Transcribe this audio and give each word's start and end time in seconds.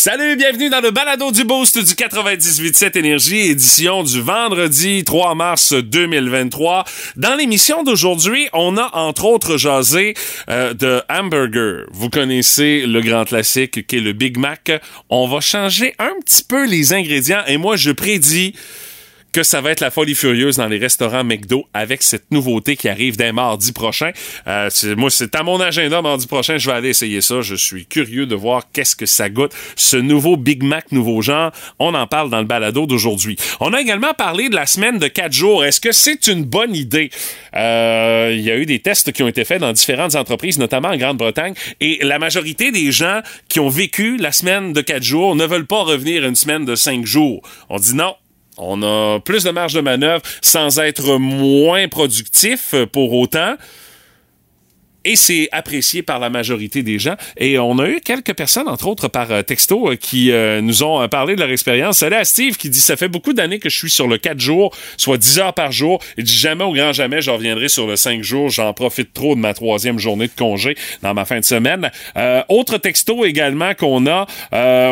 Salut, 0.00 0.36
bienvenue 0.36 0.70
dans 0.70 0.80
le 0.80 0.92
balado 0.92 1.32
du 1.32 1.42
Boost 1.42 1.76
du 1.76 1.94
98.7 1.94 2.96
Énergie, 2.96 3.50
édition 3.50 4.04
du 4.04 4.20
vendredi 4.20 5.02
3 5.02 5.34
mars 5.34 5.72
2023. 5.72 6.84
Dans 7.16 7.34
l'émission 7.34 7.82
d'aujourd'hui, 7.82 8.48
on 8.52 8.76
a 8.76 8.90
entre 8.92 9.24
autres 9.24 9.56
jasé 9.56 10.14
euh, 10.48 10.72
de 10.72 11.02
hamburger. 11.10 11.86
Vous 11.90 12.10
connaissez 12.10 12.86
le 12.86 13.00
grand 13.00 13.24
classique 13.24 13.88
qui 13.88 13.96
est 13.96 14.00
le 14.00 14.12
Big 14.12 14.38
Mac. 14.38 14.70
On 15.10 15.26
va 15.26 15.40
changer 15.40 15.96
un 15.98 16.12
petit 16.24 16.44
peu 16.44 16.64
les 16.64 16.92
ingrédients 16.92 17.42
et 17.48 17.56
moi 17.56 17.74
je 17.74 17.90
prédis 17.90 18.54
que 19.32 19.42
ça 19.42 19.60
va 19.60 19.70
être 19.70 19.80
la 19.80 19.90
folie 19.90 20.14
furieuse 20.14 20.56
dans 20.56 20.66
les 20.66 20.78
restaurants 20.78 21.24
McDo 21.24 21.66
avec 21.74 22.02
cette 22.02 22.30
nouveauté 22.30 22.76
qui 22.76 22.88
arrive 22.88 23.16
dès 23.16 23.32
mardi 23.32 23.72
prochain. 23.72 24.10
Euh, 24.46 24.70
moi, 24.96 25.10
c'est 25.10 25.34
à 25.34 25.42
mon 25.42 25.60
agenda 25.60 26.02
mardi 26.02 26.26
prochain. 26.26 26.58
Je 26.58 26.68
vais 26.70 26.76
aller 26.76 26.88
essayer 26.90 27.20
ça. 27.20 27.40
Je 27.40 27.54
suis 27.54 27.86
curieux 27.86 28.26
de 28.26 28.34
voir 28.34 28.64
qu'est-ce 28.72 28.96
que 28.96 29.06
ça 29.06 29.28
goûte. 29.28 29.52
Ce 29.76 29.96
nouveau 29.96 30.36
Big 30.36 30.62
Mac, 30.62 30.92
nouveau 30.92 31.22
genre, 31.22 31.52
on 31.78 31.94
en 31.94 32.06
parle 32.06 32.30
dans 32.30 32.40
le 32.40 32.46
balado 32.46 32.86
d'aujourd'hui. 32.86 33.36
On 33.60 33.72
a 33.72 33.80
également 33.80 34.14
parlé 34.14 34.48
de 34.48 34.54
la 34.54 34.66
semaine 34.66 34.98
de 34.98 35.08
quatre 35.08 35.32
jours. 35.32 35.64
Est-ce 35.64 35.80
que 35.80 35.92
c'est 35.92 36.26
une 36.26 36.44
bonne 36.44 36.74
idée? 36.74 37.10
Euh, 37.54 38.32
il 38.34 38.40
y 38.40 38.50
a 38.50 38.56
eu 38.56 38.66
des 38.66 38.80
tests 38.80 39.12
qui 39.12 39.22
ont 39.22 39.28
été 39.28 39.44
faits 39.44 39.60
dans 39.60 39.72
différentes 39.72 40.14
entreprises, 40.14 40.58
notamment 40.58 40.88
en 40.88 40.96
Grande-Bretagne, 40.96 41.54
et 41.80 41.98
la 42.02 42.18
majorité 42.18 42.70
des 42.70 42.92
gens 42.92 43.20
qui 43.48 43.60
ont 43.60 43.68
vécu 43.68 44.16
la 44.16 44.32
semaine 44.32 44.72
de 44.72 44.80
quatre 44.80 45.02
jours 45.02 45.36
ne 45.36 45.44
veulent 45.44 45.66
pas 45.66 45.82
revenir 45.82 46.24
une 46.24 46.34
semaine 46.34 46.64
de 46.64 46.74
cinq 46.74 47.04
jours. 47.04 47.42
On 47.68 47.78
dit 47.78 47.94
non, 47.94 48.14
on 48.58 48.82
a 48.82 49.20
plus 49.20 49.44
de 49.44 49.50
marge 49.50 49.74
de 49.74 49.80
manœuvre 49.80 50.22
sans 50.42 50.78
être 50.78 51.18
moins 51.18 51.88
productif 51.88 52.74
pour 52.92 53.12
autant 53.14 53.54
et 55.08 55.16
c'est 55.16 55.48
apprécié 55.52 56.02
par 56.02 56.18
la 56.18 56.28
majorité 56.28 56.82
des 56.82 56.98
gens. 56.98 57.16
Et 57.38 57.58
on 57.58 57.78
a 57.78 57.88
eu 57.88 58.00
quelques 58.04 58.34
personnes, 58.34 58.68
entre 58.68 58.88
autres 58.88 59.08
par 59.08 59.30
euh, 59.30 59.40
texto, 59.40 59.92
euh, 59.92 59.96
qui 59.96 60.30
euh, 60.30 60.60
nous 60.60 60.82
ont 60.82 61.08
parlé 61.08 61.34
de 61.34 61.40
leur 61.40 61.50
expérience. 61.50 61.98
Salut 61.98 62.16
à 62.16 62.26
Steve 62.26 62.58
qui 62.58 62.68
dit 62.68 62.80
Ça 62.80 62.94
fait 62.94 63.08
beaucoup 63.08 63.32
d'années 63.32 63.58
que 63.58 63.70
je 63.70 63.76
suis 63.76 63.90
sur 63.90 64.06
le 64.06 64.18
4 64.18 64.38
jours, 64.38 64.76
soit 64.98 65.16
10 65.16 65.38
heures 65.38 65.54
par 65.54 65.72
jour. 65.72 65.98
Il 66.18 66.24
dit 66.24 66.36
Jamais 66.36 66.64
au 66.64 66.74
grand 66.74 66.92
jamais, 66.92 67.22
je 67.22 67.30
reviendrai 67.30 67.70
sur 67.70 67.86
le 67.86 67.96
5 67.96 68.22
jours. 68.22 68.50
J'en 68.50 68.74
profite 68.74 69.14
trop 69.14 69.34
de 69.34 69.40
ma 69.40 69.54
troisième 69.54 69.98
journée 69.98 70.26
de 70.26 70.32
congé 70.36 70.76
dans 71.02 71.14
ma 71.14 71.24
fin 71.24 71.40
de 71.40 71.44
semaine. 71.44 71.90
autre 72.50 72.76
texto 72.76 73.24
également 73.24 73.72
qu'on 73.74 74.06
a, 74.06 74.26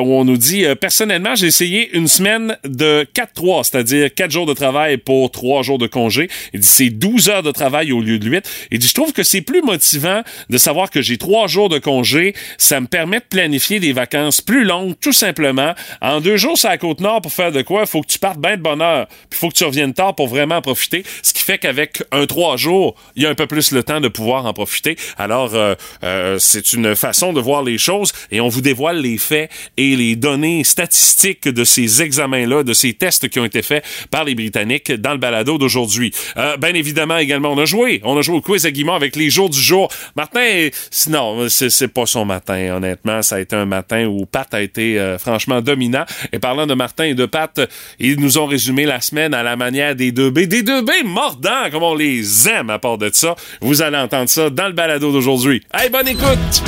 où 0.01 0.15
on 0.15 0.25
nous 0.25 0.39
dit 0.39 0.65
Personnellement, 0.81 1.35
j'ai 1.35 1.49
essayé 1.49 1.95
une 1.95 2.09
semaine 2.09 2.57
de 2.65 3.07
4-3, 3.15 3.65
c'est-à-dire 3.65 4.15
4 4.15 4.31
jours 4.31 4.47
de 4.47 4.55
travail 4.55 4.97
pour 4.97 5.31
3 5.31 5.63
jours 5.63 5.79
de 5.79 5.87
congé. 5.87 6.31
Il 6.55 6.61
dit 6.61 6.69
C'est 6.69 6.91
12 6.91 7.29
heures 7.29 7.43
de 7.43 7.51
travail 7.51 7.93
au 7.93 8.01
lieu 8.01 8.19
de 8.19 8.27
8. 8.27 8.69
Il 8.71 8.79
dit 8.79 8.89
Je 8.89 8.95
trouve 8.95 9.13
que 9.13 9.23
c'est 9.23 9.43
plus 9.43 9.61
motivant 9.61 10.06
de 10.51 10.59
savoir 10.59 10.91
que 10.91 11.03
j'ai 11.03 11.19
trois 11.19 11.47
jours 11.47 11.69
de 11.69 11.79
congé. 11.79 12.35
Ça 12.59 12.81
me 12.81 12.87
permet 12.87 13.19
de 13.19 13.25
planifier 13.29 13.81
des 13.81 13.93
vacances 13.93 14.41
plus 14.41 14.65
longues, 14.65 14.95
tout 15.01 15.13
simplement. 15.13 15.75
En 16.01 16.21
deux 16.21 16.37
jours, 16.37 16.59
c'est 16.59 16.69
à 16.69 16.79
Côte-Nord 16.79 17.23
pour 17.23 17.33
faire 17.33 17.53
de 17.53 17.63
quoi? 17.63 17.83
Il 17.83 17.87
faut 17.87 18.01
que 18.01 18.07
tu 18.07 18.19
partes 18.19 18.39
bien 18.39 18.57
de 18.57 18.63
bonne 18.63 18.83
heure. 18.83 19.07
Puis 19.31 19.39
faut 19.39 19.49
que 19.49 19.55
tu 19.55 19.65
reviennes 19.65 19.95
tard 19.95 20.15
pour 20.15 20.29
vraiment 20.29 20.57
en 20.57 20.63
profiter. 20.63 21.05
Ce 21.23 21.33
qui 21.33 21.43
fait 21.43 21.59
qu'avec 21.59 22.03
un 22.13 22.27
trois 22.27 22.57
jours, 22.57 22.95
il 23.15 23.23
y 23.23 23.27
a 23.27 23.31
un 23.31 23.35
peu 23.35 23.47
plus 23.47 23.73
le 23.73 23.83
temps 23.83 24.01
de 24.01 24.09
pouvoir 24.09 24.47
en 24.47 24.53
profiter. 24.53 24.97
Alors, 25.19 25.55
euh, 25.55 25.75
euh, 26.05 26.39
c'est 26.39 26.73
une 26.73 26.95
façon 26.95 27.33
de 27.33 27.41
voir 27.41 27.63
les 27.63 27.79
choses 27.79 28.13
et 28.31 28.41
on 28.41 28.49
vous 28.49 28.61
dévoile 28.61 29.01
les 29.01 29.19
faits 29.19 29.51
et 29.77 29.97
les 29.97 30.17
données 30.17 30.65
statistiques 30.65 31.49
de 31.49 31.65
ces 31.65 32.03
examens-là, 32.03 32.63
de 32.63 32.73
ces 32.73 32.95
tests 32.95 33.29
qui 33.29 33.39
ont 33.41 33.45
été 33.45 33.63
faits 33.63 33.85
par 34.11 34.25
les 34.25 34.35
Britanniques 34.35 34.93
dans 34.93 35.13
le 35.13 35.19
balado 35.19 35.59
d'aujourd'hui. 35.59 36.13
Euh, 36.37 36.57
bien 36.57 36.75
évidemment, 36.75 37.19
également, 37.19 37.53
on 37.53 37.59
a 37.59 37.65
joué. 37.65 38.01
On 38.05 38.17
a 38.17 38.23
joué 38.23 38.37
au 38.37 38.41
quiz 38.41 38.67
à 38.67 38.71
Guimont 38.71 38.95
avec 38.95 39.17
les 39.17 39.31
jours 39.31 39.51
du 39.51 39.61
jour 39.61 39.86
Martin, 40.15 40.69
non, 41.09 41.49
c'est 41.49 41.89
pas 41.89 42.07
son 42.07 42.25
matin, 42.25 42.77
honnêtement. 42.77 43.23
Ça 43.23 43.37
a 43.37 43.41
été 43.41 43.57
un 43.57 43.67
matin 43.67 44.07
où 44.07 44.27
Pat 44.27 44.53
a 44.53 44.61
été 44.61 44.99
euh, 44.99 45.19
franchement 45.19 45.61
dominant. 45.61 46.05
Et 46.33 46.39
parlant 46.39 46.67
de 46.67 46.75
Martin 46.75 47.05
et 47.05 47.15
de 47.15 47.27
Pat, 47.27 47.61
ils 47.99 48.21
nous 48.21 48.39
ont 48.39 48.47
résumé 48.47 48.85
la 48.85 49.01
semaine 49.01 49.35
à 49.35 49.43
la 49.43 49.57
manière 49.57 49.95
des 49.95 50.13
deux 50.13 50.31
B. 50.31 50.41
Des 50.41 50.63
deux 50.63 50.83
B 50.83 50.91
mordants, 51.05 51.71
comme 51.71 51.83
on 51.83 51.95
les 51.95 52.49
aime 52.49 52.71
à 52.71 52.79
part 52.79 52.99
de 52.99 53.11
ça. 53.13 53.35
Vous 53.61 53.83
allez 53.83 53.99
entendre 53.99 54.29
ça 54.29 54.51
dans 54.51 54.67
le 54.67 54.73
balado 54.73 55.13
d'aujourd'hui. 55.13 55.63
Hey, 55.73 55.91
bonne 55.91 56.09
écoute! 56.09 56.63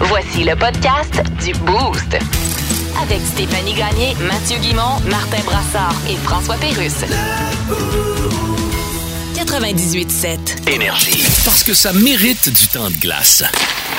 Voici 0.00 0.44
le 0.44 0.56
podcast 0.56 1.22
du 1.44 1.52
Boost. 1.60 2.18
Avec 3.02 3.20
Stéphanie 3.20 3.74
Gagné, 3.74 4.14
Mathieu 4.26 4.58
Guimont, 4.58 5.00
Martin 5.10 5.42
Brassard 5.44 5.94
et 6.08 6.16
François 6.16 6.56
Pérusse. 6.56 7.04
98.7. 9.54 10.68
Énergie. 10.74 11.22
Parce 11.44 11.62
que 11.62 11.74
ça 11.74 11.92
mérite 11.92 12.48
du 12.48 12.66
temps 12.66 12.90
de 12.90 12.96
glace. 12.96 13.44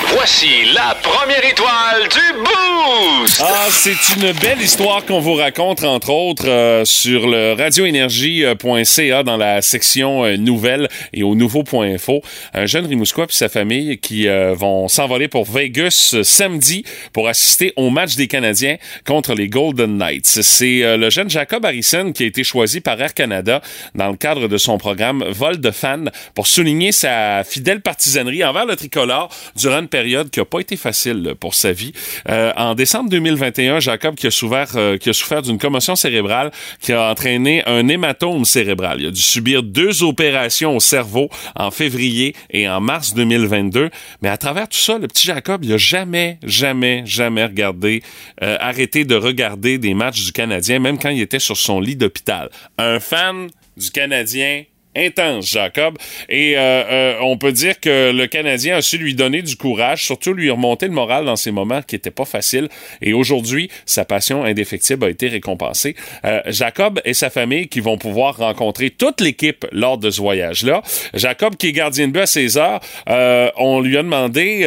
Voici 0.08 0.48
la 0.74 0.94
première 1.02 1.44
étoile 1.44 2.02
du 2.02 2.38
Boost! 2.38 3.42
Ah, 3.42 3.66
c'est 3.70 4.14
une 4.14 4.32
belle 4.32 4.60
histoire 4.60 5.04
qu'on 5.04 5.20
vous 5.20 5.34
raconte, 5.34 5.82
entre 5.82 6.10
autres, 6.10 6.48
euh, 6.48 6.84
sur 6.84 7.26
le 7.26 7.54
radioénergie.ca 7.54 9.22
dans 9.24 9.36
la 9.36 9.62
section 9.62 10.24
euh, 10.24 10.36
nouvelles 10.36 10.88
et 11.12 11.22
au 11.22 11.34
nouveau.info. 11.34 12.22
Un 12.54 12.66
jeune 12.66 12.86
Rimousquois 12.86 13.24
et 13.24 13.32
sa 13.32 13.48
famille 13.48 13.98
qui 13.98 14.28
euh, 14.28 14.54
vont 14.54 14.86
s'envoler 14.88 15.28
pour 15.28 15.44
Vegas 15.44 16.16
samedi 16.22 16.84
pour 17.12 17.28
assister 17.28 17.72
au 17.76 17.90
match 17.90 18.14
des 18.16 18.28
Canadiens 18.28 18.76
contre 19.06 19.34
les 19.34 19.48
Golden 19.48 19.98
Knights. 19.98 20.26
C'est 20.26 20.96
le 20.96 21.10
jeune 21.10 21.30
Jacob 21.30 21.64
Harrison 21.64 22.12
qui 22.12 22.22
a 22.22 22.26
été 22.26 22.44
choisi 22.44 22.80
par 22.80 23.00
Air 23.00 23.14
Canada 23.14 23.60
dans 23.94 24.10
le 24.10 24.16
cadre 24.16 24.46
de 24.46 24.56
son 24.56 24.78
programme 24.78 25.24
De 25.54 25.70
fans 25.70 26.04
pour 26.34 26.48
souligner 26.48 26.90
sa 26.90 27.44
fidèle 27.44 27.80
partisanerie 27.80 28.44
envers 28.44 28.66
le 28.66 28.74
tricolore 28.74 29.30
durant 29.54 29.78
une 29.78 29.88
période 29.88 30.28
qui 30.30 30.40
n'a 30.40 30.44
pas 30.44 30.58
été 30.58 30.76
facile 30.76 31.34
pour 31.38 31.54
sa 31.54 31.72
vie. 31.72 31.92
Euh, 32.28 32.52
en 32.56 32.74
décembre 32.74 33.08
2021, 33.10 33.78
Jacob 33.78 34.16
qui 34.16 34.26
a 34.26 34.30
souffert, 34.32 34.72
euh, 34.74 34.98
qui 34.98 35.10
a 35.10 35.12
souffert 35.12 35.42
d'une 35.42 35.58
commotion 35.58 35.94
cérébrale 35.94 36.50
qui 36.80 36.92
a 36.92 37.10
entraîné 37.10 37.62
un 37.66 37.86
hématome 37.86 38.44
cérébral. 38.44 39.00
Il 39.00 39.06
a 39.06 39.10
dû 39.10 39.20
subir 39.20 39.62
deux 39.62 40.02
opérations 40.02 40.76
au 40.76 40.80
cerveau 40.80 41.28
en 41.54 41.70
février 41.70 42.34
et 42.50 42.68
en 42.68 42.80
mars 42.80 43.14
2022. 43.14 43.90
Mais 44.22 44.28
à 44.28 44.36
travers 44.36 44.68
tout 44.68 44.78
ça, 44.78 44.98
le 44.98 45.06
petit 45.06 45.26
Jacob, 45.26 45.64
il 45.64 45.76
jamais, 45.76 46.38
jamais, 46.42 47.02
jamais 47.06 47.44
regardé, 47.44 48.02
euh, 48.42 48.56
arrêté 48.60 49.04
de 49.04 49.14
regarder 49.14 49.78
des 49.78 49.94
matchs 49.94 50.24
du 50.24 50.32
Canadien, 50.32 50.78
même 50.78 50.98
quand 50.98 51.10
il 51.10 51.20
était 51.20 51.38
sur 51.38 51.56
son 51.56 51.80
lit 51.80 51.96
d'hôpital. 51.96 52.50
Un 52.78 53.00
fan 53.00 53.48
du 53.76 53.90
Canadien 53.90 54.64
intense, 54.96 55.50
Jacob. 55.50 55.98
Et 56.28 56.56
euh, 56.56 56.60
euh, 56.60 57.14
on 57.22 57.36
peut 57.36 57.52
dire 57.52 57.80
que 57.80 58.12
le 58.12 58.26
Canadien 58.26 58.76
a 58.76 58.82
su 58.82 58.98
lui 58.98 59.14
donner 59.14 59.42
du 59.42 59.56
courage, 59.56 60.04
surtout 60.04 60.32
lui 60.32 60.50
remonter 60.50 60.86
le 60.86 60.92
moral 60.92 61.24
dans 61.24 61.36
ces 61.36 61.50
moments 61.50 61.82
qui 61.82 61.94
n'étaient 61.94 62.10
pas 62.10 62.24
faciles. 62.24 62.68
Et 63.02 63.12
aujourd'hui, 63.12 63.70
sa 63.84 64.04
passion 64.04 64.44
indéfectible 64.44 65.04
a 65.04 65.10
été 65.10 65.28
récompensée. 65.28 65.96
Euh, 66.24 66.40
Jacob 66.46 67.00
et 67.04 67.14
sa 67.14 67.30
famille 67.30 67.68
qui 67.68 67.80
vont 67.80 67.98
pouvoir 67.98 68.38
rencontrer 68.38 68.90
toute 68.90 69.20
l'équipe 69.20 69.66
lors 69.72 69.98
de 69.98 70.10
ce 70.10 70.20
voyage-là. 70.20 70.82
Jacob, 71.14 71.56
qui 71.56 71.68
est 71.68 71.72
gardien 71.72 72.08
de 72.08 72.12
but 72.12 72.20
à 72.20 72.26
César, 72.26 72.80
on 73.06 73.80
lui 73.80 73.96
a 73.96 74.02
demandé, 74.02 74.64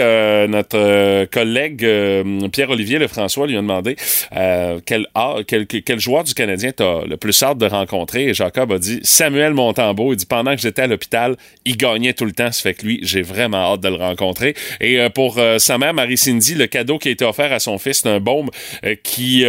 notre 0.49 1.25
collègue 1.25 1.85
Pierre-Olivier 2.51 2.99
Lefrançois 2.99 3.47
lui 3.47 3.57
a 3.57 3.61
demandé 3.61 3.95
quel, 4.85 5.07
quel, 5.47 5.67
quel, 5.67 5.99
joueur 5.99 6.23
du 6.23 6.33
Canadien 6.33 6.71
t'as 6.75 7.05
le 7.05 7.17
plus 7.17 7.41
hâte 7.41 7.57
de 7.57 7.65
rencontrer? 7.65 8.25
Et 8.25 8.33
Jacob 8.33 8.71
a 8.71 8.79
dit 8.79 8.99
Samuel 9.03 9.53
Montembeau 9.53 10.13
pendant 10.25 10.55
que 10.55 10.61
j'étais 10.61 10.83
à 10.83 10.87
l'hôpital, 10.87 11.35
il 11.65 11.77
gagnait 11.77 12.13
tout 12.13 12.25
le 12.25 12.31
temps. 12.31 12.51
Ça 12.51 12.61
fait 12.61 12.73
que 12.73 12.85
lui, 12.85 12.99
j'ai 13.03 13.21
vraiment 13.21 13.73
hâte 13.73 13.81
de 13.81 13.89
le 13.89 13.95
rencontrer. 13.95 14.55
Et 14.79 14.99
euh, 14.99 15.09
pour 15.09 15.37
euh, 15.37 15.59
sa 15.59 15.77
mère, 15.77 15.93
Marie-Cindy, 15.93 16.55
le 16.55 16.67
cadeau 16.67 16.97
qui 16.97 17.09
a 17.09 17.11
été 17.11 17.25
offert 17.25 17.51
à 17.51 17.59
son 17.59 17.77
fils, 17.77 18.01
c'est 18.03 18.09
un 18.09 18.19
baume 18.19 18.49
euh, 18.85 18.95
qui 19.03 19.39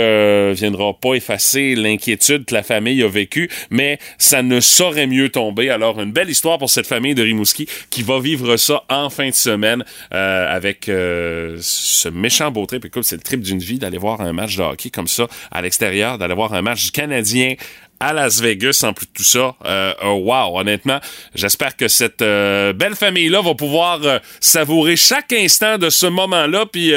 viendra 0.55 0.95
pas 0.95 1.15
effacer 1.15 1.75
l'inquiétude 1.75 2.45
que 2.45 2.55
la 2.55 2.63
famille 2.63 3.03
a 3.03 3.09
vécue, 3.09 3.51
mais 3.71 3.99
ça 4.19 4.43
ne 4.43 4.61
saurait 4.61 5.07
mieux 5.07 5.29
tomber. 5.29 5.71
Alors, 5.71 6.01
une 6.01 6.13
belle 6.13 6.31
histoire 6.31 6.59
pour 6.59 6.71
cette 6.71 6.87
famille 6.87 7.15
de 7.15 7.23
Rimouski 7.23 7.67
qui 7.91 8.03
va 8.03 8.21
vivre 8.21 8.57
ça 8.57 8.85
en 8.89 9.11
fin 9.11 9.29
de 9.29 9.35
semaine 9.35 9.85
avec 10.11 10.85
ce 10.87 12.09
méchant 12.09 12.51
beau 12.51 12.67
trip. 12.67 12.85
Écoute, 12.85 13.05
c'est 13.05 13.17
le 13.17 13.23
trip 13.23 13.41
d'une 13.41 13.59
vie 13.59 13.79
d'aller 13.79 13.99
voir 13.99 14.21
un 14.21 14.33
match 14.33 14.57
de 14.57 14.63
hockey 14.63 14.91
comme 14.91 15.09
ça 15.09 15.27
à 15.51 15.63
l'extérieur, 15.63 16.19
d'aller 16.19 16.35
voir 16.35 16.55
un 16.55 16.63
match 16.63 16.91
Canadien 16.91 17.55
à 18.01 18.15
Las 18.15 18.41
Vegas 18.41 18.83
en 18.83 18.95
plus 18.95 19.07
de 19.07 19.13
tout 19.13 19.25
ça. 19.25 19.55
Euh, 19.67 19.93
oh, 20.03 20.23
wow, 20.25 20.59
honnêtement, 20.59 20.99
j'espère 21.35 21.77
que 21.77 21.87
cette 21.87 22.23
euh, 22.23 22.73
belle 22.73 22.97
famille-là 22.97 23.43
va 23.43 23.55
pouvoir 23.55 24.01
euh, 24.03 24.19
savourer 24.41 24.97
chaque 24.97 25.33
instant 25.35 25.77
de 25.77 25.91
ce 25.91 26.07
moment-là, 26.07 26.65
puis 26.65 26.93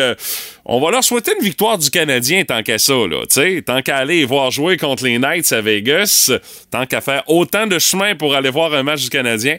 on 0.65 0.79
va 0.79 0.91
leur 0.91 1.03
souhaiter 1.03 1.33
une 1.37 1.43
victoire 1.43 1.77
du 1.77 1.89
Canadien 1.89 2.45
tant 2.45 2.63
qu'à 2.63 2.79
ça, 2.79 2.93
là, 2.93 3.25
tu 3.29 3.63
tant 3.63 3.81
qu'à 3.81 3.97
aller 3.97 4.23
voir 4.23 4.49
jouer 4.49 4.77
contre 4.77 5.03
les 5.03 5.19
Knights 5.19 5.51
à 5.51 5.59
Vegas, 5.59 6.31
tant 6.71 6.85
qu'à 6.85 7.01
faire 7.01 7.23
autant 7.27 7.67
de 7.67 7.77
chemin 7.79 8.15
pour 8.15 8.33
aller 8.33 8.49
voir 8.49 8.73
un 8.73 8.83
match 8.83 9.03
du 9.03 9.09
Canadien. 9.09 9.57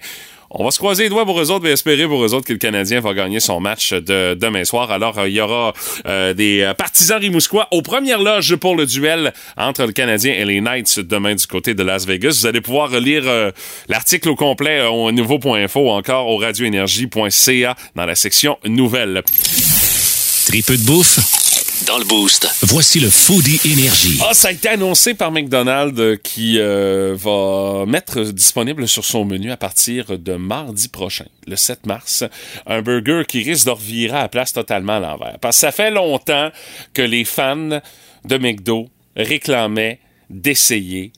On 0.56 0.62
va 0.62 0.70
se 0.70 0.78
croiser 0.78 1.04
les 1.04 1.08
doigts 1.08 1.24
pour 1.24 1.40
eux 1.40 1.50
autres 1.50 1.66
et 1.66 1.72
espérer 1.72 2.06
pour 2.06 2.24
eux 2.24 2.32
autres 2.32 2.46
que 2.46 2.52
le 2.52 2.60
Canadien 2.60 3.00
va 3.00 3.12
gagner 3.12 3.40
son 3.40 3.58
match 3.58 3.92
de 3.92 4.34
demain 4.34 4.64
soir. 4.64 4.92
Alors, 4.92 5.18
euh, 5.18 5.28
il 5.28 5.34
y 5.34 5.40
aura 5.40 5.72
euh, 6.06 6.32
des 6.32 6.60
euh, 6.60 6.74
partisans 6.74 7.18
rimousquois 7.18 7.66
aux 7.72 7.82
premières 7.82 8.22
loges 8.22 8.54
pour 8.54 8.76
le 8.76 8.86
duel 8.86 9.32
entre 9.56 9.84
le 9.84 9.90
Canadien 9.90 10.32
et 10.32 10.44
les 10.44 10.60
Knights 10.60 11.00
demain 11.00 11.34
du 11.34 11.46
côté 11.48 11.74
de 11.74 11.82
Las 11.82 12.06
Vegas. 12.06 12.38
Vous 12.40 12.46
allez 12.46 12.60
pouvoir 12.60 12.90
lire 13.00 13.24
l'article 13.88 14.28
au 14.28 14.36
complet 14.36 14.86
au 14.86 15.10
nouveau.info 15.10 15.80
ou 15.80 15.90
encore 15.90 16.28
au 16.28 16.36
radioénergie.ca 16.36 17.74
dans 17.96 18.06
la 18.06 18.14
section 18.14 18.56
nouvelles. 18.64 19.22
Très 20.46 20.62
peu 20.62 20.76
de 20.76 20.84
bouffe 20.84 21.43
Dans 21.82 21.98
le 21.98 22.04
boost, 22.04 22.48
voici 22.62 23.00
le 23.00 23.10
Foodie 23.10 23.60
Énergie. 23.64 24.20
Ah, 24.24 24.32
ça 24.32 24.48
a 24.48 24.52
été 24.52 24.68
annoncé 24.68 25.12
par 25.12 25.32
McDonald's 25.32 25.98
euh, 25.98 26.16
qui 26.16 26.60
euh, 26.60 27.16
va 27.18 27.84
mettre 27.84 28.20
disponible 28.22 28.86
sur 28.86 29.04
son 29.04 29.24
menu 29.24 29.50
à 29.50 29.56
partir 29.56 30.16
de 30.16 30.34
mardi 30.36 30.86
prochain, 30.86 31.26
le 31.48 31.56
7 31.56 31.86
mars, 31.86 32.22
un 32.66 32.80
burger 32.80 33.24
qui 33.26 33.42
risque 33.42 33.66
de 33.66 33.72
revirer 33.72 34.16
à 34.16 34.22
la 34.22 34.28
place 34.28 34.52
totalement 34.52 34.94
à 34.94 35.00
l'envers. 35.00 35.36
Parce 35.40 35.56
que 35.56 35.60
ça 35.62 35.72
fait 35.72 35.90
longtemps 35.90 36.50
que 36.94 37.02
les 37.02 37.24
fans 37.24 37.80
de 38.24 38.38
McDo 38.38 38.88
réclamaient 39.16 39.98
d'essayer 40.30 41.12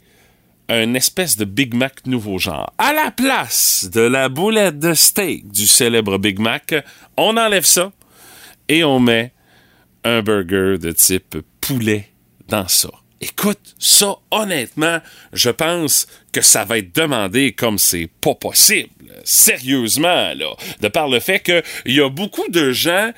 un 0.70 0.94
espèce 0.94 1.36
de 1.36 1.44
Big 1.44 1.74
Mac 1.74 2.06
nouveau 2.06 2.38
genre. 2.38 2.72
À 2.78 2.94
la 2.94 3.10
place 3.10 3.90
de 3.92 4.00
la 4.00 4.30
boulette 4.30 4.78
de 4.78 4.94
steak 4.94 5.52
du 5.52 5.66
célèbre 5.66 6.16
Big 6.16 6.38
Mac, 6.38 6.74
on 7.18 7.36
enlève 7.36 7.66
ça 7.66 7.92
et 8.68 8.84
on 8.84 8.98
met 8.98 9.32
un 10.06 10.22
burger 10.22 10.78
de 10.78 10.92
type 10.92 11.38
poulet 11.60 12.08
dans 12.48 12.68
ça. 12.68 12.90
Écoute, 13.20 13.74
ça, 13.78 14.16
honnêtement, 14.30 15.00
je 15.32 15.50
pense 15.50 16.06
que 16.32 16.42
ça 16.42 16.64
va 16.64 16.78
être 16.78 16.94
demandé 16.94 17.52
comme 17.52 17.78
c'est 17.78 18.08
pas 18.20 18.34
possible. 18.34 18.90
Sérieusement, 19.24 20.34
là. 20.34 20.54
De 20.80 20.88
par 20.88 21.08
le 21.08 21.18
fait 21.18 21.40
qu'il 21.40 21.94
y 21.94 22.00
a 22.00 22.08
beaucoup 22.08 22.48
de 22.48 22.72
gens 22.72 23.12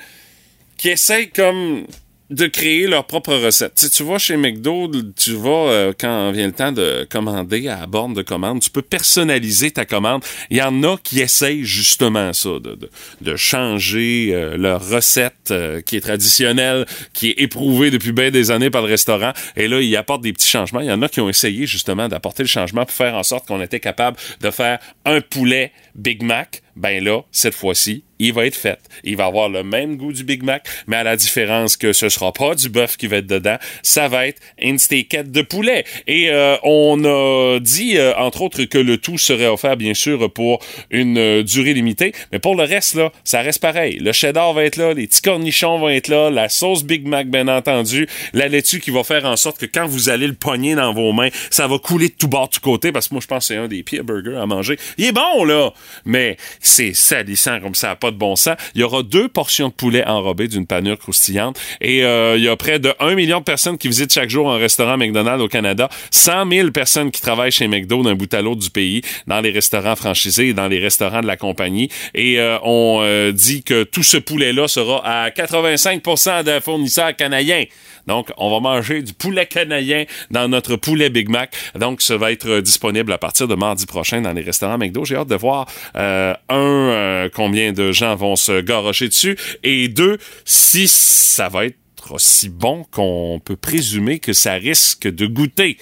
qui 0.77 0.89
essayent 0.89 1.29
comme 1.29 1.85
de 2.29 2.45
créer 2.47 2.87
leur 2.87 3.05
propre 3.05 3.33
recette. 3.33 3.75
Tu, 3.75 3.85
sais, 3.85 3.91
tu 3.91 4.03
vas 4.03 4.17
chez 4.17 4.37
McDo, 4.37 4.91
tu 5.15 5.33
vas 5.33 5.49
euh, 5.49 5.93
quand 5.97 6.31
vient 6.31 6.47
le 6.47 6.53
temps 6.53 6.71
de 6.71 7.07
commander 7.09 7.67
à 7.67 7.81
la 7.81 7.87
borne 7.87 8.13
de 8.13 8.21
commande, 8.21 8.61
tu 8.61 8.69
peux 8.69 8.81
personnaliser 8.81 9.71
ta 9.71 9.85
commande. 9.85 10.23
Il 10.49 10.57
y 10.57 10.61
en 10.61 10.83
a 10.83 10.97
qui 10.97 11.21
essayent 11.21 11.63
justement 11.63 12.31
ça, 12.33 12.49
de, 12.49 12.75
de, 12.75 12.89
de 13.21 13.35
changer 13.35 14.29
euh, 14.31 14.57
leur 14.57 14.87
recette 14.87 15.49
euh, 15.51 15.81
qui 15.81 15.97
est 15.97 16.01
traditionnelle, 16.01 16.85
qui 17.13 17.29
est 17.29 17.39
éprouvée 17.39 17.89
depuis 17.89 18.11
bien 18.11 18.29
des 18.29 18.51
années 18.51 18.69
par 18.69 18.83
le 18.83 18.89
restaurant. 18.89 19.33
Et 19.55 19.67
là, 19.67 19.81
ils 19.81 19.95
apportent 19.97 20.21
des 20.21 20.33
petits 20.33 20.49
changements. 20.49 20.81
Il 20.81 20.87
y 20.87 20.91
en 20.91 21.01
a 21.01 21.09
qui 21.09 21.21
ont 21.21 21.29
essayé 21.29 21.65
justement 21.65 22.07
d'apporter 22.07 22.43
le 22.43 22.49
changement 22.49 22.85
pour 22.85 22.93
faire 22.93 23.15
en 23.15 23.23
sorte 23.23 23.47
qu'on 23.47 23.61
était 23.61 23.79
capable 23.79 24.17
de 24.41 24.51
faire 24.51 24.79
un 25.05 25.21
poulet 25.21 25.71
Big 25.99 26.23
Mac. 26.23 26.61
Ben 26.75 27.03
là, 27.03 27.21
cette 27.31 27.55
fois-ci, 27.55 28.03
il 28.19 28.33
va 28.33 28.45
être 28.45 28.55
fait. 28.55 28.79
Il 29.03 29.15
va 29.15 29.25
avoir 29.25 29.49
le 29.49 29.63
même 29.63 29.97
goût 29.97 30.13
du 30.13 30.23
Big 30.23 30.43
Mac, 30.43 30.67
mais 30.87 30.97
à 30.97 31.03
la 31.03 31.15
différence 31.15 31.77
que 31.77 31.93
ce 31.93 32.09
sera 32.09 32.31
pas 32.33 32.53
du 32.53 32.69
bœuf 32.69 32.97
qui 32.97 33.07
va 33.07 33.17
être 33.17 33.27
dedans, 33.27 33.57
ça 33.81 34.07
va 34.07 34.27
être 34.27 34.41
une 34.61 34.77
steakette 34.77 35.31
de 35.31 35.41
poulet. 35.41 35.85
Et 36.07 36.29
euh, 36.29 36.57
on 36.63 37.03
a 37.05 37.59
dit, 37.59 37.97
euh, 37.97 38.13
entre 38.15 38.41
autres, 38.41 38.63
que 38.65 38.77
le 38.77 38.97
tout 38.97 39.17
serait 39.17 39.47
offert, 39.47 39.77
bien 39.77 39.93
sûr, 39.93 40.31
pour 40.31 40.59
une 40.89 41.17
euh, 41.17 41.43
durée 41.43 41.73
limitée. 41.73 42.13
Mais 42.31 42.39
pour 42.39 42.55
le 42.55 42.63
reste, 42.63 42.95
là, 42.95 43.11
ça 43.23 43.41
reste 43.41 43.61
pareil. 43.61 43.97
Le 43.99 44.11
cheddar 44.11 44.53
va 44.53 44.63
être 44.65 44.77
là, 44.77 44.93
les 44.93 45.07
petits 45.07 45.21
cornichons 45.21 45.79
vont 45.79 45.89
être 45.89 46.09
là, 46.09 46.29
la 46.29 46.49
sauce 46.49 46.83
Big 46.83 47.07
Mac, 47.07 47.29
bien 47.29 47.47
entendu, 47.47 48.07
la 48.33 48.47
laitue 48.47 48.79
qui 48.79 48.91
va 48.91 49.03
faire 49.03 49.25
en 49.25 49.37
sorte 49.37 49.57
que 49.59 49.65
quand 49.65 49.87
vous 49.87 50.09
allez 50.09 50.27
le 50.27 50.33
pogner 50.33 50.75
dans 50.75 50.93
vos 50.93 51.13
mains, 51.13 51.29
ça 51.49 51.67
va 51.67 51.77
couler 51.77 52.09
de 52.09 52.13
tout 52.13 52.27
bord, 52.27 52.49
de 52.49 52.53
tout 52.53 52.61
côté, 52.61 52.91
parce 52.91 53.07
que 53.07 53.13
moi, 53.13 53.21
je 53.21 53.27
pense 53.27 53.47
que 53.47 53.53
c'est 53.53 53.59
un 53.59 53.67
des 53.67 53.83
pires 53.83 54.03
burgers 54.03 54.37
à 54.37 54.45
manger. 54.45 54.77
Il 54.97 55.05
est 55.05 55.11
bon, 55.11 55.43
là, 55.45 55.73
mais 56.05 56.37
c'est 56.59 56.93
salissant 56.93 57.59
comme 57.59 57.75
ça, 57.75 57.95
pas 57.95 58.11
de 58.11 58.17
bon 58.17 58.35
sens. 58.35 58.55
Il 58.75 58.81
y 58.81 58.83
aura 58.83 59.03
deux 59.03 59.27
portions 59.27 59.69
de 59.69 59.73
poulet 59.73 60.05
enrobées 60.05 60.47
d'une 60.47 60.65
panure 60.65 60.97
croustillante 60.97 61.59
et 61.81 62.03
euh, 62.03 62.37
il 62.37 62.43
y 62.43 62.47
a 62.47 62.55
près 62.55 62.79
de 62.79 62.93
1 62.99 63.15
million 63.15 63.39
de 63.39 63.43
personnes 63.43 63.77
qui 63.77 63.87
visitent 63.87 64.13
chaque 64.13 64.29
jour 64.29 64.51
un 64.51 64.57
restaurant 64.57 64.97
McDonald's 64.97 65.43
au 65.43 65.47
Canada, 65.47 65.89
100 66.11 66.49
000 66.51 66.71
personnes 66.71 67.11
qui 67.11 67.21
travaillent 67.21 67.51
chez 67.51 67.67
McDo 67.67 68.03
d'un 68.03 68.15
bout 68.15 68.33
à 68.33 68.41
l'autre 68.41 68.61
du 68.61 68.69
pays, 68.69 69.01
dans 69.27 69.41
les 69.41 69.51
restaurants 69.51 69.95
franchisés 69.95 70.49
et 70.49 70.53
dans 70.53 70.67
les 70.67 70.79
restaurants 70.79 71.21
de 71.21 71.27
la 71.27 71.37
compagnie. 71.37 71.89
Et 72.13 72.39
euh, 72.39 72.57
on 72.63 72.99
euh, 73.01 73.31
dit 73.31 73.63
que 73.63 73.83
tout 73.83 74.03
ce 74.03 74.17
poulet-là 74.17 74.67
sera 74.67 75.01
à 75.05 75.29
85% 75.29 76.43
de 76.43 76.59
fournisseurs 76.59 77.15
canadiens. 77.15 77.65
Donc, 78.09 78.31
on 78.37 78.49
va 78.49 78.59
manger 78.59 79.03
du 79.03 79.13
poulet 79.13 79.45
canadien 79.45 80.05
dans 80.31 80.47
notre 80.47 80.75
poulet 80.75 81.11
Big 81.11 81.29
Mac. 81.29 81.55
Donc, 81.75 82.01
ça 82.01 82.17
va 82.17 82.31
être 82.31 82.59
disponible 82.59 83.13
à 83.13 83.19
partir 83.19 83.47
de 83.47 83.53
mardi 83.53 83.85
prochain 83.85 84.19
dans 84.19 84.33
les 84.33 84.41
restaurants 84.41 84.79
McDo. 84.79 85.05
J'ai 85.05 85.15
hâte 85.15 85.27
de 85.27 85.35
voir, 85.35 85.67
euh, 85.95 86.33
un, 86.49 86.55
euh, 86.57 87.29
combien 87.31 87.71
de 87.71 87.91
gens 87.91 88.15
vont 88.15 88.35
se 88.35 88.61
garrocher 88.61 89.09
dessus, 89.09 89.37
et 89.63 89.87
deux, 89.89 90.17
si 90.43 90.87
ça 90.87 91.49
va 91.49 91.65
être 91.65 91.77
aussi 92.09 92.49
bon 92.49 92.83
qu'on 92.91 93.39
peut 93.45 93.55
présumer 93.55 94.17
que 94.17 94.33
ça 94.33 94.53
risque 94.53 95.07
de 95.07 95.27
goûter. 95.27 95.77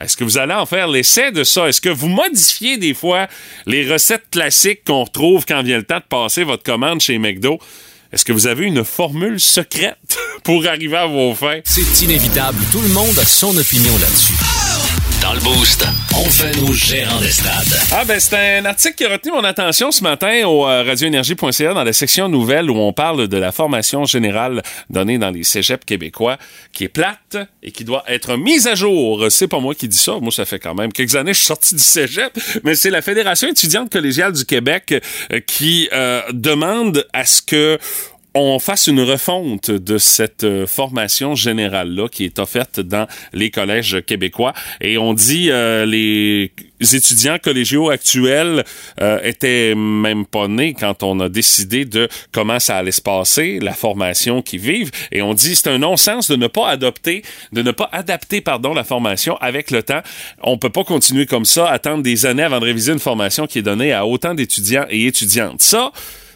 Est-ce 0.00 0.16
que 0.16 0.24
vous 0.24 0.38
allez 0.38 0.54
en 0.54 0.64
faire 0.64 0.88
l'essai 0.88 1.32
de 1.32 1.44
ça? 1.44 1.68
Est-ce 1.68 1.82
que 1.82 1.90
vous 1.90 2.08
modifiez 2.08 2.78
des 2.78 2.94
fois 2.94 3.28
les 3.66 3.92
recettes 3.92 4.30
classiques 4.30 4.84
qu'on 4.86 5.04
retrouve 5.04 5.44
quand 5.44 5.62
vient 5.62 5.76
le 5.76 5.84
temps 5.84 5.98
de 5.98 6.08
passer 6.08 6.44
votre 6.44 6.62
commande 6.62 7.00
chez 7.00 7.18
McDo? 7.18 7.58
Est-ce 8.12 8.26
que 8.26 8.32
vous 8.32 8.46
avez 8.46 8.66
une 8.66 8.84
formule 8.84 9.40
secrète 9.40 10.18
pour 10.44 10.66
arriver 10.66 10.96
à 10.96 11.06
vos 11.06 11.34
fins? 11.34 11.60
C'est 11.64 12.02
inévitable. 12.02 12.58
Tout 12.70 12.82
le 12.82 12.88
monde 12.88 13.18
a 13.18 13.24
son 13.24 13.56
opinion 13.56 13.92
là-dessus. 13.98 14.34
Dans 15.22 15.34
le 15.34 15.40
boost, 15.40 15.86
on 16.16 16.24
fait 16.24 16.60
nos 16.60 16.72
gérants 16.72 17.20
des 17.20 17.30
stades. 17.30 17.78
Ah 17.92 18.04
ben 18.04 18.18
c'est 18.18 18.58
un 18.58 18.64
article 18.64 18.96
qui 18.96 19.04
a 19.04 19.08
retenu 19.10 19.30
mon 19.30 19.44
attention 19.44 19.92
ce 19.92 20.02
matin 20.02 20.44
au 20.46 20.66
euh, 20.66 20.82
radioénergie.ca 20.82 21.74
dans 21.74 21.84
la 21.84 21.92
section 21.92 22.28
nouvelles 22.28 22.68
où 22.68 22.76
on 22.76 22.92
parle 22.92 23.28
de 23.28 23.36
la 23.36 23.52
formation 23.52 24.04
générale 24.04 24.62
donnée 24.90 25.18
dans 25.18 25.30
les 25.30 25.44
cégeps 25.44 25.84
québécois 25.84 26.38
qui 26.72 26.84
est 26.84 26.88
plate 26.88 27.36
et 27.62 27.70
qui 27.70 27.84
doit 27.84 28.02
être 28.08 28.36
mise 28.36 28.66
à 28.66 28.74
jour. 28.74 29.26
C'est 29.30 29.46
pas 29.46 29.60
moi 29.60 29.76
qui 29.76 29.86
dis 29.86 29.96
ça, 29.96 30.18
moi 30.20 30.32
ça 30.32 30.44
fait 30.44 30.58
quand 30.58 30.74
même 30.74 30.92
quelques 30.92 31.14
années 31.14 31.30
que 31.30 31.36
je 31.36 31.42
suis 31.42 31.46
sorti 31.46 31.76
du 31.76 31.82
cégep, 31.82 32.32
mais 32.64 32.74
c'est 32.74 32.90
la 32.90 33.00
Fédération 33.00 33.48
étudiante 33.48 33.92
collégiale 33.92 34.32
du 34.32 34.44
Québec 34.44 34.92
euh, 35.32 35.38
qui 35.46 35.88
euh, 35.92 36.22
demande 36.32 37.06
à 37.12 37.24
ce 37.24 37.42
que 37.42 37.78
on 38.34 38.58
fasse 38.58 38.86
une 38.86 39.00
refonte 39.00 39.70
de 39.70 39.98
cette 39.98 40.44
euh, 40.44 40.66
formation 40.66 41.34
générale-là 41.34 42.08
qui 42.08 42.24
est 42.24 42.38
offerte 42.38 42.80
dans 42.80 43.06
les 43.32 43.50
collèges 43.50 44.02
québécois. 44.06 44.54
Et 44.80 44.96
on 44.96 45.12
dit 45.12 45.50
euh, 45.50 45.84
les 45.84 46.52
étudiants 46.80 47.38
collégiaux 47.42 47.90
actuels 47.90 48.64
euh, 49.00 49.20
étaient 49.22 49.74
même 49.74 50.24
pas 50.26 50.48
nés 50.48 50.74
quand 50.74 51.02
on 51.02 51.20
a 51.20 51.28
décidé 51.28 51.84
de 51.84 52.08
comment 52.32 52.58
ça 52.58 52.78
allait 52.78 52.90
se 52.90 53.02
passer, 53.02 53.58
la 53.60 53.74
formation 53.74 54.42
qu'ils 54.42 54.60
vivent. 54.60 54.90
Et 55.10 55.22
on 55.22 55.34
dit 55.34 55.54
c'est 55.54 55.68
un 55.68 55.78
non-sens 55.78 56.28
de 56.28 56.36
ne 56.36 56.46
pas 56.46 56.68
adopter, 56.68 57.22
de 57.52 57.62
ne 57.62 57.70
pas 57.70 57.88
adapter, 57.92 58.40
pardon, 58.40 58.72
la 58.72 58.84
formation 58.84 59.36
avec 59.36 59.70
le 59.70 59.82
temps. 59.82 60.02
On 60.42 60.58
peut 60.58 60.70
pas 60.70 60.84
continuer 60.84 61.26
comme 61.26 61.44
ça, 61.44 61.68
attendre 61.68 62.02
des 62.02 62.26
années 62.26 62.42
avant 62.42 62.60
de 62.60 62.64
réviser 62.64 62.92
une 62.92 62.98
formation 62.98 63.46
qui 63.46 63.58
est 63.58 63.62
donnée 63.62 63.92
à 63.92 64.06
autant 64.06 64.34
d'étudiants 64.34 64.86
et 64.88 65.06
étudiantes. 65.06 65.60
Ça, 65.60 65.92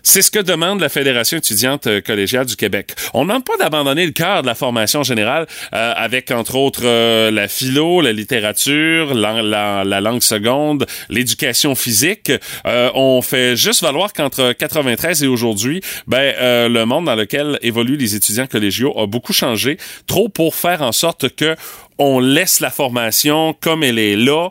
c'est 0.07 0.23
ce 0.23 0.31
que 0.31 0.39
demande 0.39 0.81
la 0.81 0.89
Fédération 0.89 1.37
étudiante 1.37 1.89
euh, 1.89 2.01
collégiale 2.01 2.47
du 2.47 2.55
Québec. 2.55 2.95
On 3.13 3.25
ne 3.25 3.29
demande 3.29 3.45
pas 3.45 3.57
d'abandonner 3.57 4.07
le 4.07 4.13
cœur 4.13 4.43
de 4.43 4.47
la 4.47 4.55
formation 4.55 5.03
générale 5.03 5.49
euh, 5.75 5.93
avec, 5.97 6.31
entre 6.31 6.55
autres, 6.55 6.83
euh, 6.85 7.33
la 7.33 7.49
philo, 7.49 8.01
la 8.01 8.13
littérature, 8.13 9.15
la, 9.15 9.43
la, 9.43 10.01
langue 10.01 10.23
seconde, 10.23 10.87
l'éducation 11.09 11.75
physique. 11.75 12.31
on 12.65 13.21
fait 13.21 13.57
juste 13.57 13.83
valoir 13.83 14.13
qu'entre 14.13 14.53
93 14.53 15.25
et 15.25 15.27
aujourd'hui, 15.27 15.81
ben, 16.07 16.35
le 16.69 16.85
monde 16.85 17.07
dans 17.07 17.17
lequel 17.17 17.59
évoluent 17.63 17.97
les 17.97 18.15
étudiants 18.15 18.47
collégiaux 18.47 18.97
a 18.97 19.07
beaucoup 19.07 19.33
changé, 19.33 19.77
trop 20.07 20.29
pour 20.29 20.55
faire 20.55 20.83
en 20.83 20.93
sorte 20.93 21.35
que 21.35 21.57
on 21.99 22.21
laisse 22.21 22.61
la 22.61 22.71
formation 22.71 23.55
comme 23.61 23.83
elle 23.83 23.99
est 23.99 24.17
là 24.17 24.51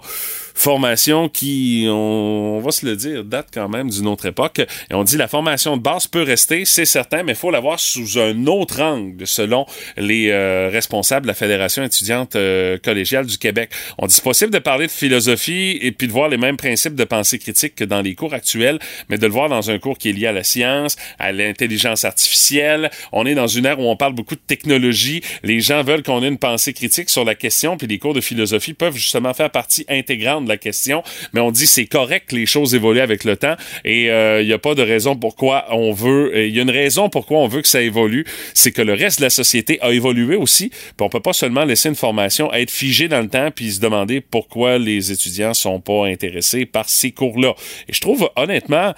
formation 0.56 1.30
qui, 1.30 1.86
on, 1.90 2.60
va 2.64 2.72
se 2.72 2.86
le 2.86 2.96
dire, 2.96 3.24
date 3.24 3.50
quand 3.54 3.70
même 3.70 3.90
d'une 3.90 4.08
autre 4.08 4.26
époque. 4.26 4.60
Et 4.90 4.94
on 4.96 5.04
dit 5.04 5.18
la 5.18 5.28
formation 5.28 5.78
de 5.78 5.82
base 5.82 6.08
peut 6.08 6.24
rester, 6.24 6.66
c'est 6.66 6.86
certain, 6.86 7.24
mais 7.24 7.34
il 7.34 7.38
faut 7.38 7.52
l'avoir 7.52 7.80
sous 7.80 8.18
un 8.18 8.48
autre 8.48 8.82
angle, 8.82 9.28
selon 9.28 9.66
les 9.98 10.30
euh, 10.32 10.70
responsables 10.72 11.24
de 11.24 11.28
la 11.28 11.34
Fédération 11.34 11.84
étudiante 11.84 12.36
euh, 12.36 12.78
collégiale 12.84 13.26
du 13.26 13.38
Québec. 13.38 13.70
On 13.98 14.08
dit 14.08 14.16
c'est 14.16 14.24
possible 14.24 14.52
de 14.52 14.60
parler 14.60 14.88
de 14.88 14.92
philosophie 14.92 15.78
et 15.82 15.92
puis 15.92 16.08
de 16.08 16.14
voir 16.14 16.30
les 16.30 16.38
mêmes 16.38 16.58
principes 16.58 16.96
de 16.96 17.04
pensée 17.04 17.38
critique 17.38 17.76
que 17.76 17.84
dans 17.84 18.02
les 18.02 18.16
cours 18.16 18.34
actuels, 18.34 18.80
mais 19.10 19.18
de 19.18 19.28
le 19.28 19.34
voir 19.34 19.50
dans 19.50 19.70
un 19.70 19.78
cours 19.78 19.98
qui 19.98 20.10
est 20.10 20.14
lié 20.14 20.28
à 20.28 20.32
la 20.32 20.44
science, 20.44 20.96
à 21.20 21.34
l'intelligence 21.34 22.06
artificielle. 22.06 22.90
On 23.12 23.26
est 23.26 23.36
dans 23.36 23.48
une 23.48 23.66
ère 23.66 23.80
où 23.80 23.84
on 23.84 23.98
parle 23.98 24.14
beaucoup 24.14 24.36
de 24.36 24.42
technologie. 24.48 25.22
Les 25.44 25.60
gens 25.60 25.84
veulent 25.84 26.04
qu'on 26.04 26.24
ait 26.24 26.28
une 26.28 26.38
pensée 26.38 26.74
critique 26.74 27.10
sur 27.10 27.26
la 27.26 27.36
question, 27.36 27.78
puis 27.78 27.88
les 27.88 28.00
cours 28.00 28.14
de 28.14 28.22
philosophie 28.22 28.74
peuvent 28.74 28.96
justement 28.96 29.34
faire 29.34 29.50
partie 29.50 29.86
intégrante 29.90 30.45
la 30.50 30.58
question, 30.58 31.04
mais 31.34 31.40
on 31.40 31.52
dit 31.52 31.68
c'est 31.68 31.86
correct 31.86 32.32
les 32.32 32.46
choses 32.46 32.76
évoluent 32.76 33.02
avec 33.02 33.24
le 33.24 33.38
temps 33.38 33.56
et 33.84 34.04
il 34.04 34.10
euh, 34.10 34.44
n'y 34.44 34.54
a 34.54 34.58
pas 34.58 34.76
de 34.76 34.82
raison 34.82 35.16
pourquoi 35.16 35.66
on 35.72 35.92
veut. 35.92 36.32
Il 36.46 36.56
y 36.56 36.60
a 36.60 36.62
une 36.62 36.70
raison 36.70 37.10
pourquoi 37.10 37.40
on 37.40 37.48
veut 37.48 37.62
que 37.62 37.68
ça 37.68 37.82
évolue, 37.82 38.26
c'est 38.54 38.72
que 38.72 38.82
le 38.82 38.94
reste 38.94 39.20
de 39.20 39.26
la 39.26 39.30
société 39.30 39.80
a 39.82 39.92
évolué 39.92 40.36
aussi. 40.36 40.70
Puis 40.70 41.02
on 41.02 41.10
peut 41.10 41.20
pas 41.20 41.34
seulement 41.34 41.66
laisser 41.66 41.90
une 41.90 41.96
formation 41.96 42.52
être 42.54 42.72
figée 42.72 43.08
dans 43.08 43.22
le 43.22 43.30
temps 43.30 43.50
puis 43.54 43.72
se 43.72 43.80
demander 43.80 44.22
pourquoi 44.22 44.78
les 44.78 45.12
étudiants 45.12 45.54
sont 45.54 45.80
pas 45.80 46.06
intéressés 46.06 46.66
par 46.66 46.90
ces 46.90 47.12
cours-là. 47.12 47.54
Et 47.88 47.94
je 47.94 48.02
trouve 48.02 48.30
honnêtement 48.36 48.94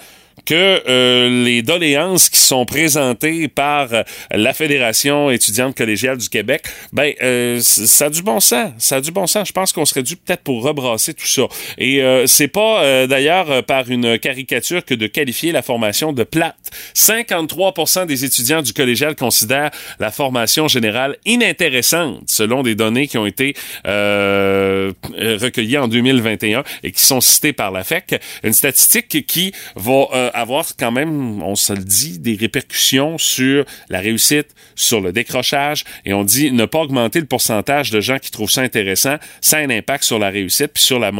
que 0.47 0.81
euh, 0.87 1.43
les 1.43 1.61
doléances 1.61 2.29
qui 2.29 2.39
sont 2.39 2.65
présentées 2.65 3.49
par 3.49 3.89
la 4.31 4.53
Fédération 4.53 5.29
étudiante 5.29 5.75
collégiale 5.75 6.17
du 6.17 6.29
Québec, 6.29 6.63
ben 6.93 7.13
euh, 7.21 7.59
ça 7.61 8.05
a 8.05 8.09
du 8.09 8.23
bon 8.23 8.39
sens, 8.39 8.71
ça 8.77 8.95
a 8.95 9.01
du 9.01 9.11
bon 9.11 9.27
sens. 9.27 9.49
Je 9.49 9.51
pense 9.51 9.73
qu'on 9.73 9.83
serait 9.83 10.03
dû 10.03 10.15
peut-être 10.15 10.43
pour 10.43 10.63
rebrasser 10.63 11.13
tout 11.13 11.27
ça. 11.27 11.43
Et 11.77 12.01
euh, 12.01 12.27
c'est 12.27 12.47
pas 12.47 13.07
d'ailleurs 13.07 13.63
par 13.65 13.91
une 13.91 14.17
caricature 14.17 14.85
que 14.85 14.93
de 14.93 15.07
qualifier 15.07 15.51
la 15.51 15.61
formation 15.61 16.13
de 16.13 16.23
plate. 16.23 16.55
53% 16.95 18.05
des 18.05 18.23
étudiants 18.23 18.61
du 18.61 18.71
collégial 18.71 19.15
considèrent 19.15 19.71
la 19.99 20.11
formation 20.11 20.69
générale 20.69 21.17
inintéressante, 21.25 22.23
selon 22.27 22.63
des 22.63 22.75
données 22.75 23.07
qui 23.07 23.17
ont 23.17 23.25
été 23.25 23.53
recueillies 23.83 25.77
en 25.77 25.89
2021 25.89 26.63
et 26.83 26.91
qui 26.93 27.03
sont 27.03 27.19
citées 27.19 27.53
par 27.53 27.71
la 27.71 27.83
FEC. 27.83 28.21
Une 28.43 28.53
statistique 28.53 29.25
qui 29.25 29.51
va 29.75 30.07
euh, 30.13 30.29
avoir 30.39 30.65
quand 30.77 30.91
même, 30.91 31.41
on 31.41 31.55
se 31.55 31.73
le 31.73 31.83
dit, 31.83 32.19
des 32.19 32.35
répercussions 32.35 33.17
sur 33.17 33.65
la 33.89 33.99
réussite, 33.99 34.47
sur 34.75 35.01
le 35.01 35.11
décrochage, 35.11 35.83
et 36.05 36.13
on 36.13 36.23
dit 36.23 36.51
ne 36.51 36.65
pas 36.65 36.79
augmenter 36.79 37.19
le 37.19 37.25
pourcentage 37.25 37.91
de 37.91 37.99
gens 37.99 38.19
qui 38.19 38.31
trouvent 38.31 38.51
ça 38.51 38.61
intéressant, 38.61 39.17
ça 39.41 39.57
a 39.57 39.59
un 39.61 39.69
impact 39.69 40.03
sur 40.03 40.19
la 40.19 40.29
réussite 40.29 40.71
puis 40.73 40.83
sur 40.83 40.99
la, 40.99 41.11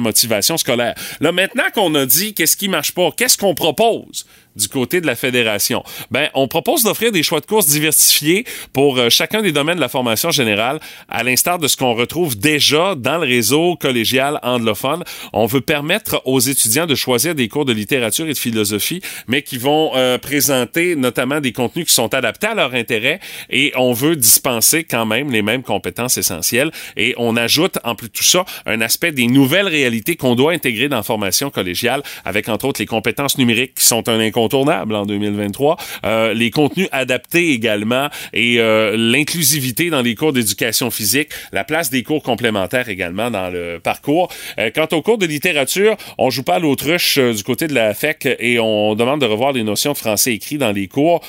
motivation 0.00 0.56
scolaire. 0.56 0.94
Là, 1.20 1.32
maintenant 1.32 1.70
qu'on 1.74 1.94
a 1.94 2.06
dit 2.06 2.34
qu'est-ce 2.34 2.56
qui 2.56 2.68
marche 2.68 2.92
pas, 2.92 3.10
qu'est-ce 3.16 3.38
qu'on 3.38 3.54
propose? 3.54 4.26
Du 4.56 4.68
côté 4.68 5.00
de 5.00 5.06
la 5.06 5.16
fédération? 5.16 5.82
Ben, 6.10 6.28
on 6.34 6.48
propose 6.48 6.82
d'offrir 6.82 7.12
des 7.12 7.22
choix 7.22 7.40
de 7.40 7.46
courses 7.46 7.66
diversifiés 7.66 8.44
pour 8.72 8.98
euh, 8.98 9.08
chacun 9.08 9.42
des 9.42 9.52
domaines 9.52 9.76
de 9.76 9.80
la 9.80 9.88
formation 9.88 10.30
générale, 10.30 10.80
à 11.08 11.22
l'instar 11.22 11.58
de 11.58 11.68
ce 11.68 11.76
qu'on 11.76 11.94
retrouve 11.94 12.38
déjà 12.38 12.94
dans 12.94 13.18
le 13.18 13.26
réseau 13.26 13.76
collégial 13.76 14.38
anglophone. 14.42 15.04
On 15.32 15.46
veut 15.46 15.60
permettre 15.60 16.22
aux 16.24 16.40
étudiants 16.40 16.86
de 16.86 16.94
choisir 16.94 17.34
des 17.34 17.48
cours 17.48 17.64
de 17.64 17.72
littérature 17.72 18.26
et 18.26 18.32
de 18.32 18.38
philosophie, 18.38 19.00
mais 19.26 19.42
qui 19.42 19.58
vont 19.58 19.92
euh, 19.94 20.18
présenter 20.18 20.96
notamment 20.96 21.40
des 21.40 21.52
contenus 21.52 21.86
qui 21.86 21.94
sont 21.94 22.12
adaptés 22.14 22.48
à 22.48 22.54
leur 22.54 22.74
intérêt 22.74 23.20
et 23.50 23.72
on 23.76 23.92
veut 23.92 24.16
dispenser 24.16 24.84
quand 24.84 25.06
même 25.06 25.30
les 25.30 25.42
mêmes 25.42 25.62
compétences 25.62 26.18
essentielles 26.18 26.70
et 26.96 27.14
on 27.16 27.36
ajoute 27.36 27.78
en 27.84 27.94
plus 27.94 28.08
de 28.08 28.12
tout 28.12 28.22
ça 28.22 28.44
un 28.66 28.80
aspect 28.80 29.12
des 29.12 29.26
nouvelles 29.26 29.68
réalités 29.68 30.16
qu'on 30.16 30.34
doit 30.34 30.52
intégrer 30.52 30.88
dans 30.88 30.96
la 30.96 31.02
formation 31.02 31.50
collégiale 31.50 32.02
avec 32.24 32.48
entre 32.48 32.66
autres 32.66 32.80
les 32.80 32.86
compétences 32.86 33.38
numériques 33.38 33.74
qui 33.74 33.86
sont 33.86 34.08
un 34.08 34.20
incontournable 34.20 34.41
incontournable 34.42 34.94
en 34.94 35.06
2023. 35.06 35.76
Euh, 36.04 36.34
les 36.34 36.50
contenus 36.50 36.88
adaptés 36.90 37.50
également 37.50 38.08
et 38.32 38.58
euh, 38.58 38.96
l'inclusivité 38.96 39.88
dans 39.90 40.02
les 40.02 40.14
cours 40.14 40.32
d'éducation 40.32 40.90
physique, 40.90 41.28
la 41.52 41.64
place 41.64 41.90
des 41.90 42.02
cours 42.02 42.22
complémentaires 42.22 42.88
également 42.88 43.30
dans 43.30 43.50
le 43.50 43.78
parcours. 43.78 44.32
Euh, 44.58 44.70
quant 44.74 44.88
aux 44.92 45.02
cours 45.02 45.18
de 45.18 45.26
littérature, 45.26 45.96
on 46.18 46.30
joue 46.30 46.42
pas 46.42 46.54
à 46.54 46.58
l'autruche 46.58 47.18
du 47.18 47.42
côté 47.44 47.68
de 47.68 47.74
la 47.74 47.94
FEC 47.94 48.36
et 48.38 48.58
on 48.58 48.94
demande 48.94 49.20
de 49.20 49.26
revoir 49.26 49.52
les 49.52 49.62
notions 49.62 49.92
de 49.92 49.98
français 49.98 50.34
écrit 50.34 50.58
dans 50.58 50.72
les 50.72 50.88
cours 50.88 51.20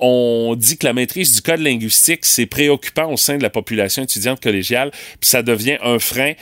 on 0.00 0.54
dit 0.58 0.76
que 0.76 0.86
la 0.86 0.92
maîtrise 0.92 1.34
du 1.34 1.40
code 1.40 1.60
linguistique, 1.60 2.24
c'est 2.24 2.46
préoccupant 2.46 3.10
au 3.12 3.16
sein 3.16 3.38
de 3.38 3.42
la 3.42 3.48
population 3.48 4.02
étudiante 4.02 4.40
collégiale, 4.40 4.90
puis 4.90 5.30
ça 5.30 5.42
devient 5.42 5.78
un 5.82 5.98
frein 5.98 6.32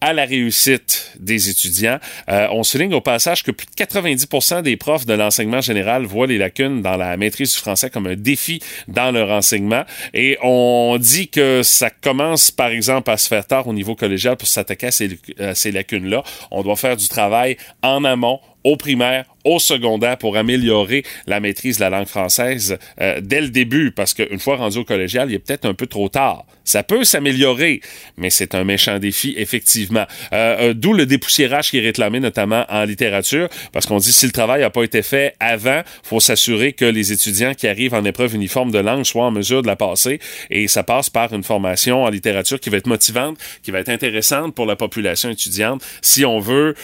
à 0.00 0.12
la 0.12 0.24
réussite 0.24 1.12
des 1.18 1.48
étudiants. 1.48 1.98
Euh, 2.28 2.48
on 2.50 2.62
souligne 2.62 2.94
au 2.94 3.00
passage 3.00 3.42
que 3.42 3.50
plus 3.50 3.66
de 3.66 3.72
90% 3.72 4.62
des 4.62 4.76
profs 4.76 5.06
de 5.06 5.14
l'enseignement 5.14 5.60
général 5.60 6.04
voient 6.04 6.26
les 6.26 6.38
lacunes 6.38 6.82
dans 6.82 6.96
la 6.96 7.16
maîtrise 7.16 7.52
du 7.52 7.58
français 7.58 7.90
comme 7.90 8.06
un 8.06 8.16
défi 8.16 8.60
dans 8.88 9.10
leur 9.10 9.30
enseignement. 9.30 9.84
Et 10.14 10.38
on 10.42 10.98
dit 11.00 11.28
que 11.28 11.62
ça 11.62 11.90
commence, 11.90 12.50
par 12.50 12.68
exemple, 12.68 13.10
à 13.10 13.16
se 13.16 13.28
faire 13.28 13.46
tard 13.46 13.66
au 13.66 13.72
niveau 13.72 13.94
collégial 13.94 14.36
pour 14.36 14.48
s'attaquer 14.48 14.88
à 14.88 14.90
ces, 14.90 15.18
ces 15.54 15.72
lacunes-là. 15.72 16.22
On 16.50 16.62
doit 16.62 16.76
faire 16.76 16.96
du 16.96 17.08
travail 17.08 17.56
en 17.82 18.04
amont, 18.04 18.40
au 18.64 18.76
primaire, 18.76 19.24
au 19.46 19.60
secondaire 19.60 20.18
pour 20.18 20.36
améliorer 20.36 21.04
la 21.26 21.40
maîtrise 21.40 21.76
de 21.76 21.82
la 21.82 21.90
langue 21.90 22.08
française 22.08 22.78
euh, 23.00 23.20
dès 23.22 23.40
le 23.40 23.48
début, 23.48 23.92
parce 23.92 24.12
qu'une 24.12 24.40
fois 24.40 24.56
rendu 24.56 24.78
au 24.78 24.84
collégial, 24.84 25.30
il 25.30 25.34
est 25.34 25.38
peut-être 25.38 25.64
un 25.64 25.74
peu 25.74 25.86
trop 25.86 26.08
tard. 26.08 26.44
Ça 26.64 26.82
peut 26.82 27.04
s'améliorer, 27.04 27.80
mais 28.16 28.28
c'est 28.28 28.56
un 28.56 28.64
méchant 28.64 28.98
défi, 28.98 29.34
effectivement. 29.38 30.04
Euh, 30.32 30.70
euh, 30.70 30.74
d'où 30.74 30.92
le 30.92 31.06
dépoussiérage 31.06 31.70
qui 31.70 31.78
est 31.78 31.82
réclamé 31.82 32.18
notamment 32.18 32.66
en 32.68 32.84
littérature, 32.84 33.48
parce 33.72 33.86
qu'on 33.86 33.98
dit 33.98 34.12
si 34.12 34.26
le 34.26 34.32
travail 34.32 34.62
n'a 34.62 34.70
pas 34.70 34.82
été 34.82 35.02
fait 35.02 35.34
avant, 35.38 35.82
faut 36.02 36.18
s'assurer 36.18 36.72
que 36.72 36.84
les 36.84 37.12
étudiants 37.12 37.54
qui 37.54 37.68
arrivent 37.68 37.94
en 37.94 38.04
épreuve 38.04 38.34
uniforme 38.34 38.72
de 38.72 38.80
langue 38.80 39.04
soient 39.04 39.26
en 39.26 39.30
mesure 39.30 39.62
de 39.62 39.68
la 39.68 39.76
passer, 39.76 40.18
et 40.50 40.66
ça 40.66 40.82
passe 40.82 41.08
par 41.08 41.32
une 41.32 41.44
formation 41.44 42.02
en 42.02 42.10
littérature 42.10 42.58
qui 42.58 42.68
va 42.68 42.78
être 42.78 42.88
motivante, 42.88 43.38
qui 43.62 43.70
va 43.70 43.78
être 43.78 43.90
intéressante 43.90 44.56
pour 44.56 44.66
la 44.66 44.74
population 44.74 45.30
étudiante, 45.30 45.84
si 46.02 46.24
on 46.24 46.40
veut 46.40 46.74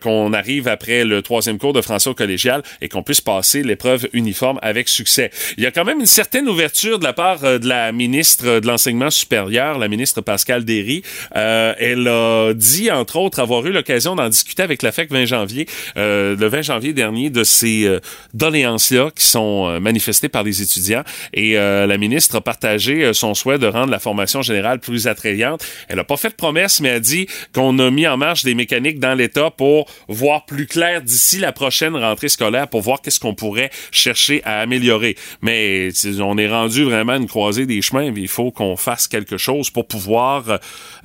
qu'on 0.00 0.32
arrive 0.32 0.66
après 0.66 1.04
le 1.04 1.20
troisième 1.20 1.58
cours 1.58 1.74
de 1.74 1.82
français 1.82 2.05
collégial 2.14 2.62
et 2.80 2.88
qu'on 2.88 3.02
puisse 3.02 3.20
passer 3.20 3.62
l'épreuve 3.62 4.08
uniforme 4.12 4.58
avec 4.62 4.88
succès. 4.88 5.30
Il 5.56 5.64
y 5.64 5.66
a 5.66 5.70
quand 5.70 5.84
même 5.84 6.00
une 6.00 6.06
certaine 6.06 6.48
ouverture 6.48 6.98
de 6.98 7.04
la 7.04 7.12
part 7.12 7.44
euh, 7.44 7.58
de 7.58 7.68
la 7.68 7.92
ministre 7.92 8.60
de 8.60 8.66
l'Enseignement 8.66 9.10
supérieur, 9.10 9.78
la 9.78 9.88
ministre 9.88 10.20
Pascal 10.20 10.64
Derry. 10.64 11.02
Euh, 11.34 11.74
elle 11.78 12.08
a 12.08 12.52
dit, 12.54 12.90
entre 12.90 13.16
autres, 13.16 13.40
avoir 13.40 13.64
eu 13.66 13.72
l'occasion 13.72 14.14
d'en 14.14 14.28
discuter 14.28 14.62
avec 14.62 14.82
la 14.82 14.92
FEC 14.92 15.10
20 15.10 15.24
janvier, 15.26 15.66
euh, 15.96 16.36
le 16.36 16.46
20 16.46 16.62
janvier 16.62 16.92
dernier, 16.92 17.30
de 17.30 17.44
ces 17.44 17.98
doléances-là 18.34 19.10
qui 19.14 19.24
sont 19.24 19.80
manifestées 19.80 20.28
par 20.28 20.42
les 20.42 20.62
étudiants. 20.62 21.02
Et 21.32 21.54
la 21.54 21.98
ministre 21.98 22.36
a 22.36 22.40
partagé 22.40 23.12
son 23.12 23.34
souhait 23.34 23.58
de 23.58 23.66
rendre 23.66 23.90
la 23.90 23.98
formation 23.98 24.42
générale 24.42 24.80
plus 24.80 25.06
attrayante. 25.06 25.64
Elle 25.88 25.96
n'a 25.96 26.04
pas 26.04 26.16
fait 26.16 26.30
de 26.30 26.34
promesse, 26.34 26.80
mais 26.80 26.90
a 26.90 27.00
dit 27.00 27.26
qu'on 27.54 27.78
a 27.78 27.90
mis 27.90 28.06
en 28.06 28.16
marche 28.16 28.44
des 28.44 28.54
mécaniques 28.54 29.00
dans 29.00 29.14
l'État 29.14 29.50
pour 29.50 29.86
voir 30.08 30.46
plus 30.46 30.66
clair 30.66 31.02
d'ici 31.02 31.38
la 31.38 31.52
prochaine 31.52 31.95
rentrée 31.98 32.28
scolaire 32.28 32.68
pour 32.68 32.82
voir 32.82 33.00
qu'est-ce 33.00 33.20
qu'on 33.20 33.34
pourrait 33.34 33.70
chercher 33.90 34.42
à 34.44 34.60
améliorer. 34.60 35.16
Mais 35.42 35.90
on 36.20 36.38
est 36.38 36.48
rendu 36.48 36.84
vraiment 36.84 37.12
à 37.12 37.16
une 37.16 37.26
croisée 37.26 37.66
des 37.66 37.82
chemins. 37.82 38.04
Il 38.04 38.28
faut 38.28 38.50
qu'on 38.50 38.76
fasse 38.76 39.08
quelque 39.08 39.36
chose 39.36 39.70
pour 39.70 39.86
pouvoir 39.86 40.58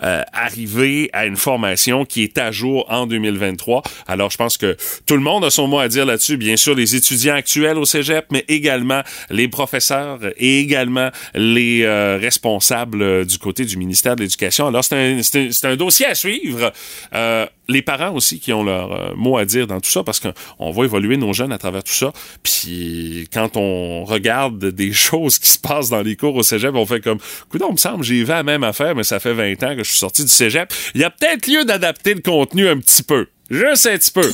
euh, 0.04 0.22
arriver 0.34 1.10
à 1.14 1.26
une 1.26 1.38
formation 1.38 2.06
qui 2.06 2.24
est 2.24 2.38
à 2.38 2.52
jour 2.52 2.86
en 2.90 3.08
2023. 3.08 3.84
Alors, 4.08 4.30
je 4.32 4.38
pense 4.38 4.58
que 4.58 4.78
tout 5.06 5.16
le 5.16 5.22
monde 5.22 5.44
a 5.46 5.50
son 5.50 5.68
mot 5.68 5.80
à 5.80 5.88
dire 5.88 6.06
là-dessus. 6.06 6.38
Bien 6.38 6.58
sûr, 6.58 6.76
les 6.76 6.96
étudiants 6.96 7.36
actuels 7.36 7.78
au 7.78 7.86
cégep, 7.86 8.26
mais 8.32 8.46
également 8.48 9.02
les 9.30 9.48
professeurs 9.48 10.20
et 10.38 10.60
également 10.60 11.10
les 11.34 11.84
euh, 11.84 12.18
responsables 12.20 13.26
du 13.26 13.38
côté 13.38 13.66
du 13.66 13.78
ministère 13.78 14.16
de 14.16 14.22
l'Éducation. 14.22 14.68
Alors, 14.68 14.84
c'est 14.84 14.96
un, 14.96 15.70
un, 15.70 15.76
dossier 15.76 16.06
à 16.06 16.16
suivre. 16.16 16.72
Euh, 17.14 17.46
les 17.72 17.82
parents 17.82 18.14
aussi 18.14 18.40
qui 18.40 18.54
ont 18.54 18.64
leur 18.64 18.92
euh, 18.92 19.14
mot 19.16 19.38
à 19.38 19.46
dire 19.46 19.68
dans 19.68 19.80
tout 19.80 19.90
ça 19.90 20.04
parce 20.04 20.20
qu'on 20.20 20.72
va 20.72 20.84
évoluer 20.84 21.18
nos 21.18 21.34
jeunes 21.34 21.52
à 21.52 21.58
travers 21.58 21.84
tout 21.84 21.94
ça. 21.94 22.12
Puis 22.44 23.28
quand 23.34 23.58
on 23.58 24.04
regarde 24.04 24.66
des 24.66 24.94
choses 25.08 25.40
qui 25.40 25.50
se 25.50 25.60
passent 25.60 25.90
dans 25.90 26.02
les 26.02 26.16
cours 26.16 26.36
au 26.36 26.44
cégep, 26.44 26.76
on 26.76 26.86
fait 26.86 27.02
comme, 27.02 27.20
écoute, 27.48 27.62
on 27.68 27.72
me 27.72 27.78
semble, 27.78 28.04
j'ai 28.04 28.16
vu 28.16 28.26
la 28.26 28.44
même 28.44 28.64
affaire, 28.64 28.96
mais 28.96 29.04
ça 29.04 29.20
fait 29.20 29.34
20 29.34 29.64
ans 29.64 29.76
que 29.76 29.84
je 29.84 29.90
suis 29.90 30.00
sorti 30.00 30.24
du 30.24 30.32
cégep. 30.32 30.72
Il 30.96 31.02
y 31.02 31.04
a 31.04 31.10
peut-être 31.10 31.48
lieu 31.48 31.66
d'adapter 31.66 32.14
le 32.14 32.22
contenu 32.22 32.68
un 32.68 32.78
petit 32.78 33.04
peu. 33.04 33.28
Juste 33.50 33.86
un 33.88 33.98
petit 33.98 34.12
peu. 34.12 34.32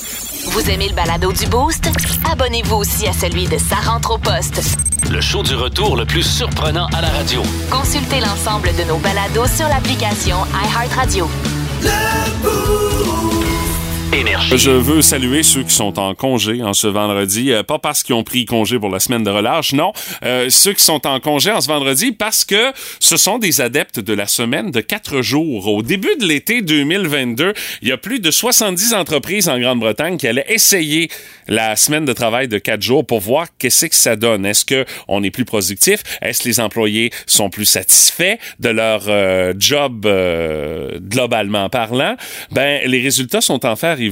Vous 0.51 0.69
aimez 0.69 0.89
le 0.89 0.93
balado 0.93 1.31
du 1.31 1.47
Boost? 1.47 1.89
Abonnez-vous 2.31 2.75
aussi 2.75 3.07
à 3.07 3.13
celui 3.13 3.47
de 3.47 3.57
Sa 3.57 3.77
rentre 3.77 4.11
au 4.11 4.19
poste. 4.19 4.61
Le 5.09 5.21
show 5.21 5.41
du 5.41 5.55
retour 5.55 5.97
le 5.97 6.05
plus 6.05 6.21
surprenant 6.21 6.87
à 6.93 7.01
la 7.01 7.09
radio. 7.09 7.41
Consultez 7.71 8.19
l'ensemble 8.19 8.69
de 8.75 8.83
nos 8.83 8.97
balados 8.97 9.47
sur 9.47 9.67
l'application 9.69 10.37
iHeartRadio. 10.53 11.27
Je 14.55 14.71
veux 14.71 15.03
saluer 15.03 15.43
ceux 15.43 15.61
qui 15.61 15.73
sont 15.73 15.99
en 15.99 16.15
congé 16.15 16.63
en 16.63 16.73
ce 16.73 16.87
vendredi, 16.87 17.51
euh, 17.51 17.61
pas 17.61 17.77
parce 17.77 18.01
qu'ils 18.01 18.15
ont 18.15 18.23
pris 18.23 18.45
congé 18.45 18.79
pour 18.79 18.89
la 18.89 18.99
semaine 18.99 19.23
de 19.23 19.29
relâche, 19.29 19.73
non, 19.73 19.93
euh, 20.23 20.49
ceux 20.49 20.73
qui 20.73 20.83
sont 20.83 21.05
en 21.05 21.19
congé 21.19 21.51
en 21.51 21.61
ce 21.61 21.67
vendredi 21.67 22.11
parce 22.13 22.43
que 22.43 22.71
ce 22.99 23.15
sont 23.15 23.37
des 23.37 23.61
adeptes 23.61 23.99
de 23.99 24.13
la 24.13 24.25
semaine 24.25 24.71
de 24.71 24.81
quatre 24.81 25.21
jours. 25.21 25.67
Au 25.67 25.83
début 25.83 26.15
de 26.19 26.25
l'été 26.25 26.63
2022, 26.63 27.53
il 27.83 27.89
y 27.89 27.91
a 27.91 27.97
plus 27.97 28.19
de 28.19 28.31
70 28.31 28.95
entreprises 28.95 29.49
en 29.49 29.59
Grande-Bretagne 29.59 30.17
qui 30.17 30.27
allaient 30.27 30.45
essayer 30.47 31.09
la 31.47 31.75
semaine 31.75 32.05
de 32.05 32.13
travail 32.13 32.47
de 32.47 32.57
quatre 32.57 32.81
jours 32.81 33.05
pour 33.05 33.19
voir 33.19 33.47
qu'est-ce 33.59 33.85
que 33.85 33.95
ça 33.95 34.15
donne. 34.15 34.45
Est-ce 34.47 34.65
que 34.65 34.85
on 35.07 35.23
est 35.23 35.31
plus 35.31 35.45
productif? 35.45 36.01
Est-ce 36.21 36.43
que 36.43 36.47
les 36.47 36.59
employés 36.59 37.11
sont 37.27 37.51
plus 37.51 37.65
satisfaits 37.65 38.37
de 38.59 38.69
leur 38.69 39.03
euh, 39.07 39.53
job 39.59 40.07
globalement 41.07 41.69
parlant? 41.69 42.15
Ben, 42.51 42.81
les 42.85 43.01
résultats 43.01 43.41
sont 43.41 43.65
en 43.65 43.75
fait 43.75 44.06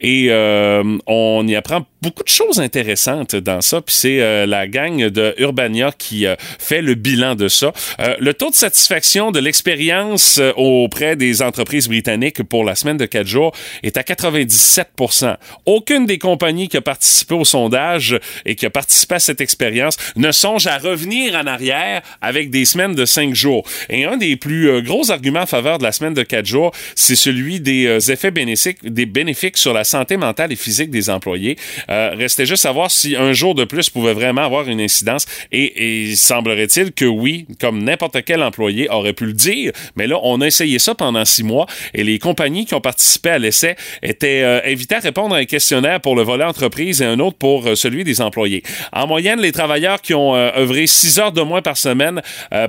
et 0.00 0.28
euh, 0.30 0.98
on 1.06 1.46
y 1.46 1.56
apprend 1.56 1.86
beaucoup 2.00 2.22
de 2.22 2.28
choses 2.28 2.60
intéressantes 2.60 3.34
dans 3.34 3.60
ça. 3.60 3.80
Puis 3.80 3.94
c'est 3.94 4.20
euh, 4.20 4.46
la 4.46 4.68
gang 4.68 4.96
de 5.08 5.34
Urbania 5.38 5.92
qui 5.96 6.26
euh, 6.26 6.36
fait 6.58 6.80
le 6.80 6.94
bilan 6.94 7.34
de 7.34 7.48
ça. 7.48 7.72
le 8.20 8.32
taux 8.34 8.50
de 8.50 8.54
satisfaction 8.54 9.30
de 9.32 9.40
l'expérience 9.40 10.40
auprès 10.56 11.16
des 11.16 11.42
entreprises 11.42 11.88
britanniques 11.88 12.42
pour 12.42 12.64
la 12.64 12.74
semaine 12.74 12.96
de 12.96 13.06
quatre 13.06 13.26
jours 13.26 13.52
est 13.82 13.96
à 13.96 14.02
97% 14.02 15.36
Aucune 15.66 16.06
des 16.06 16.18
compagnies 16.18 16.68
qui 16.68 16.76
a 16.76 16.80
participé 16.80 17.34
au 17.34 17.44
sondage 17.44 18.18
et 18.44 18.54
qui 18.54 18.66
a 18.66 18.70
participé 18.70 19.16
à 19.16 19.18
cette 19.18 19.40
expérience 19.40 19.96
ne 20.16 20.30
songe 20.30 20.66
à 20.66 20.78
revenir 20.78 21.34
en 21.34 21.46
arrière 21.46 22.02
avec 22.20 22.50
des 22.50 22.64
semaines 22.64 22.94
de 22.94 23.04
cinq 23.04 23.34
jours. 23.34 23.64
Et 23.88 24.04
un 24.04 24.16
des 24.16 24.36
plus 24.36 24.82
gros 24.82 25.10
arguments 25.10 25.40
en 25.40 25.46
faveur 25.46 25.78
de 25.78 25.84
la 25.84 25.92
semaine 25.92 26.14
de 26.14 26.22
quatre 26.22 26.46
jours, 26.46 26.72
c'est 26.94 27.16
celui 27.16 27.60
des 27.60 28.10
effets 28.10 28.30
bénéfiques, 28.30 28.78
des 28.84 29.06
bénéfices 29.06 29.37
sur 29.54 29.72
la 29.72 29.84
santé 29.84 30.16
mentale 30.16 30.52
et 30.52 30.56
physique 30.56 30.90
des 30.90 31.10
employés. 31.10 31.56
Euh, 31.90 32.10
restait 32.16 32.46
juste 32.46 32.66
à 32.66 32.72
voir 32.72 32.90
si 32.90 33.16
un 33.16 33.32
jour 33.32 33.54
de 33.54 33.64
plus 33.64 33.90
pouvait 33.90 34.14
vraiment 34.14 34.42
avoir 34.42 34.68
une 34.68 34.80
incidence. 34.80 35.26
Et, 35.52 36.08
et 36.10 36.16
semblerait-il 36.16 36.92
que 36.92 37.04
oui, 37.04 37.46
comme 37.60 37.82
n'importe 37.82 38.22
quel 38.24 38.42
employé 38.42 38.88
aurait 38.90 39.12
pu 39.12 39.26
le 39.26 39.32
dire. 39.32 39.72
Mais 39.96 40.06
là, 40.06 40.18
on 40.22 40.40
a 40.40 40.46
essayé 40.46 40.78
ça 40.78 40.94
pendant 40.94 41.24
six 41.24 41.42
mois 41.42 41.66
et 41.94 42.04
les 42.04 42.18
compagnies 42.18 42.66
qui 42.66 42.74
ont 42.74 42.80
participé 42.80 43.30
à 43.30 43.38
l'essai 43.38 43.76
étaient 44.02 44.42
euh, 44.42 44.60
invitées 44.64 44.96
à 44.96 45.00
répondre 45.00 45.34
à 45.34 45.38
un 45.38 45.44
questionnaire 45.44 46.00
pour 46.00 46.16
le 46.16 46.22
volet 46.22 46.44
entreprise 46.44 47.02
et 47.02 47.04
un 47.04 47.18
autre 47.20 47.36
pour 47.36 47.66
euh, 47.66 47.74
celui 47.74 48.04
des 48.04 48.20
employés. 48.20 48.62
En 48.92 49.06
moyenne, 49.06 49.40
les 49.40 49.52
travailleurs 49.52 50.00
qui 50.00 50.14
ont 50.14 50.34
euh, 50.34 50.50
œuvré 50.56 50.86
six 50.86 51.18
heures 51.18 51.32
de 51.32 51.42
moins 51.42 51.62
par 51.62 51.76
semaine 51.76 52.22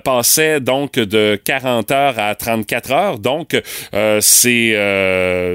passaient 0.04 0.60
donc 0.60 0.94
de 0.94 1.40
40 1.44 1.92
heures 1.92 2.20
à 2.20 2.36
34 2.36 2.92
heures. 2.92 3.20
Donc, 3.20 3.60
c'est 4.20 4.72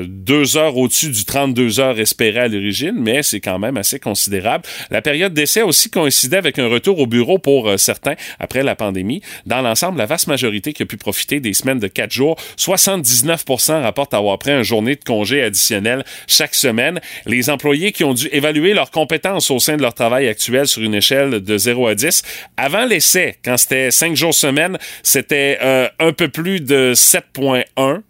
deux 0.07 0.57
heures 0.57 0.77
au-dessus 0.77 1.04
du 1.11 1.25
32 1.25 1.81
heures 1.81 1.99
espéré 1.99 2.41
à 2.41 2.49
l'origine, 2.49 2.97
mais 2.97 3.23
c'est 3.23 3.41
quand 3.41 3.59
même 3.59 3.77
assez 3.77 3.99
considérable. 3.99 4.65
La 4.91 5.03
période 5.03 5.35
d'essai 5.35 5.63
aussi 5.63 5.91
coïncidait 5.91 6.37
avec 6.37 6.59
un 6.59 6.69
retour 6.69 6.99
au 6.99 7.07
bureau 7.07 7.39
pour 7.39 7.79
certains 7.79 8.15
après 8.39 8.63
la 8.63 8.77
pandémie. 8.77 9.23
Dans 9.47 9.61
l'ensemble, 9.61 9.99
la 9.99 10.07
vaste 10.07 10.27
majorité 10.27 10.73
qui 10.73 10.83
a 10.83 10.87
pu 10.87 10.97
profiter 10.97 11.41
des 11.41 11.53
semaines 11.53 11.79
de 11.79 11.89
quatre 11.89 12.13
jours, 12.13 12.37
79% 12.59 13.83
rapportent 13.83 14.15
avoir 14.15 14.39
pris 14.39 14.53
une 14.53 14.63
journée 14.63 14.97
de 14.97 15.05
congé 15.05 15.43
additionnel 15.43 16.05
chaque 16.27 16.55
semaine. 16.55 17.01
Les 17.27 17.51
employés 17.51 17.93
qui 17.93 18.05
ont 18.05 18.15
dû 18.15 18.29
évaluer 18.33 18.75
leurs 18.75 18.91
compétences 18.91 19.51
au 19.51 19.59
sein 19.59 19.77
de 19.77 19.83
leur 19.83 19.95
travail 19.95 20.29
actuel 20.29 20.67
sur 20.67 20.83
une 20.83 20.95
échelle 20.95 21.43
de 21.43 21.59
0 21.59 21.89
à 21.89 21.95
10, 21.95 22.23
avant 22.57 22.85
l'essai, 22.85 23.37
quand 23.45 23.57
c'était 23.57 23.91
cinq 23.91 24.17
jours 24.17 24.35
semaine, 24.35 24.79
c'était 25.03 25.59
euh, 25.63 25.89
un 25.99 26.13
peu 26.13 26.29
plus 26.29 26.61
de 26.61 26.93
7.1 26.95 28.03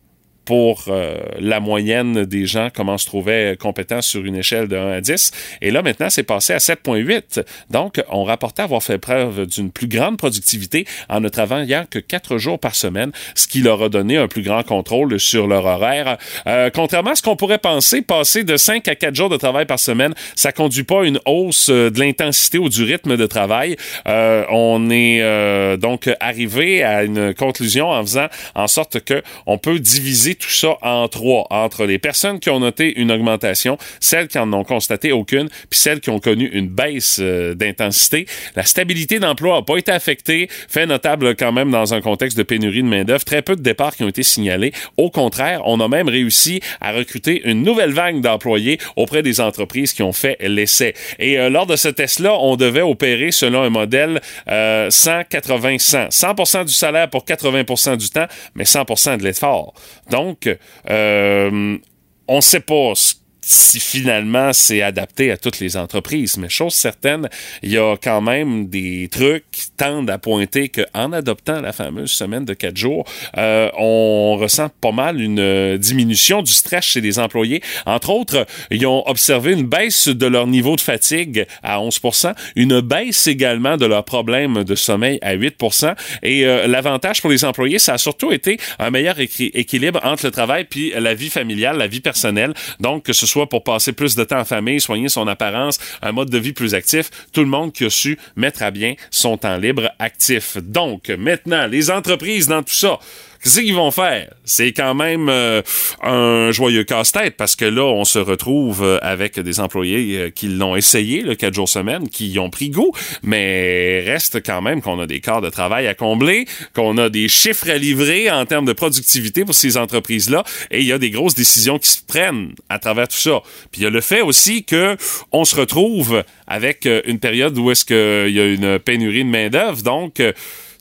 pour 0.45 0.85
euh, 0.89 1.17
la 1.39 1.61
moyenne 1.61 2.25
des 2.25 2.47
gens, 2.47 2.69
comment 2.75 2.99
se 2.99 3.07
trouvaient 3.07 3.57
compétents 3.59 4.03
sur 4.03 4.25
une 4.25 4.37
échelle 4.37 4.69
de 4.69 4.77
1 4.77 4.93
à 4.93 5.01
10. 5.01 5.31
Et 5.63 5.71
là, 5.71 5.83
maintenant, 5.83 6.11
c'est 6.11 6.23
passé 6.23 6.53
à 6.53 6.59
7,8. 6.59 7.45
Donc, 7.71 8.03
on 8.09 8.25
rapportait 8.25 8.63
avoir 8.63 8.83
fait 8.83 8.99
preuve 8.99 9.47
d'une 9.47 9.71
plus 9.71 9.89
grande 9.89 10.17
productivité 10.17 10.87
en 11.09 11.21
ne 11.21 11.29
travaillant 11.29 11.85
que 11.89 11.99
quatre 11.99 12.39
jours 12.39 12.59
par 12.59 12.75
semaine, 12.75 13.13
ce 13.35 13.47
qui 13.47 13.61
leur 13.61 13.83
a 13.83 13.89
donné 13.89 14.17
un 14.17 14.29
plus 14.29 14.43
grand 14.43 14.63
contrôle 14.63 15.19
sur 15.19 15.47
leur 15.47 15.65
horaire. 15.65 16.19
Euh, 16.47 16.71
contrairement 16.75 17.11
à 17.11 17.15
ce 17.15 17.23
qu'on 17.23 17.37
pourrait 17.37 17.59
penser, 17.59 18.03
passer 18.03 18.45
de 18.45 18.57
5 18.57 18.87
à 18.89 18.95
4 18.95 19.15
jours 19.15 19.29
de 19.29 19.37
travail 19.37 19.67
par 19.67 19.79
semaine, 19.79 20.15
ça 20.35 20.53
conduit 20.53 20.85
pas 20.85 21.03
à 21.03 21.05
une 21.05 21.21
hausse 21.27 21.69
euh, 21.71 21.91
de 21.91 22.01
l'intensité 22.01 22.59
ou 22.59 22.69
du 22.69 22.83
rythme 22.83 23.17
de 23.17 23.27
travail. 23.27 23.77
on 24.07 24.91
est 24.91 25.77
donc 25.79 26.11
arrivé 26.21 26.83
à 26.83 27.05
une 27.05 27.35
conclusion 27.35 27.91
en 27.91 28.03
faisant 28.03 28.27
en 28.55 28.67
sorte 28.67 29.01
que 29.01 29.23
on 29.47 29.59
peut 29.59 29.79
diviser 29.79 30.34
tout 30.35 30.51
ça 30.51 30.77
en 30.83 31.09
trois, 31.09 31.47
entre 31.51 31.85
les 31.85 31.99
personnes 31.99 32.41
qui 32.41 32.51
ont 32.51 32.61
noté 32.61 32.99
une 32.99 33.13
augmentation, 33.13 33.79
celles 34.01 34.29
qui 34.29 34.39
en 34.39 34.53
ont 34.53 34.65
constaté 34.65 35.13
aucune, 35.13 35.49
puis 35.71 35.79
celles 35.79 36.01
qui 36.01 36.11
ont 36.11 36.19
connu 36.19 36.47
une 36.53 36.69
baisse 36.69 37.19
euh, 37.21 37.55
d'intensité. 37.55 38.27
La 38.57 38.65
stabilité 38.65 39.19
d'emploi 39.19 39.57
n'a 39.57 39.63
pas 39.63 39.77
été 39.77 39.93
affectée, 39.93 40.49
fait 40.69 40.87
notable 40.87 41.37
quand 41.37 41.53
même 41.53 41.71
dans 41.71 41.95
un 41.95 42.01
contexte 42.01 42.37
de 42.37 42.43
pénurie 42.43 42.83
de 42.83 42.89
main-d'œuvre. 42.89 43.25
Très 43.25 43.43
peu 43.43 43.57
de 43.57 43.63
départs 43.63 43.97
qui 43.97 44.05
ont 44.05 44.09
été 44.09 44.23
signalés. 44.23 44.73
Au 44.97 45.11
contraire, 45.11 45.63
on 45.65 45.81
a 45.81 45.89
même 45.89 46.09
réussi 46.09 46.61
à 46.81 46.93
recruter 46.93 47.43
une 47.49 47.63
nouvelle 47.63 47.93
vague 47.93 48.21
d'employés 48.21 48.79
auprès 48.97 49.23
des 49.23 49.41
entreprises 49.41 49.93
qui 49.93 50.03
ont 50.03 50.13
fait 50.13 50.37
l'essai. 50.41 50.95
Et 51.19 51.39
euh, 51.39 51.51
lors 51.51 51.67
de 51.67 51.77
ce 51.77 51.89
test-là, 51.89 52.37
on 52.39 52.57
devait 52.57 52.83
opérer 52.83 53.31
selon 53.31 53.63
un 53.63 53.71
modèle 53.71 54.21
180-100. 54.49 56.11
100 56.11 56.65
du 56.65 56.73
salaire 56.73 57.09
pour 57.09 57.25
80% 57.25 57.97
du 57.97 58.11
temps, 58.11 58.27
mais 58.55 58.65
100% 58.65 59.19
de 59.19 59.25
l'effort. 59.25 59.75
Donc, 60.11 60.24
donc, 60.25 60.49
euh, 60.91 61.79
on 62.27 62.37
ne 62.37 62.41
sait 62.41 62.61
pas 62.61 62.95
ce 62.95 63.15
si 63.45 63.81
finalement 63.81 64.53
c'est 64.53 64.83
adapté 64.83 65.31
à 65.31 65.37
toutes 65.37 65.61
les 65.61 65.77
entreprises. 65.77 66.37
Mais 66.39 66.49
chose 66.49 66.75
certaine, 66.75 67.29
il 67.63 67.71
y 67.71 67.79
a 67.79 67.97
quand 67.97 68.21
même 68.21 68.69
des 68.69 69.09
trucs 69.11 69.45
qui 69.53 69.71
tendent 69.77 70.11
à 70.11 70.19
pointer 70.19 70.69
qu'en 70.69 71.13
adoptant 71.13 71.61
la 71.61 71.73
fameuse 71.73 72.11
semaine 72.11 72.45
de 72.45 72.55
quatre 72.55 72.77
jours, 72.77 73.05
euh, 73.37 73.71
on 73.77 74.37
ressent 74.37 74.71
pas 74.81 74.93
mal 74.93 75.21
une 75.21 75.77
diminution 75.79 76.43
du 76.43 76.53
stress 76.53 76.85
chez 76.85 77.01
les 77.01 77.19
employés. 77.19 77.63
Entre 77.87 78.11
autres, 78.11 78.47
ils 78.71 78.87
ont 78.87 79.07
observé 79.09 79.53
une 79.53 79.67
baisse 79.67 80.09
de 80.09 80.27
leur 80.27 80.47
niveau 80.47 80.77
de 80.77 80.81
fatigue 80.81 81.47
à 81.63 81.79
11% 81.79 82.35
une 82.57 82.81
baisse 82.81 83.27
également 83.27 83.77
de 83.77 83.87
leurs 83.87 84.05
problèmes 84.05 84.65
de 84.65 84.75
sommeil 84.75 85.19
à 85.23 85.37
8% 85.37 85.95
et 86.23 86.47
euh, 86.47 86.67
l'avantage 86.67 87.21
pour 87.21 87.31
les 87.31 87.45
employés, 87.45 87.79
ça 87.79 87.95
a 87.95 87.99
surtout 87.99 88.33
été 88.33 88.59
un 88.79 88.91
meilleur 88.91 89.17
équilibre 89.19 90.01
entre 90.03 90.27
le 90.27 90.31
travail 90.31 90.65
puis 90.65 90.93
la 90.97 91.15
vie 91.15 91.31
familiale, 91.31 91.79
la 91.79 91.87
vie 91.87 92.01
personnelle. 92.01 92.55
Donc, 92.81 93.05
que 93.05 93.13
ce 93.13 93.27
soit 93.27 93.34
soit 93.35 93.49
pour 93.49 93.65
passer 93.65 93.93
plus 93.93 94.15
de 94.15 94.23
temps 94.23 94.39
en 94.39 94.45
famille, 94.45 94.81
soigner 94.81 95.09
son 95.09 95.27
apparence, 95.27 95.81
un 96.03 96.13
mode 96.13 96.31
de 96.31 96.39
vie 96.39 96.53
plus 96.53 96.73
actif. 96.73 97.11
Tout 97.33 97.41
le 97.41 97.49
monde 97.49 97.73
qui 97.73 97.85
a 97.85 97.91
su 97.91 98.17
mettre 98.37 98.63
à 98.63 98.71
bien 98.71 98.95
son 99.11 99.37
temps 99.37 99.57
libre 99.57 99.91
actif. 99.99 100.57
Donc, 100.59 101.09
maintenant, 101.09 101.67
les 101.67 101.91
entreprises 101.91 102.47
dans 102.47 102.63
tout 102.63 102.75
ça. 102.75 103.01
Qu'est-ce 103.45 103.61
qu'ils 103.61 103.75
vont 103.75 103.91
faire? 103.91 104.33
C'est 104.47 104.73
quand 104.73 104.95
même 104.95 105.29
euh, 105.29 105.61
un 106.03 106.51
joyeux 106.51 106.85
casse-tête 106.85 107.37
parce 107.37 107.57
que 107.57 107.67
là, 107.67 107.85
on 107.85 108.07
se 108.07 108.19
retrouve 108.19 108.83
euh, 108.83 108.99
avec 109.03 109.39
des 109.39 109.61
employés 109.61 110.17
euh, 110.17 110.31
qui 110.31 110.49
l'ont 110.49 110.77
essayé, 110.77 111.21
le 111.21 111.35
4 111.35 111.53
jours 111.53 111.69
semaine, 111.69 112.09
qui 112.09 112.31
y 112.31 112.39
ont 112.39 112.49
pris 112.49 112.71
goût, 112.71 112.93
mais 113.23 114.01
reste 114.01 114.43
quand 114.43 114.63
même 114.63 114.81
qu'on 114.81 114.99
a 114.99 115.07
des 115.07 115.21
quarts 115.21 115.43
de 115.43 115.51
travail 115.51 115.87
à 115.89 115.93
combler, 115.93 116.47
qu'on 116.75 116.97
a 116.97 117.11
des 117.11 117.29
chiffres 117.29 117.69
à 117.69 117.77
livrer 117.77 118.31
en 118.31 118.47
termes 118.47 118.65
de 118.65 118.73
productivité 118.73 119.45
pour 119.45 119.55
ces 119.55 119.77
entreprises-là, 119.77 120.43
et 120.71 120.81
il 120.81 120.87
y 120.87 120.93
a 120.93 120.99
des 120.99 121.11
grosses 121.11 121.35
décisions 121.35 121.79
qui 121.79 121.91
se 121.91 122.03
prennent 122.03 122.55
à 122.71 122.79
travers 122.79 123.09
tout 123.09 123.19
ça. 123.19 123.43
Puis 123.71 123.83
il 123.83 123.85
y 123.85 123.87
a 123.87 123.91
le 123.91 124.01
fait 124.01 124.23
aussi 124.23 124.65
que 124.65 124.97
on 125.33 125.45
se 125.45 125.55
retrouve 125.55 126.25
avec 126.47 126.89
une 127.05 127.19
période 127.19 127.59
où 127.59 127.71
est-ce 127.71 127.85
qu'il 127.85 128.35
y 128.35 128.41
a 128.41 128.47
une 128.47 128.79
pénurie 128.79 129.25
de 129.25 129.29
main-d'œuvre, 129.29 129.83
donc 129.83 130.23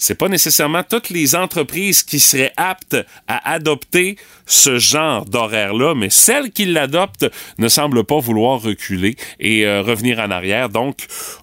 c'est 0.04 0.16
pas 0.16 0.28
nécessairement 0.28 0.84
toutes 0.84 1.10
les 1.10 1.34
entreprises 1.34 2.04
qui 2.04 2.20
seraient 2.20 2.52
aptes 2.58 2.98
à 3.30 3.54
adopter 3.54 4.18
ce 4.46 4.78
genre 4.78 5.24
d'horaire-là, 5.24 5.96
mais 5.96 6.10
celles 6.10 6.52
qui 6.52 6.66
l'adoptent 6.66 7.32
ne 7.58 7.70
semblent 7.70 8.04
pas 8.04 8.20
vouloir 8.20 8.62
reculer 8.62 9.16
et 9.40 9.66
euh, 9.66 9.82
revenir 9.82 10.20
en 10.20 10.30
arrière. 10.30 10.68
Donc, 10.68 10.98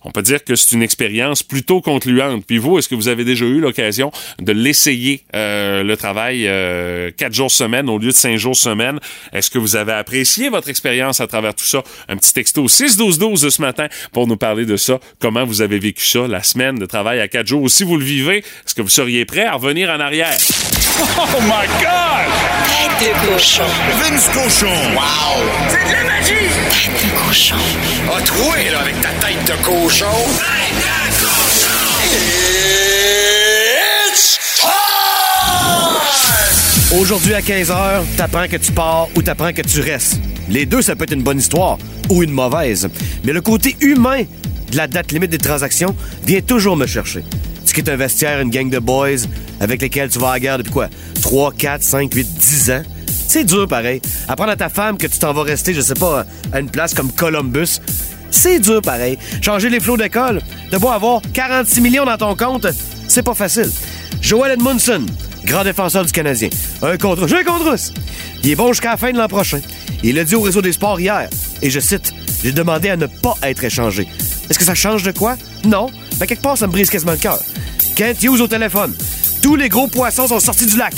on 0.05 0.11
peut 0.11 0.21
dire 0.21 0.45
que 0.45 0.57
c'est 0.57 0.77
une 0.77 0.83
expérience 0.83 1.43
plutôt 1.43 1.81
concluante. 1.81 2.45
Puis 2.47 2.59
vous, 2.59 2.79
est-ce 2.79 2.91
que 2.91 2.95
vous 2.95 3.09
avez 3.09 3.25
déjà 3.25 3.47
eu 3.47 3.61
l'occasion 3.61 4.13
de 4.39 4.53
l'essayer, 4.53 5.25
euh, 5.35 5.83
le 5.83 5.97
travail 5.97 6.47
euh, 6.47 7.11
quatre 7.17 7.33
jours 7.33 7.51
semaine 7.51 7.89
au 7.89 7.97
lieu 7.97 8.09
de 8.09 8.15
cinq 8.15 8.37
jours 8.37 8.57
semaine? 8.57 9.01
Est-ce 9.33 9.49
que 9.49 9.59
vous 9.59 9.75
avez 9.75 9.93
apprécié 9.93 10.51
votre 10.51 10.69
expérience 10.69 11.23
à 11.23 11.27
travers 11.27 11.55
tout 11.55 11.65
ça? 11.65 11.83
Un 12.09 12.19
petit 12.19 12.35
texto 12.35 12.67
6-12-12 12.67 13.43
de 13.43 13.49
ce 13.49 13.63
matin 13.63 13.89
pour 14.13 14.27
nous 14.27 14.37
parler 14.37 14.67
de 14.67 14.77
ça. 14.77 15.01
Comment 15.19 15.47
vous 15.47 15.63
avez 15.63 15.79
vécu 15.79 16.05
ça, 16.05 16.29
la 16.29 16.43
semaine 16.43 16.79
de 16.79 16.85
travail 16.85 17.21
à 17.21 17.29
quatre 17.29 17.47
jours? 17.47 17.71
Si 17.71 17.85
vous 17.85 17.97
le 17.97 18.05
vivez, 18.05 18.45
est-ce 18.67 18.75
que 18.75 18.83
vous 18.83 18.89
seriez 18.89 19.25
prêt 19.25 19.47
à 19.47 19.53
revenir 19.55 19.89
en 19.91 20.01
arrière? 20.01 20.37
Oh 21.01 21.41
my 21.43 21.67
God! 21.81 22.29
Tête 22.67 23.09
de 23.09 23.13
cochon. 23.27 23.65
Vince 24.03 24.29
cochon. 24.35 24.75
Wow! 24.95 25.39
C'est 25.69 25.85
de 25.89 25.93
la 25.93 26.05
magie! 26.05 26.51
Tête 26.71 27.05
de 27.05 27.11
cochon. 27.27 27.57
A 28.15 28.21
troué, 28.23 28.71
là, 28.71 28.81
avec 28.81 29.01
ta 29.01 29.09
tête 29.09 29.45
de 29.47 29.55
cochon. 29.65 30.13
Tête 30.39 30.77
de 30.77 31.25
cochon! 31.25 31.81
It's 34.13 34.39
time! 34.57 34.71
Aujourd'hui 37.01 37.35
à 37.35 37.41
15h, 37.41 38.03
t'apprends 38.17 38.49
que 38.49 38.57
tu 38.57 38.73
pars 38.73 39.09
ou 39.15 39.23
t'apprends 39.23 39.53
que 39.53 39.63
tu 39.63 39.81
restes. 39.81 40.19
Les 40.49 40.67
deux, 40.67 40.83
ça 40.83 40.97
peut 40.97 41.05
être 41.05 41.13
une 41.15 41.23
bonne 41.23 41.39
histoire 41.39 41.79
ou 42.11 42.23
une 42.23 42.33
mauvaise. 42.33 42.89
Mais 43.25 43.33
le 43.33 43.41
côté 43.41 43.77
humain 43.81 44.23
de 44.71 44.77
la 44.77 44.87
date 44.87 45.13
limite 45.13 45.31
des 45.31 45.39
transactions 45.39 45.95
vient 46.27 46.41
toujours 46.41 46.77
me 46.77 46.87
chercher. 46.87 47.23
Tu 47.71 47.77
quittes 47.77 47.89
un 47.89 47.95
vestiaire, 47.95 48.41
une 48.41 48.51
gang 48.51 48.69
de 48.69 48.81
boys 48.81 49.29
avec 49.61 49.81
lesquels 49.81 50.11
tu 50.11 50.19
vas 50.19 50.31
à 50.31 50.33
la 50.33 50.41
guerre 50.41 50.59
depuis 50.59 50.73
quoi? 50.73 50.89
3, 51.23 51.53
4, 51.57 51.81
5, 51.81 52.13
8, 52.13 52.35
10 52.35 52.71
ans? 52.73 52.83
C'est 53.29 53.45
dur 53.45 53.69
pareil. 53.69 54.03
Apprendre 54.27 54.51
à 54.51 54.57
ta 54.57 54.69
femme 54.69 54.99
que 54.99 55.07
tu 55.07 55.21
t'en 55.21 55.33
vas 55.33 55.45
rester, 55.45 55.73
je 55.73 55.81
sais 55.81 55.95
pas, 55.95 56.27
à 56.53 56.59
une 56.59 56.69
place 56.69 56.95
comme 56.95 57.13
Columbus. 57.13 57.79
C'est 58.33 58.59
dur 58.59 58.83
pareil. 58.83 59.19
Changer 59.41 59.71
les 59.71 59.79
flots 59.79 59.97
d'école, 59.97 60.41
de 60.73 60.79
beau 60.79 60.89
avoir 60.89 61.23
46 61.33 61.81
millions 61.81 62.05
dans 62.05 62.17
ton 62.17 62.35
compte, 62.35 62.67
c'est 63.07 63.23
pas 63.23 63.35
facile. 63.35 63.71
Joel 64.21 64.55
Edmondson, 64.55 65.07
grand 65.45 65.63
défenseur 65.63 66.05
du 66.05 66.11
Canadien. 66.11 66.49
Un 66.83 66.97
contre. 66.97 67.33
Un 67.33 67.45
contre 67.45 67.77
Il 68.43 68.51
est 68.51 68.57
bon 68.57 68.73
jusqu'à 68.73 68.91
la 68.91 68.97
fin 68.97 69.13
de 69.13 69.17
l'an 69.17 69.29
prochain. 69.29 69.61
Il 70.03 70.17
l'a 70.17 70.25
dit 70.25 70.35
au 70.35 70.41
réseau 70.41 70.61
des 70.61 70.73
sports 70.73 70.99
hier. 70.99 71.31
Et 71.63 71.71
je 71.71 71.79
cite, 71.79 72.13
j'ai 72.43 72.51
demandé 72.51 72.89
à 72.89 72.97
ne 72.97 73.07
pas 73.07 73.37
être 73.45 73.63
échangé. 73.63 74.09
Est-ce 74.51 74.59
que 74.59 74.65
ça 74.65 74.75
change 74.75 75.05
de 75.05 75.13
quoi? 75.13 75.37
Non. 75.65 75.87
Mais 76.19 76.27
quelque 76.27 76.43
part, 76.43 76.59
ça 76.59 76.67
me 76.67 76.73
brise 76.73 76.91
quasiment 76.91 77.13
le 77.13 77.19
cœur. 77.19 77.39
Kent 78.01 78.23
Hughes 78.23 78.41
au 78.41 78.49
téléphone? 78.49 78.97
Tous 79.43 79.57
les 79.57 79.69
gros 79.69 79.87
poissons 79.87 80.27
sont 80.27 80.41
sortis 80.41 80.65
du 80.65 80.79
lac. 80.79 80.95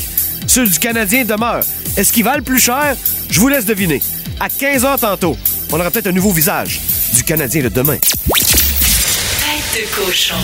Ceux 0.47 0.69
du 0.69 0.79
Canadien 0.79 1.25
demeurent. 1.25 1.65
Est-ce 1.97 2.13
qu'ils 2.13 2.23
valent 2.23 2.45
plus 2.45 2.61
cher? 2.61 2.95
Je 3.29 3.41
vous 3.41 3.49
laisse 3.49 3.65
deviner. 3.65 4.01
À 4.39 4.47
15h 4.47 5.01
tantôt, 5.01 5.37
on 5.73 5.81
aura 5.81 5.91
peut-être 5.91 6.07
un 6.07 6.13
nouveau 6.13 6.31
visage 6.31 6.81
du 7.13 7.25
Canadien 7.25 7.65
de 7.65 7.71
demain. 7.71 7.97
Tête 7.97 9.83
de 9.83 9.97
cochon. 9.97 10.37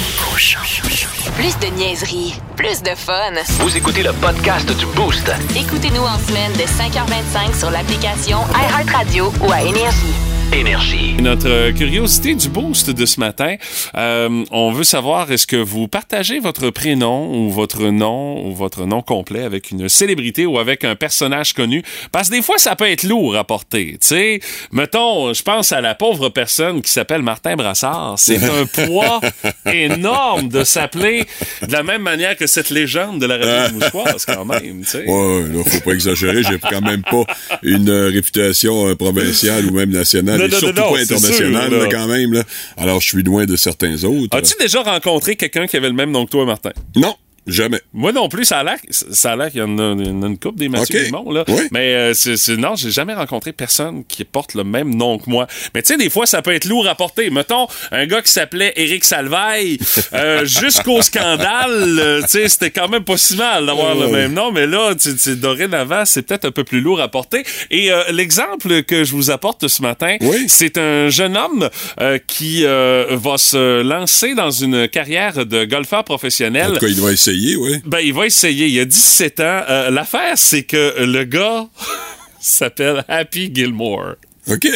Plus 1.37 1.57
de 1.61 1.77
niaiserie, 1.77 2.35
plus 2.57 2.83
de 2.83 2.97
fun. 2.97 3.35
Vous 3.61 3.77
écoutez 3.77 4.03
le 4.03 4.12
podcast 4.14 4.68
du 4.77 4.87
Boost. 4.97 5.31
Écoutez-nous 5.55 6.03
en 6.03 6.18
semaine 6.27 6.53
de 6.55 6.64
5h25 6.64 7.57
sur 7.57 7.71
l'application 7.71 8.40
iHeartRadio 8.53 9.33
ou 9.47 9.53
à 9.53 9.62
Énergie. 9.62 10.28
Énergie. 10.52 11.14
Notre 11.20 11.72
curiosité 11.72 12.34
du 12.34 12.48
boost 12.48 12.90
de 12.90 13.06
ce 13.06 13.20
matin, 13.20 13.56
euh, 13.96 14.44
on 14.50 14.72
veut 14.72 14.84
savoir 14.84 15.30
est-ce 15.30 15.46
que 15.46 15.56
vous 15.56 15.88
partagez 15.88 16.38
votre 16.38 16.70
prénom 16.70 17.34
ou 17.34 17.50
votre 17.50 17.88
nom 17.88 18.46
ou 18.46 18.54
votre 18.54 18.87
nom 18.87 19.02
complet 19.02 19.42
avec 19.42 19.70
une 19.70 19.88
célébrité 19.88 20.46
ou 20.46 20.58
avec 20.58 20.84
un 20.84 20.94
personnage 20.94 21.52
connu? 21.52 21.82
Parce 22.12 22.28
que 22.28 22.37
des 22.37 22.42
fois 22.42 22.58
ça 22.58 22.76
peut 22.76 22.88
être 22.88 23.02
lourd 23.02 23.37
à 23.37 23.44
porter, 23.44 23.98
tu 24.00 24.06
sais. 24.06 24.40
Mettons, 24.72 25.32
je 25.32 25.42
pense 25.42 25.72
à 25.72 25.80
la 25.80 25.94
pauvre 25.94 26.28
personne 26.28 26.82
qui 26.82 26.90
s'appelle 26.90 27.22
Martin 27.22 27.56
Brassard, 27.56 28.14
c'est 28.18 28.42
un 28.42 28.64
poids 28.87 29.20
énorme 29.66 30.48
de 30.48 30.64
s'appeler 30.64 31.26
de 31.66 31.72
la 31.72 31.82
même 31.82 32.02
manière 32.02 32.37
que 32.37 32.46
cette 32.46 32.70
légende 32.70 33.20
de 33.20 33.26
la 33.26 33.37
radio 33.37 33.78
mouchoise 33.80 34.24
quand 34.24 34.44
même, 34.44 34.82
tu 34.82 34.90
sais. 34.90 35.04
Ouais, 35.06 35.42
là, 35.42 35.62
faut 35.64 35.80
pas 35.80 35.92
exagérer. 35.92 36.42
J'ai 36.42 36.58
quand 36.58 36.80
même 36.80 37.02
pas 37.02 37.24
une 37.62 37.90
réputation 37.90 38.88
euh, 38.88 38.94
provinciale 38.94 39.66
ou 39.66 39.74
même 39.74 39.90
nationale, 39.90 40.38
Non, 40.38 40.44
et 40.44 40.48
non, 40.48 40.59
surtout 40.59 40.81
non, 40.81 40.92
pas 40.92 41.01
internationale, 41.01 41.70
sûr, 41.70 41.79
là, 41.79 41.88
quand 41.90 42.07
même. 42.07 42.33
Là. 42.33 42.42
Alors, 42.77 43.01
je 43.01 43.09
suis 43.09 43.22
loin 43.22 43.44
de 43.46 43.57
certains 43.57 44.05
autres. 44.05 44.37
As-tu 44.37 44.55
déjà 44.59 44.83
rencontré 44.83 45.37
quelqu'un 45.37 45.66
qui 45.66 45.77
avait 45.77 45.88
le 45.88 45.94
même 45.94 46.11
nom 46.11 46.24
que 46.24 46.31
toi, 46.31 46.44
Martin? 46.44 46.70
Non, 46.96 47.14
jamais. 47.48 47.80
Moi 47.92 48.12
non 48.12 48.28
plus, 48.28 48.44
ça 48.44 48.58
a 48.58 48.64
l'air, 48.64 48.78
ça 48.90 49.32
a 49.32 49.37
l'air 49.37 49.50
qu'il 49.50 49.61
y 49.61 49.62
en 49.62 49.78
a, 49.78 49.94
il 49.98 50.06
y 50.06 50.11
en 50.11 50.22
a 50.22 50.26
une 50.26 50.38
couple 50.38 50.58
des 50.58 50.68
Mathieu 50.68 50.98
Ok. 51.00 51.06
Guimond, 51.06 51.30
là. 51.32 51.44
Oui. 51.48 51.62
Mais 51.72 51.94
euh, 51.94 52.14
c'est, 52.14 52.37
c'est- 52.37 52.56
non, 52.56 52.74
j'ai 52.76 52.90
jamais 52.90 53.14
rencontré 53.14 53.52
personne 53.52 54.04
qui 54.04 54.24
porte 54.24 54.54
le 54.54 54.64
même 54.64 54.94
nom 54.94 55.18
que 55.18 55.28
moi. 55.28 55.46
Mais 55.74 55.82
tu 55.82 55.88
sais, 55.88 55.96
des 55.98 56.11
fois, 56.11 56.26
ça 56.26 56.42
peut 56.42 56.52
être 56.54 56.64
lourd 56.66 56.87
à 56.88 56.94
porter. 56.94 57.30
Mettons, 57.30 57.66
un 57.92 58.06
gars 58.06 58.22
qui 58.22 58.30
s'appelait 58.30 58.72
Éric 58.76 59.04
Salvaille, 59.04 59.78
euh, 60.12 60.44
jusqu'au 60.44 61.02
scandale, 61.02 61.98
euh, 61.98 62.20
tu 62.22 62.28
sais, 62.28 62.48
c'était 62.48 62.70
quand 62.70 62.88
même 62.88 63.04
pas 63.04 63.16
si 63.16 63.37
mal 63.37 63.66
d'avoir 63.66 63.94
le 63.94 64.08
même 64.08 64.32
nom. 64.32 64.52
Mais 64.52 64.66
là, 64.66 64.94
tu 64.94 65.11
sais, 65.16 65.37
dorénavant, 65.37 66.04
c'est 66.04 66.22
peut-être 66.22 66.44
un 66.46 66.50
peu 66.50 66.64
plus 66.64 66.80
lourd 66.80 67.00
à 67.00 67.08
porter. 67.08 67.44
Et 67.70 67.90
euh, 67.92 68.02
l'exemple 68.12 68.82
que 68.82 69.04
je 69.04 69.12
vous 69.12 69.30
apporte 69.30 69.68
ce 69.68 69.82
matin, 69.82 70.16
Oui. 70.20 70.44
c'est 70.48 70.78
un 70.78 71.08
jeune 71.08 71.37
homme 71.37 71.68
euh, 72.00 72.18
qui 72.26 72.64
euh, 72.64 73.06
va 73.11 73.38
se 73.38 73.82
lancer 73.82 74.34
dans 74.34 74.50
une 74.50 74.88
carrière 74.88 75.46
de 75.46 75.64
golfeur 75.64 76.04
professionnel. 76.04 76.70
En 76.70 76.74
tout 76.74 76.80
cas, 76.80 76.87
il 76.88 77.00
va 77.00 77.11
essayer, 77.38 77.57
oui. 77.57 77.77
Ben, 77.85 78.01
il 78.01 78.12
va 78.12 78.27
essayer. 78.27 78.66
Il 78.66 78.79
a 78.81 78.85
17 78.85 79.40
ans. 79.40 79.62
Euh, 79.68 79.90
L'affaire, 79.90 80.37
c'est 80.37 80.64
que 80.64 81.05
le 81.05 81.24
gars 81.24 81.68
s'appelle 82.40 83.05
Happy 83.09 83.51
Gilmore. 83.55 84.14
OK. 84.48 84.66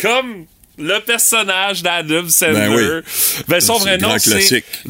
Comme 0.00 0.46
le 0.82 1.00
personnage 1.00 1.82
d'Adam 1.82 2.28
Sandler. 2.28 2.54
Ben 2.54 2.68
oui. 2.74 2.82
Ben, 3.48 3.60
son 3.60 3.74
C'est 3.78 3.84
vrai 3.84 3.98
nom, 3.98 4.14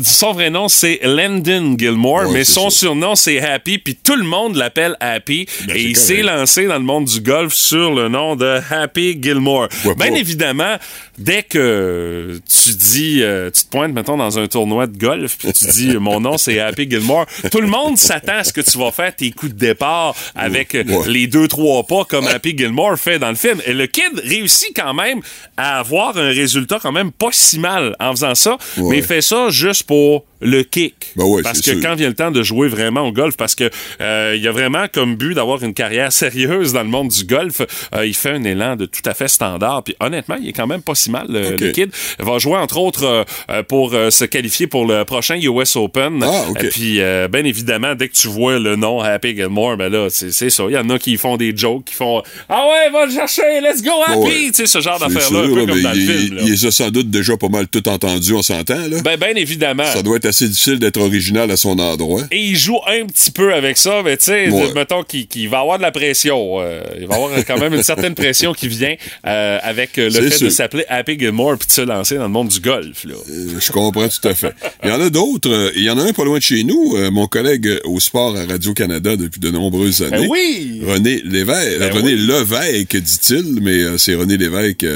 son 0.03 0.33
vrai 0.33 0.51
nom, 0.51 0.69
c'est 0.69 1.01
Landon 1.03 1.77
Gilmore, 1.79 2.27
Ouais, 2.27 2.33
mais 2.33 2.45
son 2.45 2.71
ça. 2.71 2.79
surnom, 2.81 3.15
c'est 3.15 3.41
Happy, 3.41 3.79
puis 3.79 3.95
tout 3.97 4.17
le 4.17 4.25
monde 4.25 4.57
l'appelle 4.57 4.97
Happy. 5.01 5.47
Ben, 5.67 5.77
et 5.77 5.83
il 5.83 5.97
s'est 5.97 6.23
lancé 6.23 6.67
dans 6.67 6.75
le 6.79 6.85
monde 6.85 7.05
du 7.05 7.21
golf 7.21 7.53
sur 7.55 7.95
le 7.95 8.09
nom 8.09 8.37
de 8.37 8.61
Happy 8.71 9.19
Gilmore. 9.21 9.69
Ouais, 9.85 9.95
Bien 9.95 10.15
évidemment, 10.15 10.77
dès 11.19 11.43
que 11.43 12.41
tu 12.49 12.75
dis, 12.75 13.23
euh, 13.23 13.51
tu 13.51 13.65
te 13.65 13.71
pointes, 13.71 13.93
mettons, 13.93 14.17
dans 14.17 14.39
un 14.39 14.47
tournoi 14.47 14.87
de 14.87 14.97
golf, 14.97 15.37
puis 15.39 15.53
tu 15.53 15.67
dis, 15.67 15.97
mon 15.99 16.21
nom, 16.21 16.39
c'est 16.39 16.59
Happy 16.61 16.89
Gilmore, 16.89 17.27
tout 17.51 17.61
le 17.61 17.67
monde 17.69 17.99
s'attend 17.99 18.39
à 18.39 18.45
ce 18.45 18.53
que 18.53 18.61
tu 18.61 18.79
vas 18.79 18.91
faire 18.91 19.15
tes 19.15 19.31
coups 19.31 19.53
de 19.53 19.59
départ 19.59 20.15
avec 20.35 20.73
Ouais. 20.73 20.85
les 21.07 21.27
deux, 21.27 21.49
trois 21.49 21.83
pas 21.85 22.05
comme 22.05 22.27
Happy 22.27 22.57
Gilmore 22.57 22.97
fait 22.99 23.19
dans 23.19 23.29
le 23.29 23.35
film. 23.35 23.61
Et 23.67 23.73
le 23.73 23.87
kid 23.87 24.21
réussit 24.25 24.71
quand 24.75 24.95
même 24.95 25.21
à 25.57 25.82
avoir 25.83 26.17
un 26.17 26.29
résultat 26.29 26.79
quand 26.81 26.93
même 26.93 27.13
pas 27.13 27.29
si 27.33 27.59
mal 27.59 27.95
en 28.01 28.11
faisant 28.13 28.35
ça, 28.35 28.57
Ouais. 28.79 28.91
mais 28.91 28.99
il 28.99 29.05
fait 29.05 29.21
ça 29.23 29.49
juste 29.51 29.83
pour 29.85 30.25
le 30.43 30.63
kick. 30.63 30.95
Ben 31.17 31.25
ouais, 31.25 31.43
parce 31.43 31.61
que 31.61 31.73
sûr. 31.73 31.81
quand 31.81 31.95
vient 31.95 32.09
le 32.09 32.15
temps 32.15 32.31
de 32.31 32.43
jouer 32.43 32.69
vraiment 32.69 33.03
au 33.03 33.13
golf, 33.13 33.37
parce 33.37 33.55
que 33.55 33.71
euh, 34.01 34.35
il 34.39 34.47
a 34.47 34.53
vraiment 34.53 34.87
comme 34.93 35.17
but 35.17 35.35
d'avoir 35.35 35.63
une 35.63 35.75
carrière 35.75 36.13
sérieuse 36.23 36.73
dans 36.73 36.83
le 36.83 36.89
monde 36.89 37.09
du 37.09 37.25
golf, 37.25 37.63
euh, 37.95 38.07
il 38.07 38.15
fait 38.15 38.31
un 38.31 38.45
élan 38.45 38.77
de 38.77 38.87
tout 38.87 39.03
à 39.07 39.15
fait 39.15 39.29
standard. 39.29 39.83
Puis 39.85 39.95
honnêtement, 40.01 40.37
il 40.41 40.49
est 40.49 40.53
quand 40.53 40.67
même 40.67 40.83
pas 40.83 40.95
si 40.95 41.11
mal, 41.11 41.27
le, 41.29 41.53
Ok. 41.53 41.61
le 41.61 41.71
kid. 41.73 41.91
Il 42.19 42.25
va 42.25 42.39
jouer 42.39 42.57
entre 42.57 42.79
autres 42.79 43.05
euh, 43.05 43.25
euh, 43.51 43.63
pour 43.63 43.95
euh, 43.95 44.11
se 44.11 44.25
qualifier 44.25 44.67
pour 44.67 44.87
le 44.87 45.05
prochain 45.05 45.37
US 45.41 45.77
Open. 45.77 46.23
Ah. 46.23 46.45
Et 46.61 46.69
puis, 46.69 47.01
euh, 47.01 47.29
bien 47.29 47.45
évidemment, 47.45 47.95
dès 47.95 48.09
que 48.09 48.15
tu 48.15 48.29
vois 48.29 48.59
le 48.59 48.77
nom 48.77 49.01
Happy 49.01 49.35
Gilmore, 49.37 49.77
ben 49.77 49.91
là, 49.93 50.09
c'est 50.11 50.51
ça. 50.51 50.65
Il 50.69 50.73
y 50.75 50.79
en 50.79 50.89
a 50.91 50.99
qui 50.99 51.17
font 51.17 51.37
des 51.37 51.57
jokes, 51.57 51.85
qui 51.87 51.95
font 51.95 52.23
Ah 52.49 52.67
ouais, 52.69 52.91
va 52.91 53.07
le 53.07 53.13
chercher, 53.13 53.61
let's 53.61 53.83
go 53.83 53.91
Happy! 54.07 54.19
Ouais. 54.19 54.31
Tu 54.49 54.53
sais, 54.55 54.67
ce 54.67 54.81
genre 54.81 54.99
C'est 55.01 55.13
d'affaires-là, 55.13 55.41
un 55.41 55.49
peu 55.49 55.61
là, 55.61 55.67
comme 55.67 55.83
dans 55.83 55.93
le 55.93 55.97
il, 55.99 56.11
film. 56.11 56.37
là. 56.37 56.43
il 56.45 56.51
les 56.53 56.67
a 56.67 56.71
sans 56.71 56.91
doute 56.91 57.11
déjà 57.11 57.37
pas 57.37 57.49
mal 57.49 57.69
tout 57.69 57.87
entendu, 57.89 58.33
on 58.35 58.43
s'entend, 58.43 58.75
là. 58.89 59.01
Ben, 59.03 59.17
bien 59.17 59.35
évidemment. 59.37 59.85
Ça 59.85 60.03
doit 60.03 60.17
être 60.17 60.27
assez 60.33 60.49
difficile 60.49 60.79
d'être 60.79 60.97
original 60.97 61.51
à 61.51 61.57
son 61.57 61.79
endroit. 61.79 62.23
Et 62.31 62.39
il 62.41 62.57
joue 62.57 62.79
un 62.87 63.07
petit 63.07 63.31
peu 63.31 63.53
avec 63.55 63.77
ça, 63.77 64.03
mais 64.05 64.17
tu 64.17 64.25
sais, 64.25 64.49
Ouais. 64.51 64.73
mettons 64.75 65.03
qu'il 65.03 65.27
qu'il 65.27 65.49
va 65.49 65.61
avoir 65.61 65.77
de 65.79 65.83
la 65.83 65.93
pression. 65.93 66.61
euh, 66.61 66.83
il 67.01 67.07
va 67.07 67.15
avoir 67.17 67.45
quand 67.47 67.59
même 67.59 67.75
une 67.75 67.83
certaine 67.83 68.15
pression 68.15 68.53
qui 68.55 68.69
vient 68.69 68.95
euh, 69.27 69.59
avec 69.63 69.99
euh, 69.99 70.11
le 70.11 70.31
fait 70.31 70.45
de 70.45 70.51
s'appeler 70.51 70.85
Happy 70.89 71.19
Gilmore 71.19 71.57
puis 71.59 71.69
de 71.69 71.73
se 71.73 71.81
lancer 71.83 72.17
dans 72.17 72.23
le 72.25 72.29
monde 72.29 72.49
du 72.49 72.61
golf. 72.61 73.05
Là. 73.05 73.15
Euh, 73.31 73.49
Je 73.61 73.73
comprends 73.73 74.09
tout 74.09 74.29
à 74.29 74.35
fait. 74.35 74.55
Il 74.83 74.89
y 74.89 74.93
en 74.93 75.01
a 75.01 75.11
d'autres. 75.11 75.73
Il 75.77 75.83
y 75.83 75.91
en 75.91 75.99
a 75.99 76.03
un 76.03 76.13
pas 76.13 76.25
loin 76.25 76.39
de 76.39 76.43
chez 76.43 76.65
nous, 76.65 76.97
mon 77.11 77.27
collègue 77.27 77.69
au 77.85 78.01
sport 78.01 78.37
à 78.37 78.45
Radio-Canada 78.47 79.17
depuis 79.17 79.41
de 79.41 79.51
nombreuses 79.51 80.03
années. 80.03 80.19
Ben 80.19 80.29
oui! 80.31 80.81
René 80.87 81.21
Lévesque. 81.25 81.79
Ben 81.79 81.93
René 81.93 82.15
oui. 82.15 82.27
Levesque, 82.27 82.97
dit-il, 82.97 83.61
mais 83.63 83.99
c'est 83.99 84.15
René 84.15 84.37
Lévesque 84.37 84.87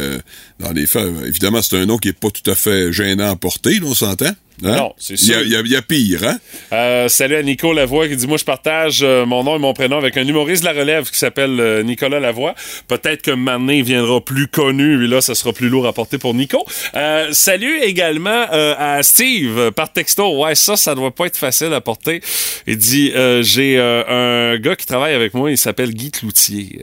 dans 0.60 0.72
les 0.72 0.86
faits. 0.86 1.06
Évidemment, 1.26 1.60
c'est 1.62 1.76
un 1.76 1.86
nom 1.86 1.98
qui 1.98 2.08
est 2.08 2.18
pas 2.18 2.30
tout 2.30 2.48
à 2.50 2.54
fait 2.54 2.92
gênant 2.92 3.30
à 3.30 3.36
porter, 3.36 3.74
là, 3.74 3.86
on 3.86 3.94
s'entend. 3.94 4.30
Hein? 4.64 4.76
Non, 4.76 4.94
c'est 4.98 5.16
sûr. 5.16 5.40
Il 5.42 5.48
y, 5.48 5.70
y 5.70 5.76
a 5.76 5.82
pire, 5.82 6.24
hein? 6.24 6.38
Euh, 6.72 7.08
salut 7.08 7.36
à 7.36 7.42
Nico 7.42 7.72
Lavoie 7.72 8.08
qui 8.08 8.16
dit 8.16 8.26
Moi, 8.26 8.38
je 8.38 8.44
partage 8.44 9.00
euh, 9.02 9.26
mon 9.26 9.44
nom 9.44 9.56
et 9.56 9.58
mon 9.58 9.74
prénom 9.74 9.98
avec 9.98 10.16
un 10.16 10.26
humoriste 10.26 10.62
de 10.62 10.68
la 10.68 10.72
relève 10.72 11.10
qui 11.10 11.18
s'appelle 11.18 11.60
euh, 11.60 11.82
Nicolas 11.82 12.20
Lavoie. 12.20 12.54
Peut-être 12.88 13.22
que 13.22 13.32
il 13.72 13.82
viendra 13.84 14.20
plus 14.20 14.48
connu 14.48 15.04
et 15.04 15.08
là, 15.08 15.20
ça 15.20 15.34
sera 15.34 15.52
plus 15.52 15.68
lourd 15.68 15.86
à 15.86 15.92
porter 15.92 16.18
pour 16.18 16.34
Nico. 16.34 16.64
Euh, 16.94 17.28
salut 17.32 17.78
également 17.82 18.46
euh, 18.52 18.74
à 18.78 19.02
Steve 19.02 19.70
par 19.72 19.92
texto. 19.92 20.42
Ouais, 20.42 20.54
ça, 20.54 20.76
ça 20.76 20.94
doit 20.94 21.14
pas 21.14 21.26
être 21.26 21.36
facile 21.36 21.72
à 21.72 21.80
porter. 21.80 22.20
Il 22.66 22.78
dit 22.78 23.12
euh, 23.14 23.42
J'ai 23.42 23.78
euh, 23.78 24.54
un 24.54 24.58
gars 24.58 24.76
qui 24.76 24.86
travaille 24.86 25.14
avec 25.14 25.34
moi, 25.34 25.50
il 25.50 25.58
s'appelle 25.58 25.92
Guy 25.92 26.10
Cloutier. 26.10 26.80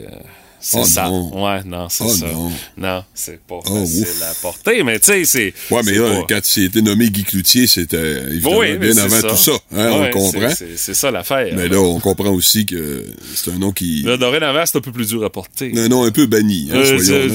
C'est 0.66 0.78
Oh 0.80 0.84
ça. 0.86 1.04
non. 1.08 1.44
Ouais, 1.44 1.60
non, 1.66 1.88
c'est 1.90 2.04
Oh 2.04 2.08
ça. 2.08 2.24
non. 2.26 2.50
Non, 2.78 3.04
c'est 3.12 3.38
pas 3.46 3.56
Oh, 3.66 3.80
facile 3.80 4.00
ouf. 4.04 4.22
à 4.22 4.34
porter, 4.40 4.82
mais 4.82 4.98
tu 4.98 5.06
sais, 5.12 5.24
c'est. 5.26 5.52
Ouais, 5.70 5.82
mais 5.84 5.92
là, 5.92 6.20
pas- 6.22 6.26
quand 6.36 6.56
il 6.56 6.64
été 6.64 6.80
nommé 6.80 7.10
Guy 7.10 7.22
Cloutier, 7.22 7.66
c'était 7.66 8.22
évidemment 8.30 8.58
Oui, 8.60 8.78
bien 8.78 8.96
avant 8.96 9.20
ça. 9.20 9.28
tout 9.28 9.36
ça. 9.36 9.52
Hein, 9.76 9.90
Ouais, 10.00 10.10
on 10.14 10.18
comprend. 10.18 10.48
c'est- 10.76 10.94
ça 10.94 11.10
l'affaire. 11.10 11.52
Mais 11.54 11.68
là, 11.68 11.78
on 11.80 12.00
comprend 12.00 12.30
aussi 12.30 12.64
que 12.64 13.04
c'est 13.34 13.50
un 13.50 13.58
nom 13.58 13.72
qui. 13.72 14.04
Là, 14.04 14.16
dorénavant, 14.16 14.64
c'est 14.64 14.78
un 14.78 14.80
peu 14.80 14.90
plus 14.90 15.08
dur 15.08 15.22
à 15.22 15.28
porter. 15.28 15.70
Un 15.76 15.88
nom 15.88 16.02
un 16.04 16.10
peu 16.10 16.24
banni, 16.24 16.70
hein, 16.72 16.76
Euh, 16.76 16.98
je- 16.98 17.04
je- 17.04 17.28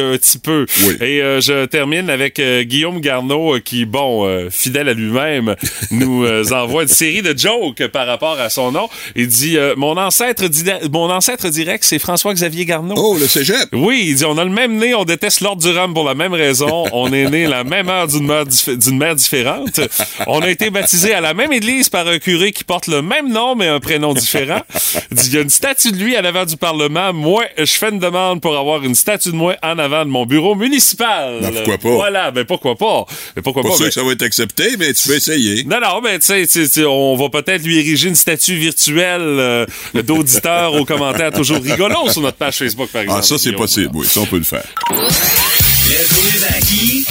un 0.00 0.16
petit 0.16 0.38
peu. 0.38 0.64
Oui. 0.86 0.94
Et 1.06 1.20
euh, 1.20 1.42
je 1.42 1.66
termine 1.66 2.08
avec 2.08 2.38
euh, 2.38 2.62
Guillaume 2.62 3.00
Garneau 3.00 3.60
qui, 3.62 3.84
bon, 3.84 4.48
fidèle 4.48 4.88
à 4.88 4.94
lui-même, 4.94 5.54
nous 5.90 6.24
envoie 6.50 6.84
une 6.84 6.88
série 6.88 7.20
de 7.20 7.36
jokes 7.38 7.86
par 7.88 8.06
rapport 8.06 8.40
à 8.40 8.48
son 8.48 8.72
nom. 8.72 8.88
Il 9.16 9.28
dit 9.28 9.58
mon 9.76 9.98
ancêtre 9.98 10.44
mon 10.90 11.10
ancêtre 11.10 11.50
direct, 11.50 11.84
c'est 11.84 11.98
François-Xavier 11.98 12.53
Garneau. 12.64 12.94
Oh, 12.96 13.16
le 13.18 13.26
cégep! 13.26 13.68
Oui, 13.72 14.04
il 14.08 14.14
dit 14.16 14.24
on 14.24 14.38
a 14.38 14.44
le 14.44 14.50
même 14.50 14.76
nez, 14.76 14.94
on 14.94 15.04
déteste 15.04 15.40
l'ordre 15.40 15.62
du 15.62 15.76
rhum 15.76 15.92
pour 15.94 16.04
la 16.04 16.14
même 16.14 16.32
raison. 16.34 16.84
On 16.92 17.12
est 17.12 17.28
né 17.28 17.46
la 17.46 17.64
même 17.64 17.88
heure 17.88 18.06
d'une 18.06 18.26
mère, 18.26 18.44
dif- 18.44 18.76
d'une 18.76 18.96
mère 18.98 19.14
différente. 19.16 19.80
On 20.26 20.40
a 20.40 20.48
été 20.50 20.70
baptisé 20.70 21.12
à 21.14 21.20
la 21.20 21.34
même 21.34 21.52
église 21.52 21.88
par 21.88 22.06
un 22.06 22.18
curé 22.18 22.52
qui 22.52 22.62
porte 22.64 22.86
le 22.86 23.02
même 23.02 23.30
nom 23.32 23.54
mais 23.56 23.66
un 23.66 23.80
prénom 23.80 24.14
différent. 24.14 24.60
Il 25.10 25.16
dit 25.16 25.28
il 25.28 25.34
y 25.34 25.38
a 25.38 25.40
une 25.40 25.50
statue 25.50 25.90
de 25.92 25.96
lui 25.96 26.14
à 26.16 26.22
l'avant 26.22 26.44
du 26.44 26.56
Parlement. 26.56 27.12
Moi, 27.12 27.44
je 27.58 27.64
fais 27.64 27.90
une 27.90 27.98
demande 27.98 28.40
pour 28.40 28.56
avoir 28.56 28.82
une 28.84 28.94
statue 28.94 29.30
de 29.32 29.36
moi 29.36 29.56
en 29.62 29.78
avant 29.78 30.04
de 30.04 30.10
mon 30.10 30.24
bureau 30.26 30.54
municipal. 30.54 31.38
Ben, 31.40 31.52
pourquoi 31.52 31.78
pas? 31.78 31.88
Voilà, 31.96 32.30
ben 32.30 32.44
pourquoi 32.44 32.76
pas? 32.76 33.04
Mais 33.36 33.42
pourquoi 33.42 33.62
Pas 33.62 33.68
pas? 33.70 33.74
sûr 33.76 33.84
Ben- 33.84 33.88
que 33.88 33.94
ça 33.94 34.02
va 34.04 34.12
être 34.12 34.22
accepté, 34.22 34.76
mais 34.78 34.92
tu 34.92 35.08
peux 35.08 35.16
essayer. 35.16 35.64
non, 35.64 35.78
non, 35.80 36.00
mais 36.02 36.18
tu 36.18 36.26
sais, 36.26 36.46
tu 36.46 36.66
sais, 36.66 36.84
on 36.84 37.16
va 37.16 37.28
peut-être 37.28 37.62
lui 37.64 37.78
ériger 37.78 38.08
une 38.08 38.14
statue 38.14 38.56
virtuelle 38.56 39.20
euh, 39.22 39.66
d'auditeur 39.94 40.74
aux 40.74 40.84
commentaires 40.84 41.32
toujours 41.32 41.58
rigolos 41.62 42.10
sur 42.10 42.20
notre 42.22 42.36
page 42.44 42.58
Facebook, 42.58 42.90
par 42.90 43.02
exemple. 43.02 43.20
Ah, 43.22 43.26
ça, 43.26 43.38
c'est 43.38 43.52
possible, 43.52 43.90
oui, 43.94 44.06
ça, 44.06 44.20
on 44.20 44.26
peut 44.26 44.38
le 44.38 44.44
faire. 44.44 44.66
Le 44.90 46.14
quiz 46.14 46.44
à 46.44 46.60
qui? 46.60 47.04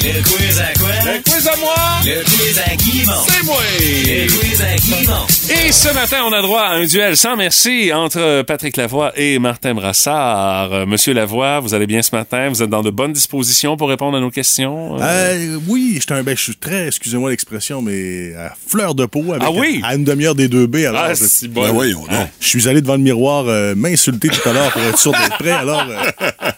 Le 0.00 0.22
quiz 0.22 0.60
à 0.60 0.78
quoi? 0.78 0.88
Le 1.12 1.22
quiz 1.22 1.48
à 1.48 1.56
moi! 1.56 1.74
Le 2.04 2.22
quiz 2.24 2.58
à 2.58 2.76
qui, 2.76 3.04
mon? 3.06 3.12
C'est 3.28 3.42
moi! 3.44 3.56
Le 3.80 4.26
quiz 4.28 4.60
à 4.62 4.74
qui, 4.76 5.06
mon? 5.06 5.26
Et 5.66 5.72
ce 5.72 5.92
matin, 5.92 6.18
on 6.24 6.32
a 6.32 6.40
droit 6.42 6.60
à 6.62 6.72
un 6.74 6.84
duel 6.84 7.16
sans 7.16 7.36
merci 7.36 7.90
entre 7.92 8.42
Patrick 8.42 8.76
Lavoie 8.76 9.12
et 9.16 9.38
Martin 9.38 9.74
Brassard. 9.74 10.72
Euh, 10.72 10.86
Monsieur 10.86 11.14
Lavoie, 11.14 11.60
vous 11.60 11.74
allez 11.74 11.86
bien 11.86 12.02
ce 12.02 12.14
matin? 12.14 12.48
Vous 12.48 12.62
êtes 12.62 12.70
dans 12.70 12.82
de 12.82 12.90
bonnes 12.90 13.12
dispositions 13.12 13.76
pour 13.76 13.88
répondre 13.88 14.16
à 14.16 14.20
nos 14.20 14.30
questions? 14.30 14.96
Euh, 15.00 15.02
Euh, 15.02 15.58
oui, 15.66 15.98
un, 16.10 16.22
ben, 16.22 16.36
je 16.36 16.42
suis 16.42 16.56
très, 16.56 16.86
excusez-moi 16.86 17.30
l'expression, 17.30 17.82
mais 17.82 18.34
à 18.34 18.54
fleur 18.68 18.94
de 18.94 19.04
peau. 19.06 19.24
Avec, 19.32 19.42
Ah 19.44 19.50
oui? 19.50 19.80
À 19.84 19.94
une 19.94 20.04
demi-heure 20.04 20.34
des 20.34 20.48
deux 20.48 20.66
B. 20.66 20.76
Alors, 20.86 21.02
ah, 21.06 21.14
je, 21.14 21.24
c'est 21.24 21.48
bon. 21.48 21.62
Ben 21.62 21.72
voyons 21.72 22.00
donc. 22.02 22.28
je 22.40 22.46
suis 22.46 22.68
allé 22.68 22.80
devant 22.80 22.94
le 22.96 23.02
miroir 23.02 23.44
euh, 23.48 23.74
m'insulter 23.74 24.28
tout 24.28 24.48
à 24.48 24.52
l'heure 24.52 24.70
pour 24.72 24.82
être 24.82 24.98
sûr 24.98 25.12
d'être 25.12 25.38
prêt. 25.38 25.50
Alors, 25.50 25.84
euh, 25.88 26.50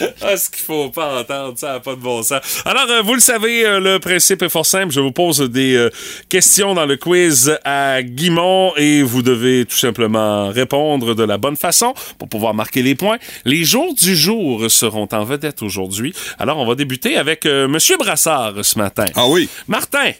Ah, 0.22 0.36
ce 0.36 0.50
qu'il 0.50 0.62
faut 0.64 0.90
pas 0.90 1.20
entendre, 1.20 1.54
ça 1.56 1.72
n'a 1.72 1.80
pas 1.80 1.94
de 1.94 2.00
bon 2.00 2.22
sens. 2.22 2.62
Alors, 2.64 2.86
euh, 2.90 3.02
vous 3.02 3.14
le 3.14 3.20
savez, 3.20 3.64
euh, 3.64 3.80
le 3.80 3.98
principe 3.98 4.42
est 4.42 4.48
fort 4.48 4.66
simple. 4.66 4.92
Je 4.92 5.00
vous 5.00 5.12
pose 5.12 5.40
des 5.40 5.74
euh, 5.74 5.90
questions 6.28 6.74
dans 6.74 6.86
le 6.86 6.96
quiz 6.96 7.58
à 7.64 8.02
Guimont 8.02 8.72
et 8.76 9.02
vous 9.02 9.22
devez 9.22 9.64
tout 9.64 9.76
simplement 9.76 10.48
répondre 10.48 11.14
de 11.14 11.24
la 11.24 11.38
bonne 11.38 11.56
façon 11.56 11.94
pour 12.18 12.28
pouvoir 12.28 12.54
marquer 12.54 12.82
les 12.82 12.94
points. 12.94 13.18
Les 13.44 13.64
jours 13.64 13.94
du 13.94 14.14
jour 14.14 14.70
seront 14.70 15.08
en 15.12 15.24
vedette 15.24 15.62
aujourd'hui. 15.62 16.14
Alors, 16.38 16.58
on 16.58 16.66
va 16.66 16.74
débuter 16.74 17.16
avec 17.16 17.44
Monsieur 17.46 17.96
Brassard 17.96 18.54
ce 18.62 18.78
matin. 18.78 19.06
Ah 19.14 19.26
oui? 19.26 19.48
Martin, 19.68 20.12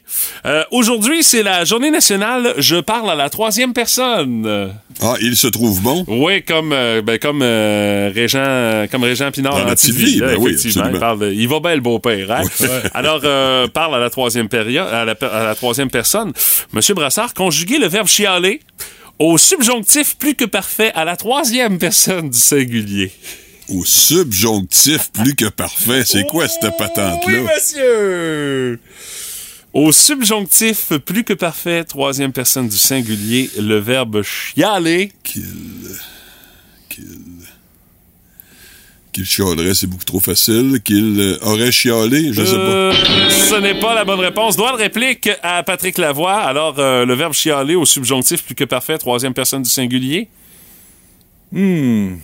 aujourd'hui, 0.71 1.23
c'est 1.23 1.43
la 1.43 1.65
journée 1.65 1.91
nationale 1.91 2.55
Je 2.59 2.77
parle 2.77 3.11
à 3.11 3.15
la 3.15 3.31
troisième 3.31 3.73
personne. 3.73 4.73
Ah, 5.01 5.15
il 5.21 5.37
se 5.37 5.47
trouve 5.47 5.83
bon? 5.83 6.05
oui, 6.09 6.43
comme 6.43 6.71
ben, 6.71 7.19
comme 7.19 7.43
Régent 7.43 8.87
comme 8.91 9.05
Régent 9.05 9.31
Pinard 9.31 9.65
Dans 9.65 9.70
là, 10.21 10.27
ben 10.29 10.37
oui, 10.39 10.53
il 10.53 10.67
absolument. 10.69 10.99
parle 10.99 11.19
de- 11.21 11.33
il 11.33 11.49
va 11.49 11.61
bien 11.61 11.75
le 11.75 11.81
beau-père, 11.81 12.31
hein? 12.31 12.43
Alors 12.95 13.21
euh, 13.25 13.67
parle 13.69 13.95
à 13.95 13.99
la 13.99 14.11
troisième 14.11 14.49
période 14.49 14.87
à 14.89 15.05
la, 15.05 15.13
à 15.13 15.45
la 15.45 15.55
troisième 15.55 15.91
personne. 15.91 16.33
Monsieur 16.73 16.95
Brassard, 16.95 17.35
conjuguez 17.35 17.79
le 17.79 17.87
verbe 17.89 18.07
chialer 18.09 18.61
au 19.19 19.37
subjonctif 19.39 20.17
plus 20.17 20.35
que 20.35 20.45
parfait 20.47 20.93
à 20.95 21.05
la 21.05 21.17
troisième 21.17 21.79
personne 21.79 22.31
du 22.31 22.39
singulier. 22.39 23.13
Au 23.69 23.85
subjonctif 23.85 25.11
plus 25.13 25.35
que 25.37 25.45
parfait. 25.49 26.03
C'est 26.05 26.25
quoi 26.27 26.49
cette 26.49 26.77
patente-là? 26.77 27.21
Oui, 27.27 27.35
monsieur! 27.55 28.81
Au 29.73 29.93
subjonctif 29.93 30.93
plus 31.05 31.23
que 31.23 31.33
parfait, 31.35 31.85
troisième 31.85 32.33
personne 32.33 32.69
du 32.69 32.77
singulier, 32.77 33.49
le 33.61 33.79
verbe 33.79 34.23
chialer. 34.23 35.13
Qu'il. 35.23 35.45
Qu'il. 36.89 37.05
Qu'il 39.13 39.25
chialerait, 39.25 39.75
c'est 39.75 39.89
beaucoup 39.89 40.05
trop 40.05 40.21
facile. 40.21 40.81
Qu'il 40.85 41.19
euh, 41.19 41.39
aurait 41.43 41.73
chialé, 41.73 42.33
je 42.33 42.45
sais 42.45 42.55
pas. 42.55 42.61
Euh, 42.61 42.93
ce 43.31 43.57
n'est 43.57 43.79
pas 43.79 43.95
la 43.95 44.05
bonne 44.05 44.21
réponse. 44.21 44.57
Doigt 44.57 44.73
de 44.73 44.77
réplique 44.77 45.29
à 45.43 45.63
Patrick 45.63 45.99
Lavoie. 45.99 46.37
Alors, 46.37 46.77
euh, 46.79 47.05
le 47.05 47.15
verbe 47.15 47.33
chialer 47.33 47.75
au 47.75 47.85
subjonctif 47.85 48.45
plus 48.45 48.55
que 48.55 48.65
parfait, 48.65 48.99
troisième 48.99 49.35
personne 49.35 49.63
du 49.63 49.71
singulier. 49.71 50.29
Hmm. 51.51 52.17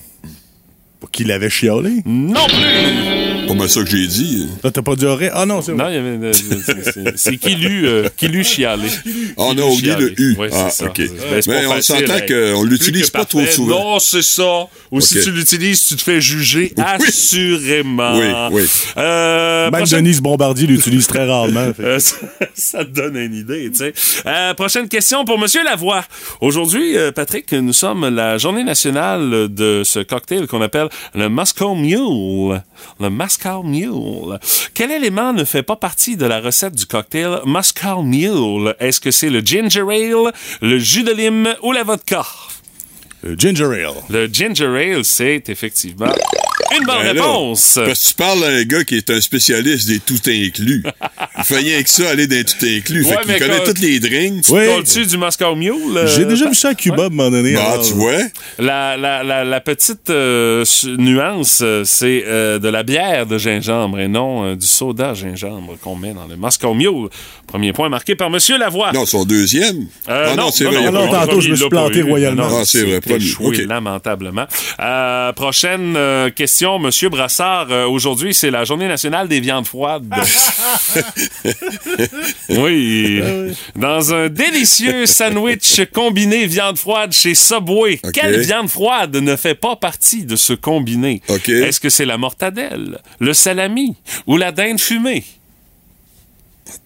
Pas 1.01 1.09
qu'il 1.11 1.33
avait 1.33 1.51
chialé? 1.51 2.03
Non 2.07 2.47
plus! 2.47 3.36
Pas 3.47 3.55
mal 3.55 3.69
ça 3.69 3.83
que 3.83 3.91
j'ai 3.91 4.07
dit. 4.07 4.49
Là, 4.65 4.71
t'as 4.71 4.83
pas 4.83 4.97
dit 4.97 5.05
aurait. 5.07 5.31
Ah 5.33 5.47
non, 5.47 5.63
c'est 5.63 5.73
Non, 5.73 5.85
vrai. 5.85 5.93
il 5.93 5.97
y 5.97 5.99
avait. 5.99 6.27
euh, 6.27 7.13
c'est- 7.17 7.37
qui 7.37 7.55
lu, 7.55 7.87
euh, 7.87 8.09
qui 8.17 8.29
lu 8.29 8.43
chialer. 8.45 8.89
Ah, 9.37 9.43
on 9.49 9.59
a 9.59 9.63
oublié 9.63 9.95
le 9.97 10.13
U. 10.21 10.37
Ah, 10.53 10.71
ça. 10.71 10.87
OK. 10.87 10.97
Ben, 10.99 11.43
Mais 11.47 11.67
on 11.67 11.81
s'entend 11.83 12.15
hey. 12.17 12.27
qu'on 12.55 12.63
l'utilise 12.65 13.11
pas 13.11 13.25
trop 13.25 13.45
souvent. 13.47 13.93
Non, 13.95 13.99
c'est 13.99 14.23
ça. 14.23 14.67
Ou 14.91 15.01
si 15.01 15.21
tu 15.23 15.31
l'utilises, 15.33 15.87
tu 15.87 15.97
te 15.97 16.03
fais 16.03 16.21
juger 16.21 16.73
Oui. 16.77 16.85
assurément. 17.09 18.19
Oui, 18.19 18.27
oui. 18.53 18.63
Euh, 18.97 19.71
Même 19.71 19.81
prochaine- 19.81 20.03
Denise 20.05 20.21
Bombardier 20.21 20.67
l'utilise 20.67 21.07
très 21.07 21.27
rarement. 21.27 21.73
Euh, 21.81 21.99
ça, 22.01 22.17
ça 22.55 22.85
te 22.85 22.91
donne 22.91 23.17
une 23.17 23.35
idée, 23.35 23.71
tu 23.71 23.79
sais. 23.79 23.93
Euh, 24.27 24.55
prochaine 24.55 24.89
question 24.89 25.25
pour 25.25 25.39
Monsieur 25.39 25.63
Lavoie. 25.65 26.05
Aujourd'hui, 26.41 26.97
euh, 26.97 27.13
Patrick, 27.13 27.53
nous 27.53 27.73
sommes 27.73 28.09
la 28.09 28.39
journée 28.39 28.65
nationale 28.65 29.49
de 29.51 29.83
ce 29.85 30.01
cocktail 30.01 30.47
qu'on 30.47 30.63
appelle 30.63 30.89
le 31.15 31.29
Moscow 31.29 31.75
Mule. 31.75 32.63
Le 33.01 33.09
Moscow 33.11 33.36
Mule. 33.65 34.39
Quel 34.75 34.91
élément 34.91 35.33
ne 35.33 35.45
fait 35.45 35.63
pas 35.63 35.77
partie 35.77 36.17
de 36.17 36.27
la 36.27 36.41
recette 36.41 36.75
du 36.75 36.87
cocktail 36.87 37.41
Moscow 37.45 38.03
Mule? 38.03 38.75
Est-ce 38.81 39.01
que 39.01 39.11
c'est 39.11 39.31
le 39.31 39.41
ginger 39.41 39.81
ale, 39.81 40.33
le 40.61 40.79
jus 40.79 41.03
de 41.05 41.13
lime 41.13 41.55
ou 41.63 41.73
la 41.73 41.83
vodka? 41.83 42.25
Euh, 43.25 43.35
Ginger 43.39 43.65
Ale. 43.65 43.95
Le 44.11 44.27
ginger 44.27 44.67
ale, 44.67 45.05
c'est 45.05 45.49
effectivement 45.49 46.13
une 46.73 46.85
bonne 46.87 46.97
Ben 46.99 47.03
là, 47.05 47.23
réponse. 47.23 47.79
Parce 47.85 48.03
que 48.03 48.09
tu 48.09 48.15
parles 48.15 48.45
à 48.45 48.49
un 48.49 48.63
gars 48.65 48.85
qui 48.85 48.97
est 48.97 49.11
un 49.11 49.21
spécialiste 49.21 49.89
des 49.89 49.99
tout 50.01 50.19
inclus. 50.27 50.83
Il 51.39 51.45
fait 51.45 51.57
rien 51.59 51.83
que 51.83 51.91
ça, 51.91 52.11
aller 52.11 52.27
dans 52.27 52.37
les 52.37 52.45
tout 52.45 52.55
inclus. 52.65 53.05
Ouais, 53.05 53.17
fait 53.27 53.39
qu'il 53.39 53.47
connaît 53.47 53.65
tous 53.65 53.81
les 53.81 54.01
drinks. 54.01 54.45
Oui. 54.51 54.67
Comptes-tu 54.67 55.07
du 55.07 55.17
Moscow 55.19 55.55
Mule? 55.55 55.73
euh, 55.97 56.07
J'ai 56.07 56.25
déjà 56.25 56.49
vu 56.49 56.55
ça 56.55 56.71
à 56.71 56.75
Cuba 56.75 57.05
à 57.05 57.07
un 57.07 57.09
moment 57.11 57.31
donné. 57.31 57.55
Bah, 57.55 57.73
alors, 57.73 57.87
tu 57.87 57.93
vois. 57.95 58.13
La, 58.59 58.97
la, 58.97 59.23
la, 59.23 59.45
la 59.45 59.61
petite 59.61 60.11
euh, 60.11 60.65
nuance, 60.99 61.61
euh, 61.63 61.83
c'est 61.85 62.25
euh, 62.27 62.59
de 62.59 62.69
la 62.69 62.83
bière 62.83 63.27
de 63.27 63.39
gingembre 63.39 63.99
et 64.01 64.09
non 64.09 64.45
euh, 64.45 64.57
du 64.57 64.67
soda 64.67 65.15
gingembre 65.15 65.77
qu'on 65.81 65.97
met 65.97 66.13
dans 66.13 66.27
le 66.27 66.37
Moscow 66.37 66.75
Mule. 66.75 67.09
Premier 67.47 67.73
point 67.73 67.89
marqué 67.89 68.15
par 68.17 68.31
Monsieur 68.31 68.59
Lavoie. 68.59 68.93
Non, 68.93 69.07
son 69.07 69.25
deuxième. 69.25 69.87
Euh, 70.09 70.29
ah 70.33 70.37
non, 70.37 70.51
c'est 70.51 70.65
vrai. 70.65 70.91
non, 70.91 71.09
pas- 71.09 71.21
tantôt, 71.21 71.27
premier, 71.29 71.43
je 71.43 71.51
me 71.51 71.57
suis 71.57 71.69
planté 71.69 72.03
royalement. 72.03 72.49
Non, 72.49 72.59
Ah, 72.61 72.65
c'est 72.65 72.83
vrai, 72.83 73.01
premier. 73.01 73.17
échoué 73.17 73.47
OK. 73.47 73.57
lamentablement. 73.69 74.47
Euh, 74.81 75.33
prochaine 75.33 75.95
euh, 75.97 76.31
question, 76.57 76.79
Monsieur 76.79 77.11
Brassard. 77.11 77.71
Euh, 77.71 77.87
Aujourd'hui, 77.87 78.33
c'est 78.33 78.51
la 78.51 78.65
journée 78.65 78.89
nationale 78.89 79.29
des 79.29 79.41
viandes 79.41 79.67
froides. 79.67 80.09
oui. 82.49 83.21
Dans 83.75 84.15
un 84.15 84.31
délicieux 84.31 85.05
sandwich 85.05 85.83
combiné 85.93 86.47
viande 86.47 86.79
froide 86.79 87.13
chez 87.13 87.35
Subway, 87.35 88.01
quelle 88.15 88.41
viande 88.41 88.71
froide 88.71 89.15
ne 89.17 89.37
fait 89.37 89.55
pas 89.55 89.77
partie 89.77 90.25
de 90.25 90.35
ce 90.35 90.55
combiné? 90.55 91.21
Est-ce 91.29 91.79
que 91.79 91.91
c'est 91.91 92.07
la 92.07 92.17
mortadelle, 92.17 93.01
le 93.19 93.35
salami 93.35 93.95
ou 94.27 94.39
la 94.39 94.51
dinde 94.51 94.81
fumée? 94.81 95.25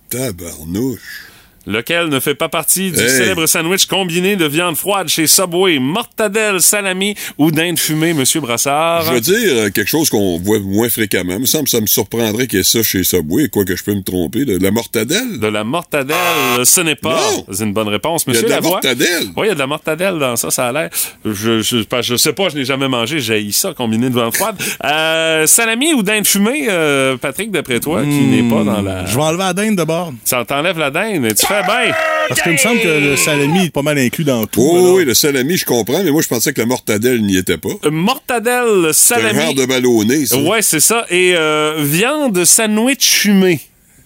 Tabarnouche. 0.09 1.30
Lequel 1.67 2.09
ne 2.09 2.21
fait 2.21 2.35
pas 2.35 2.49
partie 2.49 2.91
du 2.91 2.99
Hey. 3.01 3.09
célèbre 3.11 3.47
sandwich 3.47 3.87
combiné 3.87 4.37
de 4.37 4.47
viande 4.47 4.77
froide 4.77 5.09
chez 5.09 5.27
Subway, 5.27 5.79
mortadelle, 5.79 6.61
salami 6.61 7.15
ou 7.39 7.51
dinde 7.51 7.79
fumée, 7.79 8.13
Monsieur 8.15 8.41
Brassard? 8.41 9.03
Je 9.05 9.13
veux 9.13 9.21
dire 9.21 9.37
euh, 9.55 9.71
quelque 9.71 9.89
chose 9.89 10.09
qu'on 10.11 10.39
voit 10.39 10.59
moins 10.61 10.89
fréquemment. 10.89 11.35
Il 11.35 11.41
me 11.41 11.47
semble 11.47 11.65
que 11.65 11.71
ça 11.71 11.81
me 11.81 11.87
surprendrait 11.87 12.47
qu'il 12.47 12.59
y 12.59 12.61
ait 12.61 12.65
ça 12.65 12.83
chez 12.83 13.03
Subway, 13.05 13.49
quoi 13.49 13.65
que 13.65 13.77
je 13.77 13.85
peux 13.85 13.95
me 13.95 14.03
tromper. 14.03 14.45
De 14.45 14.59
la 14.63 14.71
mortadelle? 14.71 15.39
De 15.39 15.47
la 15.47 15.65
mortadelle, 15.65 16.17
ce 16.65 16.81
n'est 16.81 16.95
pas. 16.97 17.21
Non. 17.37 17.47
C'est 17.53 17.65
une 17.65 17.73
bonne 17.73 17.89
réponse, 17.89 18.25
Il 18.27 18.35
y 18.35 18.37
a 18.37 18.41
Monsieur 18.41 18.47
de 18.47 18.51
la 18.51 18.57
Lavoie. 18.57 18.71
mortadelle? 18.73 19.25
Oui, 19.37 19.47
il 19.47 19.49
y 19.49 19.51
a 19.51 19.55
de 19.55 19.59
la 19.59 19.67
mortadelle 19.67 20.19
dans 20.19 20.37
ça, 20.37 20.51
ça 20.51 20.69
a 20.69 20.73
l'air. 20.73 20.91
Je, 21.25 21.61
je, 21.61 22.17
sais 22.17 22.33
pas, 22.33 22.49
je 22.49 22.57
n'ai 22.57 22.65
jamais 22.65 22.89
mangé, 22.89 23.21
j'ai 23.21 23.51
ça 23.53 23.75
combiné 23.75 24.09
de 24.09 24.15
viande 24.15 24.35
froide. 24.35 24.57
Euh, 24.83 25.47
salami 25.47 25.93
ou 25.93 26.03
dinde 26.03 26.27
fumée, 26.27 26.67
euh, 26.69 27.17
Patrick, 27.17 27.51
d'après 27.51 27.81
toi, 27.81 28.03
qui 28.03 28.09
n'est 28.09 28.49
pas 28.49 28.65
dans 28.65 28.81
la... 28.81 29.05
Je 29.07 29.15
vais 29.15 29.23
enlever 29.23 29.43
la 29.45 29.53
dinde 29.53 29.77
d'abord. 29.77 30.13
Ça 30.25 30.45
t'enlève 30.45 30.79
la 30.79 30.91
dinde, 30.91 31.25
et 31.27 31.35
tu 31.35 31.47
fais 31.55 31.63
bien. 31.63 31.95
Parce 32.29 32.43
qu'il 32.43 32.53
me 32.53 32.57
semble 32.59 32.81
que 32.81 32.89
le 33.11 33.17
salami 33.17 33.67
est 33.67 33.71
pas 33.71 33.83
mal 33.83 33.99
inclus 33.99 34.25
dans 34.25 34.47
tout. 34.47 34.61
Oh 34.63 34.77
alors. 34.77 34.95
oui, 34.95 35.05
le 35.05 35.15
salami, 35.15 35.57
je 35.57 35.65
comprends, 35.65 36.03
mais 36.05 36.11
moi, 36.11 36.23
je 36.23 36.29
pensais 36.29 36.53
que 36.53 36.61
la 36.61 36.67
mortadelle 36.67 37.21
n'y 37.23 37.37
était 37.37 37.59
pas. 37.59 37.71
Euh, 37.85 37.91
Mortadelle, 37.91 38.91
C'est 38.93 39.15
un 39.15 39.19
salami. 39.19 39.41
genre 39.41 39.55
de 39.55 39.65
ballonné, 39.67 40.27
ça. 40.27 40.39
Ouais, 40.39 40.63
c'est 40.63 40.81
ça. 40.81 41.07
Et 41.11 41.35
euh, 41.37 41.75
viande 41.81 42.45
sandwich 42.45 43.05
fumé. 43.05 43.59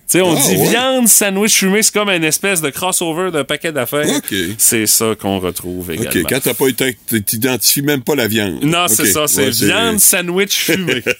Tu 0.07 0.19
sais, 0.19 0.21
on 0.23 0.37
Ah, 0.37 0.41
dit 0.41 0.57
ouais. 0.57 0.69
viande 0.69 1.09
sandwich 1.09 1.55
fumé, 1.55 1.83
c'est 1.83 1.93
comme 1.95 2.09
une 2.11 2.25
espèce 2.25 2.61
de 2.61 2.69
crossover 2.71 3.31
d'un 3.31 3.45
paquet 3.45 3.73
d'affaires. 3.73 4.07
OK. 4.17 4.35
C'est 4.59 4.87
ça 4.87 5.15
qu'on 5.19 5.39
retrouve 5.39 5.91
également. 5.93 6.11
OK, 6.11 6.27
quand 6.29 6.41
t'as 6.43 6.55
pas 6.55 6.69
été, 6.69 6.97
t'identifies 7.27 7.83
même 7.83 8.03
pas 8.03 8.15
la 8.15 8.27
viande. 8.29 8.63
Non, 8.63 8.87
c'est 8.89 9.07
ça, 9.07 9.27
c'est 9.27 9.45
Ouais, 9.47 9.51
viande 9.51 10.01
sandwich 10.01 10.55
fumé. 10.55 11.03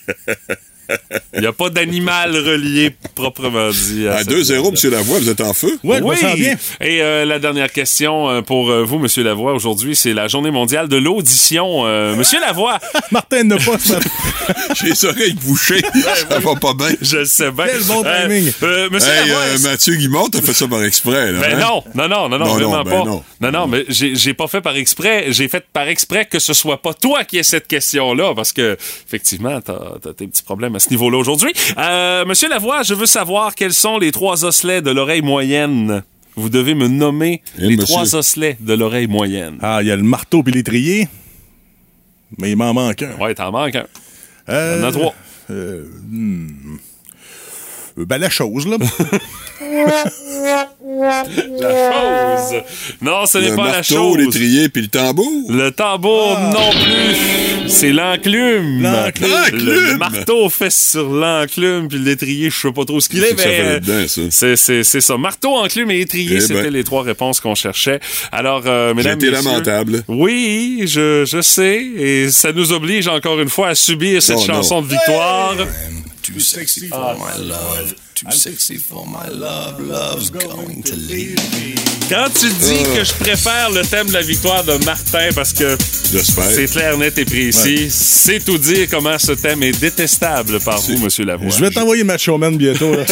Il 1.35 1.41
n'y 1.41 1.47
a 1.47 1.53
pas 1.53 1.69
d'animal 1.71 2.37
relié 2.37 2.95
proprement 3.15 3.71
dit. 3.71 4.07
À, 4.07 4.15
À 4.17 4.19
cette 4.19 4.29
2-0, 4.31 4.53
viande-là. 4.53 4.81
M. 4.85 4.91
Lavoie, 4.93 5.19
vous 5.19 5.29
êtes 5.31 5.41
en 5.41 5.53
feu? 5.55 5.79
Ouais, 5.83 5.99
je 5.99 6.05
me 6.05 6.15
sens 6.17 6.35
bien. 6.37 6.57
Et 6.81 7.03
euh, 7.03 7.25
la 7.25 7.39
dernière 7.39 7.73
question 7.73 8.29
euh, 8.31 8.43
pour 8.43 8.71
euh, 8.71 8.85
vous, 8.85 8.99
Monsieur 8.99 9.23
Lavoie, 9.25 9.53
aujourd'hui, 9.55 9.97
c'est 9.97 10.13
la 10.13 10.29
journée 10.29 10.51
mondiale 10.51 10.89
de 10.89 10.97
l'audition. 10.97 11.87
Euh, 11.87 12.15
Monsieur 12.17 12.41
Lavoie, 12.41 12.79
Martin 13.11 13.45
n'a 13.45 13.57
pas 13.57 13.79
ça. 13.79 13.99
J'ai 14.77 14.89
les 14.89 15.05
oreilles 15.05 15.35
bouchées. 15.35 15.83
ça 16.29 16.39
va 16.39 16.55
pas 16.57 16.75
bien. 16.75 16.89
je 17.01 17.19
le 17.19 17.25
sais 17.25 17.51
bien. 17.51 17.67
Quel 17.67 17.83
bon 17.85 18.03
Euh, 18.05 18.23
timing. 18.29 18.53
euh, 18.63 18.89
Monsieur 18.91 19.13
Hey, 19.13 19.29
Lavoie, 19.29 19.43
euh, 19.43 19.59
Mathieu 19.61 19.95
Guimont, 19.97 20.29
t'as 20.29 20.41
fait 20.43 20.53
ça 20.53 20.69
par 20.69 20.85
exprès, 20.85 21.33
là. 21.33 21.41
Ben 21.41 21.59
hein? 21.59 21.61
non, 21.61 21.85
non, 21.95 22.09
non, 22.09 22.29
non, 22.29 22.39
non, 22.39 22.39
Non, 22.39 22.47
non, 22.47 22.55
vraiment 22.55 22.83
ben 22.85 22.91
pas. 22.91 23.05
non. 23.05 23.25
Non, 23.41 23.51
non, 23.51 23.67
mais 23.67 23.85
j'ai 23.89 24.15
j'ai 24.15 24.35
pas 24.35 24.47
fait 24.47 24.61
par 24.61 24.77
exprès. 24.77 25.27
J'ai 25.31 25.49
fait 25.49 25.65
par 25.73 25.89
exprès 25.89 26.25
que 26.27 26.39
ce 26.39 26.53
soit 26.53 26.81
pas 26.81 26.95
toi 26.95 27.25
qui 27.25 27.39
aies 27.39 27.43
cette 27.43 27.67
question-là, 27.67 28.35
parce 28.35 28.53
que 28.53 28.77
effectivement, 29.07 29.61
t'as 29.61 29.73
as 29.75 30.13
tes 30.17 30.27
petits 30.27 30.43
problèmes 30.43 30.74
à 30.77 30.79
ce 30.81 30.91
niveau-là 30.91 31.19
aujourd'hui. 31.19 31.53
Euh, 31.79 32.25
Monsieur 32.25 32.49
Lavoie, 32.49 32.83
je 32.83 32.95
veux 32.95 33.07
savoir 33.07 33.55
quels 33.55 33.73
sont 33.75 33.99
les 33.99 34.13
trois 34.13 34.45
osselets 34.45 34.83
de 34.83 34.91
l'oreille 34.91 35.23
moyenne. 35.23 36.03
Vous 36.37 36.49
devez 36.49 36.75
me 36.75 36.89
nommer 36.89 37.43
Eh, 37.59 37.63
les 37.63 37.77
monsieur. 37.77 37.85
trois 37.95 38.15
osselets 38.17 38.57
de 38.61 38.75
l'oreille 38.75 39.07
moyenne. 39.07 39.59
Ah, 39.63 39.79
il 39.83 39.87
y 39.89 39.91
a 39.91 39.97
le 39.97 40.03
marteau 40.03 40.43
puis 40.43 40.53
l'étrier. 40.53 41.09
Mais 42.39 42.51
il 42.51 42.57
m'en 42.57 42.75
manque 42.75 43.03
un. 43.03 43.17
Ouais, 43.21 43.35
t'en 43.35 43.53
manques 43.53 43.77
un. 43.77 43.87
Euh, 44.49 44.77
Il 44.79 44.83
y 44.83 44.85
en 44.85 44.89
a 44.89 44.93
trois. 44.93 45.15
euh, 45.51 45.85
hmm. 46.11 46.49
Euh, 47.99 48.05
Ben, 48.07 48.19
la 48.19 48.31
chose, 48.31 48.67
là. 48.67 48.77
La 51.61 51.93
chose. 51.93 52.63
Non, 53.01 53.27
ce 53.27 53.39
n'est 53.39 53.51
Le 53.51 53.57
pas 53.57 53.67
la 53.67 53.73
marteau, 53.73 53.95
chose. 53.95 54.19
l'étrier, 54.19 54.69
puis 54.69 54.83
le 54.83 54.89
tambour. 54.89 55.27
Le 55.51 55.71
tambour 55.71 56.39
non 56.53 56.71
plus. 56.71 57.69
C'est 57.69 57.93
l'enclume. 57.93 58.83
L'enclume. 58.83 59.31
Le, 59.53 59.93
le 59.93 59.97
marteau 59.99 60.49
fait 60.49 60.71
sur 60.71 61.09
l'enclume, 61.11 61.89
puis 61.89 61.99
l'étrier, 61.99 62.51
je 62.51 62.57
sais 62.61 62.73
pas 62.73 62.85
trop 62.85 63.01
ce 63.01 63.09
qu'il 63.09 63.25
est, 63.25 63.33
mais 63.37 63.43
fait 63.43 63.81
euh, 63.89 64.07
ça? 64.31 64.57
c'est, 64.57 65.01
ça. 65.01 65.17
Marteau, 65.17 65.57
enclume 65.57 65.91
et 65.91 66.01
étrier, 66.01 66.37
Eh 66.37 66.41
c'était 66.41 66.65
ben. 66.65 66.73
les 66.73 66.85
trois 66.85 67.03
réponses 67.03 67.41
qu'on 67.41 67.55
cherchait. 67.55 68.01
Alors, 68.31 68.63
euh, 68.67 68.95
mesdames, 68.95 69.17
messieurs, 69.17 69.33
lamentable. 69.33 70.05
Oui, 70.09 70.83
je, 70.87 71.25
je 71.25 71.41
sais, 71.41 71.83
et 71.97 72.31
ça 72.31 72.53
nous 72.53 72.73
oblige 72.73 73.09
encore 73.09 73.41
une 73.41 73.49
fois 73.49 73.69
à 73.69 73.75
subir 73.75 74.23
cette 74.23 74.37
Oh, 74.37 74.41
non. 74.41 74.55
chanson 74.55 74.83
de 74.83 74.89
victoire. 74.89 75.57
Too 76.25 76.41
sexy 76.41 76.89
for 76.89 77.19
my 77.19 77.37
love. 77.37 78.14
Too 78.25 78.33
sexy 78.33 78.79
for 78.79 79.07
my 79.07 79.29
love. 79.31 79.81
Love's 79.81 80.31
going 80.31 80.83
to 80.85 80.97
leave 80.97 81.37
me. 81.53 81.75
Quand 82.09 82.29
tu 82.39 82.49
dis 82.51 82.83
que 82.95 83.03
je 83.03 83.15
préfère 83.15 83.71
le 83.71 83.83
thème 83.83 84.09
de 84.09 84.13
la 84.13 84.21
victoire 84.21 84.63
de 84.63 84.77
Martin 84.85 85.29
parce 85.35 85.55
que 85.55 85.77
c'est 85.81 86.67
clair, 86.71 86.99
net 86.99 87.17
et 87.17 87.25
précis, 87.25 87.89
c'est 87.91 88.45
tout 88.45 88.59
dire 88.59 88.89
comment 88.91 89.19
ce 89.19 89.33
thème 89.33 89.63
est 89.63 89.79
détestable 89.81 90.61
par 90.61 90.79
vous, 90.83 90.99
Monsieur 90.99 91.25
Lavoie. 91.25 91.49
Je 91.49 91.65
vais 91.65 91.71
t'envoyer 91.71 92.05
ma 92.05 92.19
showman 92.19 92.57
bientôt. 92.57 92.93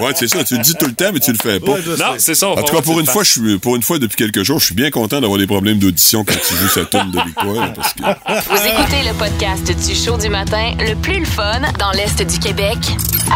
Ouais, 0.00 0.10
c'est 0.16 0.26
ça. 0.26 0.42
Tu 0.42 0.56
le 0.56 0.62
dis 0.62 0.74
tout 0.74 0.86
le 0.86 0.92
temps, 0.92 1.10
mais 1.14 1.20
tu 1.20 1.30
le 1.30 1.38
fais 1.40 1.60
pas. 1.60 1.70
Ouais. 1.70 1.80
Non, 1.96 2.14
c'est 2.18 2.34
ça. 2.34 2.48
En 2.48 2.60
tout 2.64 2.74
cas, 2.74 2.82
pour 2.82 2.98
une 2.98 3.06
fois, 3.06 3.22
je 3.22 3.30
suis, 3.30 3.58
pour 3.60 3.76
une 3.76 3.82
fois, 3.84 4.00
depuis 4.00 4.16
quelques 4.16 4.42
jours, 4.42 4.58
je 4.58 4.64
suis 4.66 4.74
bien 4.74 4.90
content 4.90 5.20
d'avoir 5.20 5.38
des 5.38 5.46
problèmes 5.46 5.78
d'audition 5.78 6.24
quand 6.24 6.34
tu 6.34 6.56
joues 6.56 6.68
cette 6.68 6.90
tune 6.90 7.12
de 7.12 7.20
victoire. 7.24 7.54
là, 7.54 7.72
Parce 7.76 7.92
que, 7.92 8.02
Vous 8.02 8.66
écoutez 8.66 9.08
le 9.08 9.14
podcast 9.16 9.86
du 9.86 9.94
show 9.94 10.16
du 10.16 10.28
matin 10.30 10.72
le 10.80 10.96
plus 10.96 11.20
le 11.20 11.24
fun 11.26 11.60
dans 11.78 11.92
l'Est 11.92 12.20
du 12.22 12.38
Québec 12.40 12.76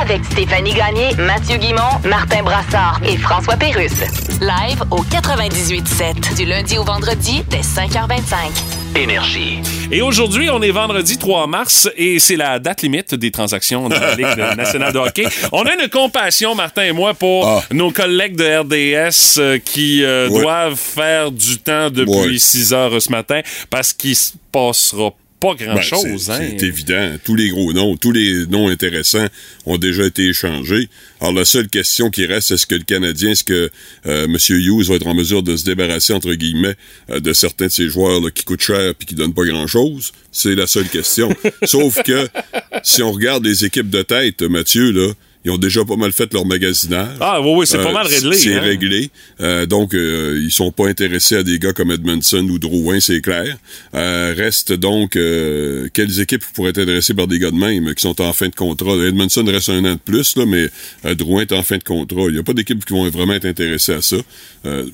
avec 0.02 0.20
Stéphanie 0.32 0.74
Gagné, 0.74 1.07
Mathieu 1.16 1.56
Guimont, 1.56 1.80
Martin 2.08 2.42
Brassard 2.42 3.00
et 3.06 3.16
François 3.16 3.56
Pérusse. 3.56 4.00
Live 4.40 4.82
au 4.90 5.02
98.7 5.04 6.36
du 6.36 6.44
lundi 6.44 6.78
au 6.78 6.84
vendredi 6.84 7.42
dès 7.48 7.60
5h25. 7.60 8.96
Énergie. 8.96 9.58
Et 9.90 10.02
aujourd'hui, 10.02 10.48
on 10.50 10.60
est 10.62 10.70
vendredi 10.70 11.18
3 11.18 11.46
mars 11.46 11.88
et 11.96 12.18
c'est 12.18 12.36
la 12.36 12.58
date 12.58 12.82
limite 12.82 13.14
des 13.14 13.30
transactions 13.30 13.88
dans 13.88 13.98
la 13.98 14.14
Ligue 14.14 14.38
nationale 14.56 14.92
de 14.92 14.98
hockey. 14.98 15.26
On 15.52 15.62
a 15.64 15.74
une 15.74 15.88
compassion, 15.88 16.54
Martin 16.54 16.82
et 16.84 16.92
moi, 16.92 17.14
pour 17.14 17.46
Ah. 17.46 17.62
nos 17.72 17.90
collègues 17.90 18.36
de 18.36 18.44
RDS 18.60 19.38
euh, 19.38 19.58
qui 19.58 20.02
euh, 20.04 20.28
doivent 20.28 20.74
faire 20.76 21.30
du 21.30 21.58
temps 21.58 21.90
depuis 21.90 22.10
Ouais. 22.32 22.38
6 22.38 22.72
heures 22.72 23.00
ce 23.00 23.10
matin 23.10 23.40
parce 23.70 23.92
qu'il 23.92 24.16
se 24.16 24.32
passera 24.52 25.10
pas 25.10 25.16
ben, 25.40 25.54
grand-chose. 25.54 26.22
c'est, 26.24 26.32
hein. 26.32 26.56
c'est 26.58 26.66
évident. 26.66 27.16
Tous 27.24 27.34
les 27.34 27.48
gros 27.48 27.72
noms, 27.72 27.96
tous 27.96 28.12
les 28.12 28.46
noms 28.46 28.68
intéressants 28.68 29.26
ont 29.66 29.78
déjà 29.78 30.04
été 30.04 30.28
échangés. 30.28 30.88
Alors, 31.20 31.32
la 31.32 31.44
seule 31.44 31.68
question 31.68 32.10
qui 32.10 32.26
reste, 32.26 32.50
est-ce 32.50 32.66
que 32.66 32.74
le 32.74 32.84
Canadien, 32.84 33.30
est-ce 33.30 33.44
que 33.44 33.70
euh, 34.06 34.24
M. 34.24 34.36
Hughes 34.48 34.88
va 34.88 34.94
être 34.96 35.06
en 35.06 35.14
mesure 35.14 35.42
de 35.42 35.56
se 35.56 35.64
débarrasser, 35.64 36.12
entre 36.12 36.34
guillemets, 36.34 36.76
euh, 37.10 37.20
de 37.20 37.32
certains 37.32 37.66
de 37.66 37.72
ces 37.72 37.88
joueurs 37.88 38.20
là, 38.20 38.30
qui 38.30 38.44
coûtent 38.44 38.62
cher 38.62 38.94
puis 38.94 39.06
qui 39.06 39.14
donnent 39.14 39.34
pas 39.34 39.44
grand-chose? 39.44 40.12
C'est 40.32 40.54
la 40.54 40.66
seule 40.66 40.88
question. 40.88 41.34
Sauf 41.64 42.02
que, 42.02 42.28
si 42.82 43.02
on 43.02 43.12
regarde 43.12 43.44
les 43.44 43.64
équipes 43.64 43.90
de 43.90 44.02
tête, 44.02 44.42
Mathieu, 44.42 44.90
là, 44.90 45.12
ils 45.48 45.50
ont 45.52 45.58
déjà 45.58 45.82
pas 45.84 45.96
mal 45.96 46.12
fait 46.12 46.32
leur 46.34 46.44
magasinage. 46.44 47.16
Ah 47.20 47.40
oui, 47.40 47.52
oui, 47.56 47.66
c'est 47.66 47.78
pas 47.78 47.88
Euh, 47.88 47.92
mal 47.92 48.06
réglé. 48.06 48.36
C'est 48.36 48.54
hein. 48.54 48.60
réglé. 48.60 49.10
Euh, 49.40 49.64
donc, 49.64 49.94
euh, 49.94 50.38
ils 50.42 50.50
sont 50.50 50.70
pas 50.72 50.88
intéressés 50.88 51.36
à 51.36 51.42
des 51.42 51.58
gars 51.58 51.72
comme 51.72 51.90
Edmondson 51.90 52.46
ou 52.50 52.58
Drouin, 52.58 53.00
c'est 53.00 53.22
clair. 53.22 53.56
Reste 53.94 54.72
donc 54.74 55.12
quelles 55.12 56.20
équipes 56.20 56.44
pourraient 56.54 56.70
être 56.70 56.80
intéressées 56.82 57.14
par 57.14 57.26
des 57.26 57.38
gars 57.38 57.50
de 57.50 57.56
même 57.56 57.94
qui 57.94 58.02
sont 58.02 58.20
en 58.20 58.32
fin 58.32 58.48
de 58.48 58.54
contrat? 58.54 58.92
Edmondson 59.06 59.44
reste 59.46 59.70
un 59.70 59.84
an 59.86 59.92
de 59.94 59.98
plus, 60.04 60.36
là, 60.36 60.44
mais 60.46 61.14
Drouin 61.14 61.42
est 61.42 61.52
en 61.52 61.62
fin 61.62 61.78
de 61.78 61.84
contrat. 61.84 62.22
Il 62.28 62.34
n'y 62.34 62.38
a 62.38 62.42
pas 62.42 62.52
d'équipes 62.52 62.84
qui 62.84 62.92
vont 62.92 63.08
vraiment 63.08 63.32
être 63.32 63.46
intéressées 63.46 63.94
à 63.94 64.02
ça. 64.02 64.16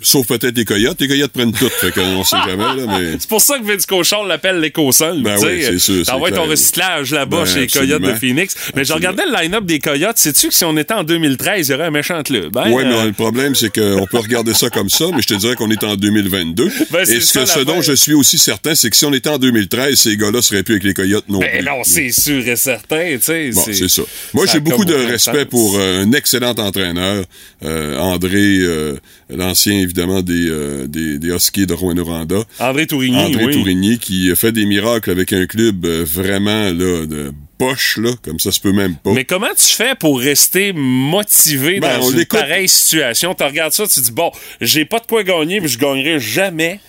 Sauf 0.03 0.29
peut-être 0.29 0.57
les 0.57 0.65
Coyotes. 0.65 1.01
Les 1.01 1.09
Coyotes 1.09 1.33
prennent 1.33 1.53
tout, 1.53 1.69
fait 1.69 1.93
qu'on 1.93 2.23
sait 2.23 2.37
jamais, 2.47 2.87
mais... 2.87 3.17
C'est 3.19 3.29
pour 3.29 3.41
ça 3.41 3.59
que 3.59 3.65
Vince 3.65 3.87
Cochon 3.87 4.25
l'appelle 4.25 4.61
l'éco-sol. 4.61 5.23
Ben 5.23 5.37
oui, 5.41 5.63
c'est 5.63 5.79
sûr, 5.79 6.05
T'envoies 6.05 6.29
c'est 6.31 6.37
ton 6.37 6.45
recyclage 6.45 7.11
là-bas 7.13 7.45
Ben, 7.45 7.47
chez 7.47 7.61
les 7.61 7.67
Coyotes 7.67 8.03
de. 8.03 8.15
Phoenix. 8.15 8.55
Mais 8.77 8.85
je 8.85 8.93
regardais 8.93 9.25
le 9.27 9.33
line-up 9.41 9.65
des 9.65 9.79
Coyotes. 9.81 10.19
Que 10.49 10.55
si 10.55 10.65
on 10.65 10.77
était 10.77 10.95
en 10.95 11.05
2013, 11.05 11.69
il 11.69 11.73
y 11.73 11.75
aurait 11.75 11.87
un 11.87 11.91
méchant 11.91 12.23
club? 12.23 12.57
Hein? 12.57 12.71
Oui, 12.71 12.83
mais 12.85 12.95
Euh, 12.95 13.07
le 13.07 13.13
problème, 13.13 13.55
c'est 13.55 13.71
qu'on 13.73 14.07
peut 14.11 14.19
regarder 14.19 14.53
ça 14.55 14.69
comme 14.71 14.91
ça, 14.91 15.07
mais 15.15 15.23
je 15.23 15.29
te 15.29 15.35
dirais 15.35 15.55
qu'on 15.57 15.71
est 15.71 15.83
en 15.85 15.97
2022. 15.97 16.71
Ben, 16.91 17.01
Et 17.03 17.07
ce, 17.07 17.21
ça, 17.21 17.41
que, 17.41 17.47
ce 17.47 17.61
dont 17.61 17.81
je 17.81 17.93
suis 17.93 18.13
aussi 18.15 18.37
certain, 18.39 18.75
c'est 18.75 18.91
que 18.91 18.97
si 18.97 19.05
on 19.05 19.13
était 19.13 19.31
en 19.31 19.39
2013, 19.39 19.95
ces 19.99 20.17
gars-là 20.17 20.43
seraient 20.43 20.63
plus 20.63 20.75
avec 20.75 20.85
les 20.85 20.93
Coyotes 20.95 21.25
non 21.29 21.39
Ben 21.41 21.51
plus. 21.59 21.65
non, 21.65 21.83
c'est 21.85 22.11
sûr 22.11 22.47
et 22.47 22.57
certain, 22.57 23.17
tu 23.17 23.23
sais. 23.23 23.51
Bon, 23.51 23.63
c'est 23.65 23.89
ça. 23.89 24.03
Moi, 24.35 24.45
j'ai 24.53 24.61
beaucoup 24.61 24.85
de 24.85 24.95
respect 24.95 25.41
sens. 25.41 25.45
pour 25.51 25.77
euh, 25.79 26.03
un 26.03 26.13
excellent 26.13 26.55
entraîneur, 26.59 27.25
euh, 27.65 27.99
André, 27.99 28.59
euh, 28.61 28.97
l'ancien, 29.31 29.81
évidemment, 29.81 30.21
des, 30.23 30.51
des, 30.89 31.19
des 31.19 31.29
Huskies 31.29 31.67
de 31.67 31.75
Rouen-Noranda. 31.75 32.45
André 32.59 32.87
Tourigny, 32.87 33.17
André 33.17 33.47
oui. 33.47 33.55
Tourigny, 33.55 33.99
qui 33.99 34.35
fait 34.37 34.53
des 34.53 34.67
miracles 34.67 35.11
avec 35.11 35.33
un 35.33 35.47
club 35.47 35.87
vraiment 35.87 36.65
là, 36.65 37.07
de 37.07 37.33
poche, 37.59 37.99
là, 37.99 38.11
comme 38.23 38.39
ça 38.39 38.51
se 38.53 38.61
peut 38.61 38.73
même 38.73 38.97
pas. 38.97 39.13
Mais 39.13 39.25
comment 39.25 39.53
tu 39.57 39.67
fais 39.73 39.95
pour 39.95 40.19
rester 40.21 40.73
motivé 40.75 41.81
Ben, 41.81 41.99
dans 41.99 42.11
une 42.11 42.25
pareille 42.27 42.69
situation? 42.69 43.35
Tu 43.35 43.45
regardes 43.45 43.73
ça, 43.73 43.87
tu 43.87 44.01
dis, 44.01 44.13
bon, 44.13 44.31
j'ai 44.61 44.85
pas 44.85 44.99
de 44.99 45.07
quoi 45.07 45.23
gagner, 45.25 45.61
mais 45.61 45.69
je 45.69 45.79
gagnerai 45.79 46.19
jamais. 46.21 46.81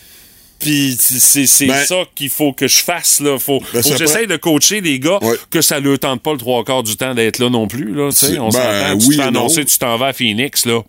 Puis 0.60 0.96
c'est 1.00 1.46
c'est 1.48 1.68
Ben, 1.68 1.86
ça 1.86 2.04
qu'il 2.16 2.30
faut 2.30 2.54
que 2.54 2.68
je 2.68 2.78
fasse. 2.80 3.20
Là. 3.20 3.38
Faut, 3.38 3.60
Ben, 3.74 3.84
faut 3.84 3.90
que 3.90 3.98
j'essaye 3.98 4.26
de 4.26 4.38
coacher 4.38 4.80
des 4.82 5.00
gars 5.00 5.20
Ouais. 5.22 5.36
que 5.52 5.62
ça 5.62 5.80
leur 5.82 6.00
tente 6.00 6.22
pas 6.24 6.32
le 6.32 6.38
trois 6.38 6.64
quarts 6.64 6.82
du 6.84 6.96
temps 6.96 7.14
d'être 7.14 7.40
là 7.40 7.50
non 7.50 7.68
plus. 7.68 7.94
Là, 7.94 8.10
tu 8.12 8.18
sais. 8.18 8.28
C'est- 8.28 8.40
on 8.40 8.50
ben, 8.50 8.52
s'entend, 8.52 8.98
tu 9.00 9.08
oui 9.08 9.18
te 9.18 9.22
fais 9.22 9.28
et 9.28 9.32
non. 9.32 9.40
annoncer, 9.42 9.66
tu 9.66 9.78
t'en 9.78 9.98
vas 9.98 10.08
à 10.08 10.14
Phoenix. 10.14 10.66
Là. 10.66 10.82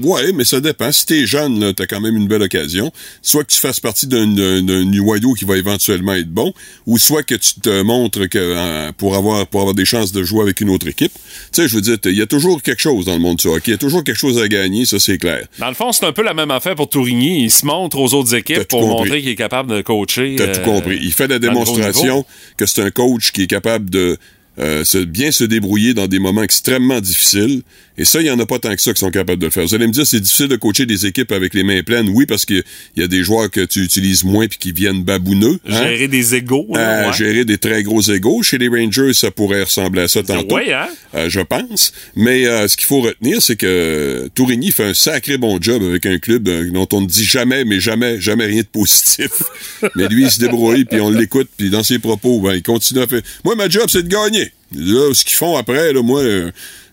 Ouais, 0.00 0.32
mais 0.32 0.44
ça 0.44 0.60
dépend. 0.60 0.90
Si 0.90 1.06
t'es 1.06 1.26
jeune, 1.26 1.60
là, 1.60 1.72
t'as 1.72 1.86
quand 1.86 2.00
même 2.00 2.16
une 2.16 2.26
belle 2.26 2.42
occasion. 2.42 2.92
Soit 3.22 3.44
que 3.44 3.52
tu 3.52 3.60
fasses 3.60 3.80
partie 3.80 4.06
d'un, 4.06 4.26
noyau 4.26 5.34
qui 5.34 5.44
va 5.44 5.56
éventuellement 5.56 6.14
être 6.14 6.30
bon, 6.30 6.52
ou 6.86 6.98
soit 6.98 7.22
que 7.22 7.34
tu 7.34 7.60
te 7.60 7.82
montres 7.82 8.28
que 8.28 8.38
euh, 8.38 8.92
pour 8.92 9.14
avoir 9.14 9.46
pour 9.46 9.60
avoir 9.60 9.74
des 9.74 9.84
chances 9.84 10.12
de 10.12 10.22
jouer 10.22 10.42
avec 10.42 10.60
une 10.60 10.70
autre 10.70 10.88
équipe. 10.88 11.12
Tu 11.12 11.62
sais, 11.62 11.68
je 11.68 11.76
veux 11.76 11.80
dire, 11.80 11.98
il 12.06 12.16
y 12.16 12.22
a 12.22 12.26
toujours 12.26 12.62
quelque 12.62 12.82
chose 12.82 13.06
dans 13.06 13.14
le 13.14 13.20
monde 13.20 13.36
du 13.36 13.46
hockey. 13.46 13.62
Il 13.68 13.70
y 13.72 13.74
a 13.74 13.78
toujours 13.78 14.02
quelque 14.02 14.18
chose 14.18 14.40
à 14.40 14.48
gagner, 14.48 14.84
ça 14.84 14.98
c'est 14.98 15.18
clair. 15.18 15.46
Dans 15.58 15.68
le 15.68 15.74
fond, 15.74 15.92
c'est 15.92 16.06
un 16.06 16.12
peu 16.12 16.22
la 16.22 16.34
même 16.34 16.50
affaire 16.50 16.74
pour 16.74 16.88
Tourigny. 16.88 17.44
Il 17.44 17.50
se 17.50 17.64
montre 17.64 17.98
aux 17.98 18.14
autres 18.14 18.34
équipes 18.34 18.64
pour 18.64 18.80
compris. 18.80 18.96
montrer 18.96 19.20
qu'il 19.20 19.30
est 19.30 19.36
capable 19.36 19.70
de 19.70 19.82
coacher. 19.82 20.34
T'as 20.36 20.44
euh, 20.44 20.54
tout 20.54 20.62
compris. 20.62 20.98
Il 21.00 21.12
fait 21.12 21.28
la 21.28 21.38
démonstration 21.38 22.24
que 22.56 22.66
c'est 22.66 22.82
un 22.82 22.90
coach 22.90 23.30
qui 23.32 23.42
est 23.42 23.46
capable 23.46 23.90
de 23.90 24.18
euh, 24.58 24.84
se, 24.84 24.98
bien 24.98 25.32
se 25.32 25.42
débrouiller 25.42 25.94
dans 25.94 26.06
des 26.06 26.20
moments 26.20 26.42
extrêmement 26.42 27.00
difficiles. 27.00 27.62
Et 27.96 28.04
ça, 28.04 28.20
il 28.20 28.26
y 28.26 28.30
en 28.30 28.38
a 28.40 28.46
pas 28.46 28.58
tant 28.58 28.74
que 28.74 28.82
ça 28.82 28.92
qui 28.92 28.98
sont 28.98 29.10
capables 29.10 29.40
de 29.40 29.46
le 29.46 29.50
faire. 29.50 29.64
Vous 29.64 29.74
allez 29.74 29.86
me 29.86 29.92
dire, 29.92 30.04
c'est 30.06 30.20
difficile 30.20 30.48
de 30.48 30.56
coacher 30.56 30.84
des 30.84 31.06
équipes 31.06 31.30
avec 31.30 31.54
les 31.54 31.62
mains 31.62 31.82
pleines. 31.82 32.08
Oui, 32.08 32.26
parce 32.26 32.44
qu'il 32.44 32.64
y 32.96 33.02
a 33.02 33.06
des 33.06 33.22
joueurs 33.22 33.50
que 33.50 33.64
tu 33.64 33.82
utilises 33.82 34.24
moins 34.24 34.48
puis 34.48 34.58
qui 34.58 34.72
viennent 34.72 35.04
babouneux. 35.04 35.60
hein? 35.68 35.86
Gérer 35.88 36.08
des 36.08 36.34
égaux. 36.34 36.66
Euh, 36.76 37.06
ouais. 37.06 37.12
gérer 37.12 37.44
des 37.44 37.58
très 37.58 37.82
gros 37.84 38.02
égaux. 38.02 38.42
Chez 38.42 38.58
les 38.58 38.68
Rangers, 38.68 39.12
ça 39.12 39.30
pourrait 39.30 39.62
ressembler 39.62 40.02
à 40.02 40.08
ça 40.08 40.22
tantôt. 40.22 40.56
Ouais, 40.56 40.72
hein? 40.72 40.88
Euh, 41.14 41.30
je 41.30 41.40
pense. 41.40 41.92
Mais 42.16 42.46
euh, 42.46 42.66
ce 42.66 42.76
qu'il 42.76 42.86
faut 42.86 43.00
retenir, 43.00 43.40
c'est 43.40 43.56
que 43.56 44.28
Tourigny 44.34 44.72
fait 44.72 44.84
un 44.84 44.94
sacré 44.94 45.38
bon 45.38 45.58
job 45.60 45.82
avec 45.84 46.04
un 46.06 46.18
club 46.18 46.48
euh, 46.48 46.70
dont 46.72 46.88
on 46.92 47.00
ne 47.02 47.06
dit 47.06 47.24
jamais, 47.24 47.64
mais 47.64 47.78
jamais, 47.78 48.20
jamais 48.20 48.46
rien 48.46 48.62
de 48.62 48.66
positif. 48.66 49.30
mais 49.94 50.08
lui, 50.08 50.24
il 50.24 50.30
se 50.32 50.40
débrouille, 50.40 50.84
puis 50.84 51.00
on 51.00 51.10
l'écoute, 51.10 51.48
puis 51.56 51.70
dans 51.70 51.84
ses 51.84 52.00
propos, 52.00 52.40
ben, 52.40 52.54
il 52.54 52.62
continue 52.62 53.00
à 53.02 53.06
faire... 53.06 53.22
Moi, 53.44 53.54
ma 53.54 53.68
job, 53.68 53.84
c'est 53.88 54.02
de 54.02 54.08
gagner. 54.08 54.50
Là, 54.74 55.14
ce 55.14 55.24
qu'ils 55.24 55.36
font 55.36 55.56
après, 55.56 55.92
là, 55.92 56.02
moi... 56.02 56.22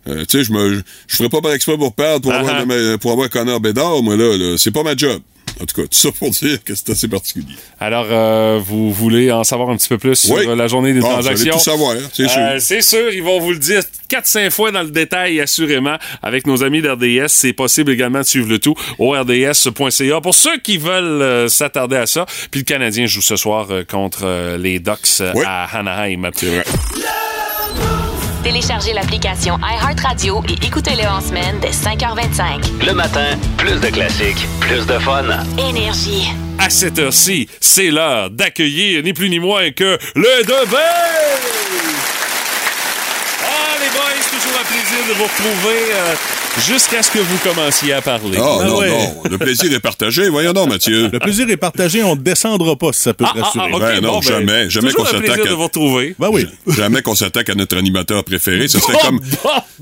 euh, 0.08 0.26
tu 0.26 0.40
sais, 0.40 0.44
je 0.44 0.52
me, 0.52 0.84
je 1.08 1.16
ferai 1.16 1.30
pas 1.30 1.42
par 1.42 1.54
exprès 1.54 1.78
pour 1.78 1.94
perdre, 1.94 2.22
pour, 2.22 2.32
Ah 2.34 2.40
avoir, 2.40 2.66
ah. 2.70 2.98
pour 3.00 3.12
avoir 3.12 3.30
Connor 3.30 3.60
Bédard, 3.60 4.02
moi, 4.04 4.16
là, 4.16 4.38
là 4.38 4.56
c'est 4.58 4.72
pas 4.72 4.84
ma 4.84 4.96
job. 4.96 5.22
En 5.62 5.66
tout 5.66 5.80
cas, 5.80 5.88
tout 5.88 5.98
ça 5.98 6.10
pour 6.18 6.30
dire 6.32 6.64
que 6.64 6.74
c'est 6.74 6.90
assez 6.90 7.08
particulier. 7.08 7.54
Alors, 7.80 8.08
euh, 8.10 8.60
vous 8.66 8.92
voulez 8.92 9.32
en 9.32 9.44
savoir 9.44 9.70
un 9.70 9.76
petit 9.78 9.90
peu 9.90 9.98
plus 10.00 10.16
sur 10.16 10.34
Oui. 10.36 10.46
la 10.56 10.66
journée 10.68 10.94
des 10.94 11.02
Ah, 11.04 11.08
vous 11.08 11.12
transactions? 11.22 11.54
tout 11.54 11.60
savoir, 11.60 11.94
c'est 12.14 12.28
sûr. 12.28 12.40
Euh, 12.42 12.58
c'est 12.60 12.82
sûr, 12.82 13.12
ils 13.14 13.22
vont 13.22 13.40
vous 13.40 13.52
le 13.52 13.60
dire 13.60 13.84
4-5 14.10 14.50
fois 14.50 14.72
dans 14.72 14.82
le 14.82 14.90
détail, 14.90 15.40
assurément, 15.40 15.98
avec 16.24 16.48
nos 16.48 16.64
amis 16.64 16.82
d'RDS. 16.82 17.28
C'est 17.28 17.54
possible 17.54 17.92
également 17.92 18.20
de 18.20 18.26
suivre 18.26 18.48
le 18.50 18.58
tout 18.60 18.76
au 18.98 19.12
rds.ca. 19.12 20.22
Pour 20.22 20.34
ceux 20.34 20.58
qui 20.60 20.78
veulent 20.78 21.22
euh, 21.22 21.48
s'attarder 21.48 21.98
à 21.98 22.08
ça, 22.08 22.26
puis 22.50 22.62
le 22.62 22.66
Canadien 22.66 23.06
joue 23.06 23.22
ce 23.22 23.36
soir 23.36 23.68
contre 23.88 24.56
les 24.58 24.80
Ducks 24.80 25.22
Oui. 25.36 25.44
à 25.46 25.66
Anaheim. 25.78 26.32
C'est 26.36 26.48
vrai. 26.48 26.64
Téléchargez 28.44 28.94
l'application 28.94 29.60
iHeartRadio 29.60 30.44
et 30.50 30.66
écoutez-le 30.66 31.08
en 31.08 31.22
semaine 31.22 31.60
dès 31.62 31.70
5h25. 31.70 32.86
Le 32.86 32.94
matin, 32.94 33.38
plus 33.58 33.80
de 33.80 33.88
classiques, 33.88 34.48
plus 34.60 34.86
de 34.88 34.98
fun. 34.98 35.26
Énergie. 35.60 36.30
À 36.58 36.70
cette 36.70 36.98
heure-ci, 36.98 37.48
c'est 37.60 37.92
l'heure 37.92 38.32
d'accueillir 38.32 39.04
ni 39.04 39.14
plus 39.14 39.30
ni 39.30 39.40
moins 39.40 39.70
que 39.72 39.98
le 40.16 40.44
Debate! 40.44 40.82
Ah, 43.44 43.78
les 43.80 43.90
boys, 43.90 44.24
toujours 44.32 44.60
un 44.60 44.66
plaisir 44.66 45.08
de 45.08 45.14
vous 45.14 45.24
retrouver. 45.24 45.80
euh, 45.94 46.16
jusqu'à 46.60 47.02
ce 47.02 47.12
que 47.12 47.20
vous 47.20 47.38
commenciez 47.38 47.94
à 47.94 48.02
parler. 48.02 48.38
Ah, 48.40 48.58
Ah 48.62 48.66
non, 48.66 48.80
ouais. 48.80 48.90
non. 48.90 49.24
Le 49.30 49.38
plaisir 49.38 49.72
est 49.74 49.80
partagé. 49.80 50.30
Voyons 50.30 50.54
donc, 50.54 50.70
Mathieu. 50.70 51.10
Le 51.12 51.20
plaisir 51.20 51.50
est 51.50 51.58
partagé, 51.58 52.04
on 52.04 52.16
ne 52.16 52.22
descendra 52.22 52.76
pas 52.76 52.92
si 52.94 53.02
ça 53.02 53.14
peut 53.14 53.26
te 53.26 53.30
Ah, 53.38 53.42
rassurer. 53.44 53.66
ah, 53.72 53.76
ok, 53.76 53.82
Ben 53.82 54.02
non, 54.02 54.12
bon, 54.14 54.22
jamais. 54.22 54.70
Jamais 54.70 54.92
qu'on 54.92 55.06
s'attaque 55.06 55.40
à- 55.46 55.50
de 55.50 55.54
vous 55.54 55.64
retrouver. 55.64 56.16
Ben 56.20 56.30
oui. 56.32 56.46
Jamais 56.68 57.02
qu'on 57.02 57.16
s'attaque 57.16 57.50
à 57.50 57.56
notre 57.56 57.78
animateur 57.78 58.24
préféré. 58.24 58.68
Ce 58.68 58.80
serait 58.82 58.98
comme, 59.02 59.20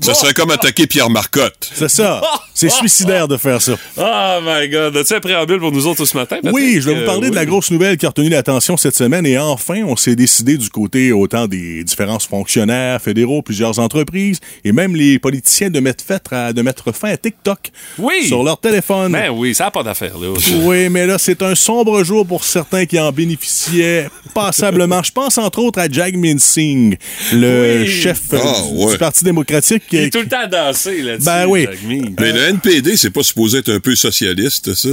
ce 0.00 0.14
serait 0.14 0.32
comme 0.34 0.50
attaquer 0.50 0.86
Pierre 0.86 1.10
Marcotte. 1.10 1.70
C'est 1.74 1.90
ça. 1.90 2.20
C'est 2.54 2.70
suicidaire 2.70 3.26
de 3.28 3.36
faire 3.36 3.60
ça. 3.60 3.72
Oh 3.96 4.38
my 4.44 4.68
God. 4.68 4.96
As-tu 4.96 5.14
un 5.14 5.20
préambule 5.20 5.60
pour 5.60 5.72
nous 5.72 5.86
autres 5.86 6.04
ce 6.04 6.16
matin? 6.16 6.36
Patrick? 6.42 6.54
Oui, 6.54 6.76
je 6.80 6.88
vais 6.90 6.94
vous 6.94 7.00
Euh, 7.02 7.06
parler 7.06 7.30
de 7.30 7.34
la 7.34 7.40
oui. 7.42 7.46
grosse 7.46 7.70
nouvelle 7.70 7.96
qui 7.96 8.06
a 8.06 8.10
retenu 8.10 8.28
l'attention 8.28 8.76
cette 8.76 8.96
semaine 8.96 9.24
et 9.26 9.38
enfin, 9.38 9.82
on 9.86 9.96
s'est 9.96 10.16
décidé 10.16 10.56
du 10.58 10.68
côté 10.68 11.10
autant 11.12 11.46
des 11.46 11.82
différents 11.84 12.18
fonctionnaires 12.18 13.00
fédéraux, 13.00 13.42
plusieurs 13.42 13.78
entreprises 13.78 14.38
et 14.64 14.72
même 14.72 14.94
les 14.94 15.18
politiciens 15.18 15.70
de 15.70 15.80
mettre, 15.80 16.04
fait 16.04 16.22
à, 16.32 16.52
de 16.52 16.59
mettre 16.62 16.92
fin 16.92 17.10
à 17.10 17.16
TikTok 17.16 17.70
Oui. 17.98 18.26
sur 18.26 18.42
leur 18.42 18.58
téléphone. 18.60 19.12
Ben 19.12 19.30
oui, 19.30 19.54
ça 19.54 19.64
n'a 19.64 19.70
pas 19.70 19.82
d'affaire, 19.82 20.18
là. 20.18 20.28
Oui, 20.62 20.88
mais 20.88 21.06
là, 21.06 21.18
c'est 21.18 21.42
un 21.42 21.54
sombre 21.54 22.02
jour 22.04 22.26
pour 22.26 22.44
certains 22.44 22.86
qui 22.86 22.98
en 22.98 23.10
bénéficiaient 23.12 24.08
passablement. 24.34 25.02
Je 25.02 25.12
pense 25.12 25.38
entre 25.38 25.60
autres 25.60 25.78
à 25.78 25.88
Jagmeet 25.88 26.38
Singh, 26.38 26.96
le 27.32 27.80
Oui. 27.82 27.88
chef 27.88 28.20
Ah, 28.32 28.36
du, 28.36 28.84
ouais. 28.84 28.92
du 28.92 28.98
Parti 28.98 29.24
démocratique. 29.24 29.82
Il 29.86 29.88
qui- 29.88 29.96
est 30.04 30.10
tout 30.10 30.20
le 30.20 30.28
temps 30.28 30.46
dansé 30.50 31.02
là-dessus. 31.02 31.24
Ben 31.26 31.46
oui. 31.46 31.66
Jagmeet. 31.70 32.14
Mais 32.18 32.32
le 32.32 32.40
NPD, 32.48 32.96
c'est 32.96 33.10
pas 33.10 33.22
supposé 33.22 33.58
être 33.58 33.70
un 33.72 33.80
peu 33.80 33.94
socialiste, 33.94 34.74
ça? 34.74 34.88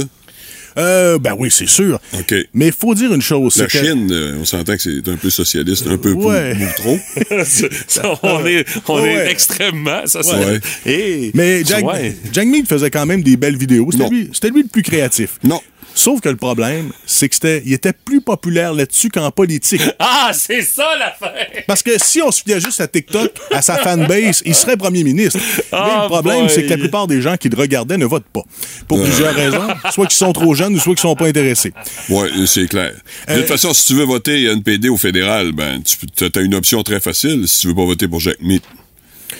Euh, 0.78 1.18
ben 1.18 1.34
oui, 1.38 1.50
c'est 1.50 1.68
sûr. 1.68 2.00
OK. 2.14 2.34
Mais 2.54 2.66
il 2.68 2.72
faut 2.72 2.94
dire 2.94 3.12
une 3.12 3.22
chose. 3.22 3.56
La 3.56 3.66
que- 3.66 3.78
Chine, 3.78 4.08
euh, 4.12 4.36
on 4.40 4.44
s'entend 4.44 4.76
que 4.76 4.82
c'est 4.82 5.08
un 5.08 5.16
peu 5.16 5.28
socialiste, 5.30 5.86
un 5.88 5.96
peu 5.98 6.12
Ouais. 6.12 6.54
trop. 6.76 6.98
Ça, 7.44 8.18
on 8.22 8.46
est, 8.46 8.64
on 8.88 9.02
Ouais. 9.02 9.14
est 9.26 9.30
extrêmement, 9.30 10.06
ça, 10.06 10.22
c'est... 10.22 10.34
Ouais. 10.34 10.60
Et- 10.86 11.30
Mais 11.34 11.64
Jack, 11.64 11.84
Ouais. 11.84 12.14
Jagmeet 12.32 12.64
faisait 12.64 12.90
quand 12.90 13.06
même 13.06 13.22
des 13.22 13.36
belles 13.36 13.56
vidéos. 13.56 13.88
C'était 13.90 14.04
Non. 14.04 14.10
lui, 14.10 14.30
c'était 14.32 14.50
lui 14.50 14.62
le 14.62 14.68
plus 14.68 14.82
créatif. 14.82 15.38
Non. 15.44 15.60
Sauf 15.98 16.20
que 16.20 16.28
le 16.28 16.36
problème, 16.36 16.92
c'est 17.06 17.28
que 17.28 17.34
c'était, 17.34 17.60
il 17.66 17.72
était 17.72 17.92
plus 17.92 18.20
populaire 18.20 18.72
là-dessus 18.72 19.08
qu'en 19.08 19.32
politique. 19.32 19.82
Ah, 19.98 20.30
c'est 20.32 20.62
ça 20.62 20.86
l'affaire! 20.96 21.64
Parce 21.66 21.82
que 21.82 21.98
si 21.98 22.22
on 22.22 22.30
se 22.30 22.42
fiait 22.42 22.60
juste 22.60 22.80
à 22.80 22.86
TikTok, 22.86 23.32
à 23.50 23.62
sa 23.62 23.78
fanbase, 23.78 24.42
il 24.46 24.54
serait 24.54 24.76
premier 24.76 25.02
ministre. 25.02 25.40
Mais 25.40 25.62
Ah, 25.72 26.00
le 26.04 26.08
problème, 26.08 26.48
c'est 26.48 26.62
que 26.64 26.70
la 26.70 26.76
plupart 26.76 27.08
des 27.08 27.20
gens 27.20 27.36
qui 27.36 27.48
le 27.48 27.56
regardaient 27.56 27.96
ne 27.96 28.06
votent 28.06 28.28
pas. 28.32 28.42
Pour 28.86 29.02
plusieurs 29.02 29.34
raisons. 29.34 29.66
Soit 29.92 30.06
qu'ils 30.06 30.16
sont 30.16 30.32
trop 30.32 30.54
jeunes 30.54 30.74
ou 30.76 30.78
soit 30.78 30.94
qu'ils 30.94 31.00
sont 31.02 31.16
pas 31.16 31.26
intéressés. 31.26 31.72
Oui, 32.10 32.28
c'est 32.46 32.68
clair. 32.68 32.92
De 33.28 33.34
toute 33.34 33.44
Euh, 33.44 33.46
façon, 33.46 33.74
si 33.74 33.86
tu 33.88 33.94
veux 33.94 34.04
voter 34.04 34.44
NPD 34.44 34.88
au 34.88 34.96
fédéral, 34.98 35.50
ben, 35.50 35.82
tu 35.82 36.24
as 36.32 36.40
une 36.40 36.54
option 36.54 36.80
très 36.84 37.00
facile 37.00 37.48
si 37.48 37.62
tu 37.62 37.66
veux 37.68 37.74
pas 37.74 37.84
voter 37.86 38.06
pour 38.06 38.20
Jacques 38.20 38.40
Mead. 38.40 38.62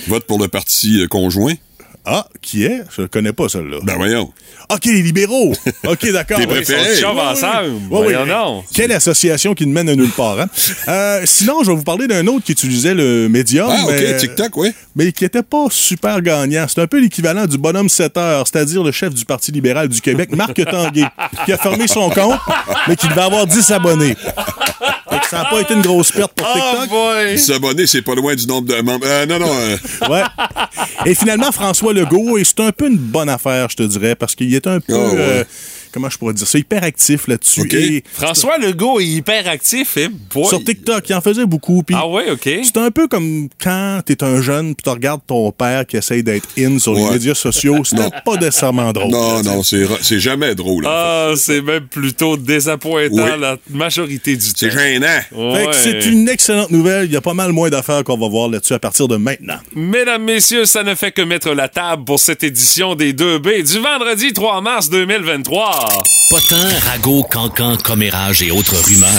Vote 0.09 0.27
pour 0.27 0.41
le 0.41 0.49
parti 0.49 1.03
euh, 1.03 1.07
conjoint. 1.07 1.55
Ah, 2.11 2.27
qui 2.41 2.65
est? 2.65 2.81
Je 2.97 3.03
ne 3.03 3.07
connais 3.07 3.35
pas 3.35 3.51
celle-là. 3.51 3.79
Ben 3.83 3.97
voyons. 3.97 4.33
OK, 4.71 4.85
les 4.87 5.03
libéraux? 5.03 5.53
OK, 5.87 6.11
d'accord. 6.13 6.39
Tes 6.39 6.47
Oui, 6.47 6.55
préférés. 6.55 6.95
Ils 6.95 7.01
sont 7.01 7.09
ensemble. 7.09 7.69
Oui, 7.91 7.99
oui. 8.07 8.15
Voyons 8.15 8.27
donc. 8.27 8.65
Quelle 8.73 8.93
association 8.93 9.55
qui 9.55 9.67
ne 9.67 9.73
mène 9.73 9.91
à 9.91 9.95
nulle 9.95 10.11
part, 10.11 10.41
hein? 10.41 10.47
Euh, 10.89 11.21
sinon, 11.27 11.63
je 11.65 11.71
vais 11.71 11.77
vous 11.77 11.83
parler 11.85 12.07
d'un 12.07 12.27
autre 12.29 12.45
qui 12.47 12.53
utilisait 12.53 12.95
le 12.95 13.29
médium. 13.29 13.69
Ah, 13.71 13.85
OK, 13.85 13.91
mais, 13.91 14.17
TikTok, 14.17 14.57
oui. 14.57 14.71
Mais 14.97 15.13
qui 15.13 15.27
était 15.27 15.43
pas 15.43 15.67
super 15.71 16.23
gagnant. 16.23 16.65
C'est 16.67 16.81
un 16.81 16.87
peu 16.87 16.99
l'équivalent 16.99 17.45
du 17.47 17.59
bonhomme 17.59 17.91
7 17.91 18.17
heures, 18.17 18.47
c'est-à-dire 18.51 18.83
le 18.83 18.91
chef 18.93 19.13
du 19.13 19.27
Parti 19.27 19.53
libéral 19.53 19.89
du 19.89 20.01
Québec, 20.01 20.35
Marc 20.35 20.55
Tanguay, 20.65 21.05
qui 21.45 21.53
a 21.53 21.59
fermé 21.59 21.87
son 21.89 22.09
compte, 22.09 22.41
mais 22.89 22.97
qui 22.97 23.07
devait 23.09 23.21
avoir 23.21 23.47
10 23.47 23.71
abonnés. 23.71 24.17
Ça 25.31 25.39
n'a 25.39 25.45
pas 25.47 25.61
été 25.61 25.75
une 25.75 25.83
grosse 25.83 26.11
perte 26.11 26.33
pour 26.33 26.47
Oh 26.51 26.59
TikTok. 26.59 26.89
boy! 26.89 27.39
S'abonner, 27.39 27.87
c'est 27.87 28.01
pas 28.03 28.15
loin 28.15 28.35
du 28.35 28.47
nombre 28.47 28.67
de 28.67 28.81
membres. 28.81 29.05
Euh, 29.07 29.27
non, 29.27 29.39
non. 29.39 29.53
euh, 29.53 29.77
Ouais. 30.09 30.23
Et 31.05 31.15
finalement, 31.15 31.53
François 31.53 31.93
Legault, 32.01 32.39
et 32.39 32.45
c'est 32.45 32.61
un 32.61 32.73
peu 32.73 32.89
une 32.89 32.97
bonne 32.97 33.29
affaire, 33.29 33.69
je 33.71 33.77
te 33.77 33.83
dirais, 33.83 34.15
parce 34.15 34.35
qu'il 34.35 34.55
est 34.55 34.67
un 34.67 34.81
peu. 34.81 34.95
Ah, 34.95 35.15
ouais. 35.15 35.19
euh, 35.19 35.45
comment 35.99 36.11
je 36.11 36.19
pourrais 36.19 36.35
dire 36.35 36.47
ça? 36.47 36.59
Hyper 36.59 36.85
actif 36.85 37.27
là-dessus. 37.27 37.69
Et 37.75 38.05
François 38.13 38.57
Legault 38.59 39.01
est 39.01 39.07
hyper 39.07 39.49
actif, 39.49 39.97
et 39.97 40.09
boy. 40.09 40.47
sur 40.49 40.63
TikTok, 40.63 41.09
il 41.09 41.15
en 41.15 41.21
faisait 41.21 41.45
beaucoup. 41.45 41.83
Ah 41.93 42.07
ouais, 42.07 42.31
OK. 42.31 42.49
C'est 42.63 42.77
un 42.77 42.91
peu 42.93 43.09
comme 43.09 43.49
quand 43.61 44.01
t'es 44.07 44.23
un 44.23 44.41
jeune 44.41 44.75
puis 44.77 44.83
tu 44.85 44.91
regardes 44.91 45.21
ton 45.27 45.51
père 45.51 45.85
qui 45.87 45.97
essaye 45.97 46.23
d'être 46.23 46.49
in 46.59 46.79
sur 46.79 46.95
les 46.95 47.05
médias 47.11 47.35
sociaux. 47.35 47.85
C'était 47.85 48.11
pas 48.25 48.37
nécessairement 48.37 48.93
drôle. 48.93 49.11
non, 49.11 49.43
non, 49.43 49.63
c'est 49.63 49.85
c'est 50.03 50.21
jamais 50.21 50.55
drôle. 50.55 50.87
en 50.87 50.91
Ah, 50.91 51.33
c'est 51.37 51.63
même 51.63 51.87
plutôt 51.87 52.37
désappointant 52.37 53.25
Oui. 53.25 53.41
la 53.41 53.57
majorité 53.71 54.37
du 54.37 54.47
temps. 54.47 54.53
C'est 54.57 54.71
gênant. 54.71 55.07
Ouais. 55.33 55.67
c'est 55.73 56.07
une 56.07 56.29
excellente 56.29 56.71
nouvelle. 56.71 57.07
Il 57.07 57.13
y 57.13 57.17
a 57.17 57.21
pas 57.21 57.35
mal 57.35 57.53
moins 57.53 57.71
d'affaires 57.71 58.05
qu'on 58.05 58.17
va 58.19 58.29
voir 58.29 58.49
là-dessus 58.49 58.75
à 58.75 58.79
partir 58.79 59.09
de 59.09 59.17
maintenant. 59.17 59.59
Mesdames, 59.75 60.23
messieurs, 60.23 60.65
ça 60.65 60.83
ne 60.83 60.95
fait 60.95 61.11
que 61.13 61.23
mettre 61.23 61.51
la 61.51 61.69
table 61.69 62.05
pour 62.05 62.21
cette 62.21 62.43
édition 62.45 62.95
des 62.95 63.13
2B 63.13 63.63
du 63.65 63.79
vendredi 63.81 64.33
3 64.33 64.61
mars 64.61 64.91
2023. 64.91 65.88
Potin, 66.31 66.69
ragot, 66.87 67.23
cancan, 67.25 67.77
commérage 67.83 68.43
et 68.43 68.51
autres 68.51 68.77
rumeurs. 68.85 69.11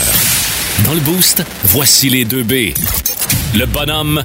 Dans 0.86 0.94
le 0.94 1.00
boost, 1.02 1.44
voici 1.66 2.10
les 2.10 2.26
deux 2.26 2.44
B. 2.44 2.74
Le 3.56 3.66
bonhomme 3.66 4.24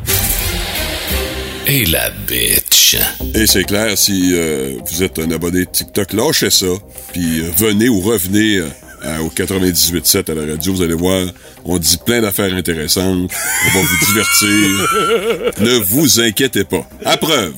et 1.66 1.84
la 1.86 2.10
bitch. 2.10 2.96
Et 3.34 3.46
c'est 3.46 3.64
clair, 3.64 3.96
si 3.96 4.32
euh, 4.34 4.76
vous 4.90 5.02
êtes 5.02 5.18
un 5.18 5.30
abonné 5.30 5.60
de 5.60 5.70
TikTok, 5.70 6.12
lâchez 6.12 6.50
ça, 6.50 6.66
puis 7.12 7.40
euh, 7.40 7.50
venez 7.56 7.88
ou 7.88 8.00
revenez 8.00 8.56
euh, 8.58 8.68
à- 9.02 9.22
au 9.22 9.28
98.7 9.30 10.30
à 10.30 10.34
la 10.34 10.52
radio, 10.52 10.74
vous 10.74 10.82
allez 10.82 10.94
voir, 10.94 11.26
on 11.64 11.78
dit 11.78 11.98
plein 12.04 12.20
d'affaires 12.20 12.52
intéressantes, 12.54 13.30
on 13.66 13.78
va 13.78 13.80
vous 13.80 14.06
divertir. 14.06 15.52
ne 15.60 15.78
vous 15.84 16.20
inquiétez 16.20 16.64
pas. 16.64 16.86
À 17.04 17.16
preuve. 17.16 17.54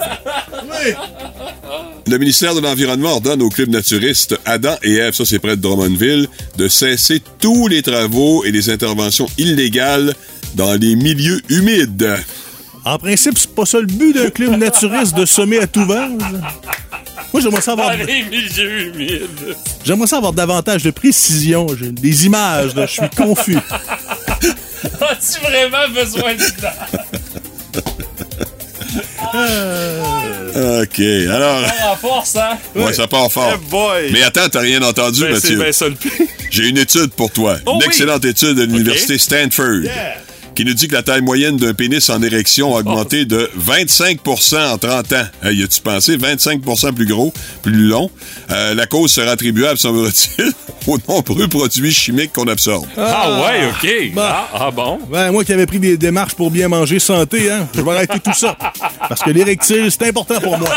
Le 2.09 2.18
ministère 2.18 2.54
de 2.54 2.61
l'Environnement 2.61 3.14
ordonne 3.14 3.42
au 3.42 3.48
club 3.48 3.68
naturiste 3.70 4.36
Adam 4.44 4.76
et 4.82 4.94
Ève, 4.96 5.12
ça 5.14 5.24
c'est 5.24 5.40
près 5.40 5.57
de 5.57 5.62
Drummondville, 5.62 6.28
de 6.57 6.68
cesser 6.68 7.20
tous 7.40 7.66
les 7.66 7.82
travaux 7.82 8.44
et 8.44 8.52
les 8.52 8.70
interventions 8.70 9.26
illégales 9.38 10.14
dans 10.54 10.74
les 10.74 10.94
milieux 10.94 11.40
humides. 11.48 12.16
En 12.84 12.98
principe, 12.98 13.36
c'est 13.36 13.50
pas 13.52 13.66
ça 13.66 13.80
le 13.80 13.86
but 13.86 14.14
d'un 14.14 14.30
club 14.30 14.57
naturiste 14.57 15.16
de 15.16 15.24
semer 15.24 15.59
à 15.59 15.66
tout 15.66 15.84
vent. 15.84 16.09
Moi, 17.32 17.42
j'aimerais 17.42 17.61
ça 17.61 17.72
avoir, 17.72 17.90
Dans 17.98 18.04
les 18.04 18.22
milieux 18.22 18.86
humides. 18.94 19.57
j'aimerais 19.84 20.07
ça 20.07 20.18
avoir 20.18 20.32
davantage 20.32 20.84
de 20.84 20.92
précision. 20.92 21.66
J'ai 21.78 21.90
des 21.90 22.26
images, 22.26 22.74
là. 22.76 22.86
Je 22.86 22.92
suis 22.92 23.11
confus. 23.16 23.59
As-tu 24.84 25.40
vraiment 25.40 25.88
besoin 25.92 26.34
de 26.36 26.40
ça? 26.40 26.72
OK, 30.82 31.01
alors... 31.01 31.62
En 31.90 31.97
force, 31.97 32.36
hein? 32.36 32.59
Ouais, 32.74 32.92
ça 32.92 33.07
part 33.07 33.30
fort. 33.30 33.53
Eh 33.55 33.70
boy! 33.70 34.11
Mais 34.12 34.22
attends, 34.22 34.49
t'as 34.51 34.61
rien 34.61 34.82
entendu, 34.82 35.22
Ben, 35.22 35.32
Mathieu. 35.32 35.72
ça. 35.72 35.86
J'ai 36.51 36.68
une 36.68 36.78
étude 36.78 37.11
pour 37.12 37.30
toi. 37.30 37.57
Oh 37.66 37.72
une 37.74 37.78
oui. 37.80 37.84
excellente 37.86 38.24
étude 38.24 38.55
de 38.55 38.64
l'université 38.64 39.18
Stanford. 39.18 39.82
Qui 40.57 40.64
nous 40.64 40.72
dit 40.72 40.88
que 40.88 40.94
la 40.94 41.02
taille 41.02 41.20
moyenne 41.20 41.59
d'un 41.59 41.74
pénis 41.74 42.09
en 42.09 42.22
érection 42.22 42.74
a 42.74 42.80
augmenté 42.80 43.26
de 43.26 43.50
25% 43.61 44.72
en 44.72 44.78
30 44.78 45.12
ans. 45.12 45.26
Hey, 45.42 45.59
y 45.59 45.62
a-tu 45.62 45.82
pensé? 45.82 46.16
25% 46.16 46.94
plus 46.94 47.04
gros, 47.04 47.30
plus 47.61 47.74
long? 47.74 48.11
Euh, 48.50 48.72
la 48.72 48.86
cause 48.86 49.12
sera 49.12 49.32
attribuable, 49.32 49.76
semble-t-il, 49.76 50.50
aux 50.86 50.96
nombreux 51.07 51.46
produits 51.46 51.92
chimiques 51.92 52.32
qu'on 52.32 52.48
absorbe. 52.48 52.86
Ah, 52.96 53.42
ouais, 53.42 53.68
OK. 53.68 54.14
Bah. 54.14 54.48
Ah, 54.50 54.59
ah 54.68 54.70
bon? 54.70 54.98
Ouais, 55.12 55.30
moi 55.30 55.44
qui 55.44 55.52
avais 55.52 55.66
pris 55.66 55.78
des 55.78 55.98
démarches 55.98 56.34
pour 56.34 56.50
bien 56.50 56.68
manger 56.68 57.00
santé, 57.00 57.50
hein, 57.50 57.68
je 57.74 57.82
vais 57.82 57.90
arrêter 57.90 58.18
tout 58.18 58.32
ça. 58.32 58.57
Parce 59.11 59.22
que 59.22 59.28
l'érectile, 59.28 59.90
c'est 59.90 60.09
important 60.09 60.40
pour 60.40 60.57
moi. 60.57 60.70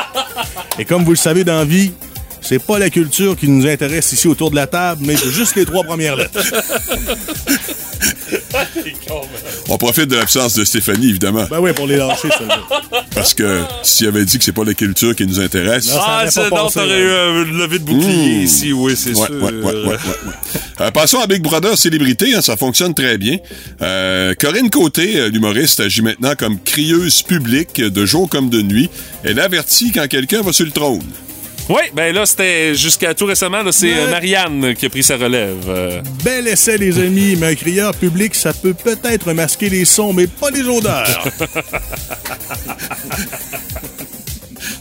Et 0.77 0.83
comme 0.83 1.05
vous 1.05 1.11
le 1.11 1.15
savez 1.15 1.45
dans 1.45 1.55
la 1.55 1.63
vie, 1.63 1.93
c'est 2.41 2.59
pas 2.59 2.79
la 2.79 2.89
culture 2.89 3.35
qui 3.37 3.47
nous 3.47 3.67
intéresse 3.67 4.11
ici 4.13 4.27
autour 4.27 4.51
de 4.51 4.55
la 4.55 4.67
table, 4.67 5.03
mais 5.05 5.15
juste 5.15 5.55
les 5.55 5.65
trois 5.65 5.83
premières 5.83 6.15
lettres. 6.15 6.39
On 9.69 9.77
profite 9.77 10.07
de 10.07 10.15
l'absence 10.15 10.55
de 10.55 10.63
Stéphanie, 10.63 11.09
évidemment. 11.09 11.45
Ben 11.49 11.59
oui, 11.59 11.73
pour 11.73 11.85
les 11.87 11.97
lâcher, 11.97 12.29
ça. 12.29 12.43
Parce 13.13 13.33
que 13.33 13.61
s'il 13.83 14.07
avait 14.07 14.25
dit 14.25 14.37
que 14.37 14.43
c'est 14.43 14.51
pas 14.53 14.63
la 14.63 14.73
culture 14.73 15.15
qui 15.15 15.25
nous 15.27 15.39
intéresse... 15.39 15.87
Non, 15.87 15.99
Ah, 15.99 16.21
aurait 16.21 16.31
c'est 16.31 16.49
non, 16.49 16.69
t'aurais 16.69 16.99
eu 17.01 17.11
un 17.11 17.43
levé 17.45 17.79
de 17.79 17.83
bouclier 17.83 18.37
Mmh. 18.39 18.41
ici, 18.43 18.73
oui, 18.73 18.93
c'est 18.97 19.09
Ouais, 19.15 19.27
sûr. 19.27 19.35
ouais, 19.43 19.51
ouais, 19.51 19.61
ouais, 19.61 19.83
ouais, 19.83 19.93
ouais. 19.93 20.61
Euh, 20.81 20.91
passons 20.91 21.19
à 21.19 21.27
Big 21.27 21.41
Brother 21.41 21.77
Célébrité, 21.77 22.33
hein, 22.33 22.41
ça 22.41 22.55
fonctionne 22.57 22.93
très 22.93 23.17
bien. 23.17 23.37
Euh, 23.81 24.33
Corinne 24.39 24.69
Côté, 24.69 25.17
euh, 25.19 25.29
l'humoriste, 25.29 25.79
agit 25.81 26.01
maintenant 26.01 26.33
comme 26.37 26.59
crieuse 26.59 27.21
publique 27.21 27.81
de 27.81 28.05
jour 28.05 28.29
comme 28.29 28.49
de 28.49 28.61
nuit. 28.61 28.89
Elle 29.23 29.39
avertit 29.39 29.91
quand 29.91 30.07
quelqu'un 30.07 30.41
va 30.41 30.53
sur 30.53 30.65
le 30.65 30.71
trône. 30.71 31.03
Oui, 31.69 31.81
ben 31.93 32.15
là, 32.15 32.25
c'était 32.25 32.73
jusqu'à 32.73 33.13
tout 33.13 33.25
récemment, 33.25 33.61
là, 33.61 33.71
c'est 33.71 33.95
euh, 33.95 34.09
Marianne 34.09 34.73
qui 34.73 34.87
a 34.87 34.89
pris 34.89 35.03
sa 35.03 35.17
relève. 35.17 35.65
Euh, 35.67 36.01
Bel 36.23 36.47
essai, 36.47 36.79
les 36.79 36.97
amis, 36.97 37.37
mais 37.39 37.47
un 37.47 37.55
crieur 37.55 37.93
public, 37.93 38.33
ça 38.33 38.53
peut 38.53 38.73
peut-être 38.73 39.33
masquer 39.33 39.69
les 39.69 39.85
sons, 39.85 40.11
mais 40.11 40.25
pas 40.25 40.49
les 40.49 40.67
odeurs. 40.67 41.27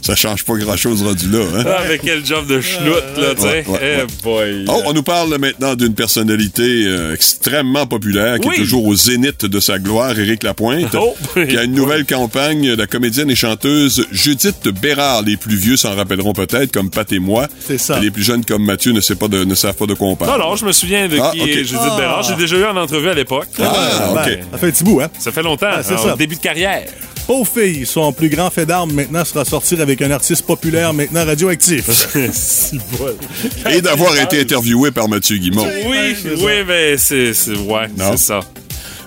Ça 0.01 0.15
change 0.15 0.43
pas 0.43 0.53
grand-chose 0.55 1.03
rendu 1.03 1.29
là. 1.29 1.39
Hein? 1.57 1.63
Ah, 1.67 1.81
avec 1.83 2.01
quel 2.03 2.25
job 2.25 2.47
de 2.47 2.61
schnout, 2.61 2.93
là, 3.17 3.35
tu 3.35 3.41
sais. 3.41 3.65
Ouais, 3.67 4.05
ouais, 4.25 4.55
Eh. 4.61 4.65
Oh, 4.67 4.81
on 4.85 4.93
nous 4.93 5.03
parle 5.03 5.37
maintenant 5.37 5.75
d'une 5.75 5.93
personnalité 5.93 6.85
euh, 6.87 7.13
extrêmement 7.13 7.85
populaire 7.85 8.39
qui 8.39 8.47
Oui. 8.47 8.55
est 8.55 8.59
toujours 8.59 8.85
au 8.85 8.95
zénith 8.95 9.45
de 9.45 9.59
sa 9.59 9.77
gloire, 9.79 10.17
Éric 10.17 10.43
Lapointe, 10.43 10.95
Oh. 10.99 11.15
qui 11.47 11.57
a 11.57 11.63
une 11.63 11.73
nouvelle 11.73 12.05
campagne, 12.05 12.73
la 12.73 12.87
comédienne 12.87 13.29
et 13.29 13.35
chanteuse 13.35 14.05
Judith 14.11 14.67
Bérard. 14.81 15.21
Les 15.23 15.37
plus 15.37 15.55
vieux 15.55 15.77
s'en 15.77 15.95
rappelleront 15.95 16.33
peut-être, 16.33 16.71
comme 16.71 16.89
Pat 16.89 17.11
et 17.11 17.19
moi. 17.19 17.47
C'est 17.59 17.77
ça. 17.77 17.97
Et 17.97 18.01
les 18.01 18.11
plus 18.11 18.23
jeunes 18.23 18.45
comme 18.45 18.63
Mathieu 18.65 18.91
ne, 18.93 19.01
sait 19.01 19.15
pas 19.15 19.27
de, 19.27 19.43
ne 19.43 19.55
savent 19.55 19.75
pas 19.75 19.85
de 19.85 19.93
quoi 19.93 20.07
on 20.07 20.15
parle. 20.15 20.39
Non, 20.39 20.49
non, 20.49 20.55
je 20.55 20.65
me 20.65 20.71
souviens 20.71 21.07
de 21.07 21.17
Ah, 21.21 21.31
qui 21.33 21.41
est 21.41 21.63
Judith 21.63 21.95
Bérard. 21.97 22.23
J'ai 22.23 22.35
déjà 22.35 22.57
eu 22.57 22.65
en 22.65 22.75
entrevue 22.77 23.09
à 23.09 23.13
l'époque. 23.13 23.47
Ah, 23.59 24.11
Ben, 24.15 24.21
OK. 24.21 24.39
Ça 24.51 24.57
fait 24.57 24.67
un 24.67 24.71
petit 24.71 24.83
bout, 24.83 25.01
hein? 25.01 25.09
Ça 25.19 25.31
fait 25.31 25.43
longtemps, 25.43 25.67
Ah, 25.69 25.83
c'est 25.83 25.93
hein, 25.93 25.97
ça. 26.03 26.15
début 26.15 26.35
de 26.35 26.41
carrière. 26.41 26.83
Pauvre 27.29 27.47
fille, 27.47 27.85
son 27.85 28.11
plus 28.11 28.27
grand 28.29 28.49
fait 28.49 28.65
d'armes 28.65 28.91
maintenant 28.91 29.23
sera 29.23 29.45
sortir 29.45 29.81
avec 29.81 30.01
un 30.01 30.09
artiste 30.09 30.47
populaire 30.47 30.95
maintenant 30.95 31.23
radioactif. 31.23 31.85
Et 33.71 33.81
d'avoir 33.81 34.17
été 34.17 34.41
interviewé 34.41 34.89
par 34.89 35.07
Mathieu 35.07 35.37
Guimont. 35.37 35.67
Oui, 35.85 36.15
oui, 36.25 36.51
mais 36.65 36.97
c'est, 36.97 37.29
ouais, 37.29 37.85
c'est 37.99 38.17
ça. 38.17 38.39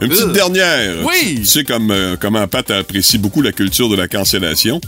Une 0.00 0.08
petite 0.08 0.22
Euh. 0.26 0.32
dernière. 0.32 1.04
Oui. 1.04 1.34
Tu 1.40 1.46
sais 1.46 1.64
comme, 1.64 1.90
euh, 1.90 2.14
comment 2.16 2.46
Pat 2.46 2.70
apprécie 2.70 3.18
beaucoup 3.18 3.42
la 3.42 3.50
culture 3.50 3.88
de 3.88 3.96
la 3.96 4.06
cancellation. 4.06 4.80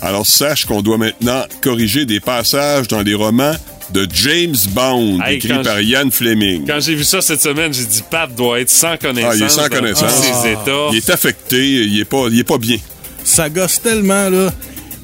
Alors 0.00 0.26
sache 0.26 0.64
qu'on 0.64 0.80
doit 0.80 0.96
maintenant 0.96 1.42
corriger 1.60 2.06
des 2.06 2.20
passages 2.20 2.88
dans 2.88 3.02
les 3.02 3.12
romans 3.14 3.52
de 3.92 4.06
James 4.12 4.56
Bond, 4.70 5.20
Hey, 5.24 5.38
quand 5.38 5.62
par 5.62 5.80
Ian 5.80 6.10
Fleming. 6.10 6.66
Quand 6.66 6.80
j'ai 6.80 6.94
vu 6.94 7.04
ça 7.04 7.20
cette 7.20 7.40
semaine, 7.40 7.72
j'ai 7.72 7.84
dit 7.84 8.02
Pat 8.10 8.32
doit 8.34 8.60
être 8.60 8.70
sans 8.70 8.96
connaissance. 8.96 9.32
Ah, 9.32 9.36
il 9.36 9.42
est 9.44 9.48
sans 9.48 9.68
connaissance. 9.68 10.12
ses 10.12 10.50
états. 10.52 10.88
Il 10.92 10.96
est 10.96 11.10
affecté, 11.10 11.66
il 11.84 12.00
est 12.00 12.04
pas, 12.04 12.26
il 12.30 12.38
est 12.38 12.44
pas 12.44 12.58
bien. 12.58 12.76
Ça 13.24 13.48
gosse 13.48 13.80
tellement, 13.80 14.28
là. 14.28 14.50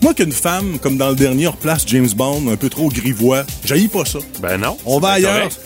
Moi 0.02 0.12
qu'une 0.12 0.32
femme, 0.32 0.78
comme 0.80 0.98
dans 0.98 1.08
le 1.10 1.16
dernier, 1.16 1.46
replace 1.46 1.84
James 1.86 2.10
Bond 2.14 2.42
un 2.52 2.56
peu 2.56 2.68
trop 2.68 2.88
grivois, 2.90 3.44
j'haïs 3.64 3.88
pas 3.88 4.04
ça. 4.04 4.18
Ben 4.40 4.58
non. 4.58 4.76
On 4.84 4.98
va 5.00 5.12
ailleurs. 5.12 5.48
correct. 5.48 5.58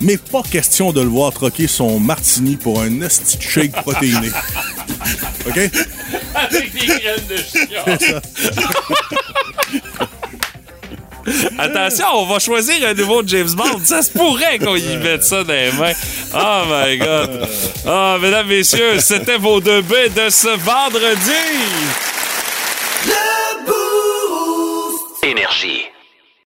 Mais 0.00 0.16
pas 0.16 0.42
question 0.42 0.92
de 0.92 1.00
le 1.00 1.06
voir 1.08 1.32
troquer 1.32 1.68
son 1.68 2.00
martini 2.00 2.56
pour 2.56 2.80
un 2.80 3.00
esti 3.00 3.38
shake 3.40 3.70
protéiné. 3.72 4.28
OK? 5.48 5.56
Avec 6.34 6.72
des 6.72 6.86
graines 6.86 7.26
de 7.30 7.36
chien. 7.36 8.20
Attention, 11.58 12.06
on 12.12 12.26
va 12.26 12.38
choisir 12.38 12.88
un 12.88 12.94
nouveau 12.94 13.22
James 13.26 13.50
Bond. 13.54 13.80
Ça 13.84 14.02
se 14.02 14.10
pourrait 14.10 14.58
qu'on 14.58 14.76
y 14.76 14.96
mette 14.98 15.24
ça 15.24 15.44
dans 15.44 15.52
les 15.52 15.72
mains. 15.72 15.92
Oh 16.34 16.62
my 16.68 16.98
God. 16.98 17.48
Ah, 17.86 18.18
mesdames, 18.20 18.46
messieurs, 18.46 19.00
c'était 19.00 19.38
vos 19.38 19.60
deux 19.60 19.82
B 19.82 19.92
de 20.14 20.28
ce 20.28 20.48
vendredi. 20.48 21.32
Énergie. 25.22 25.93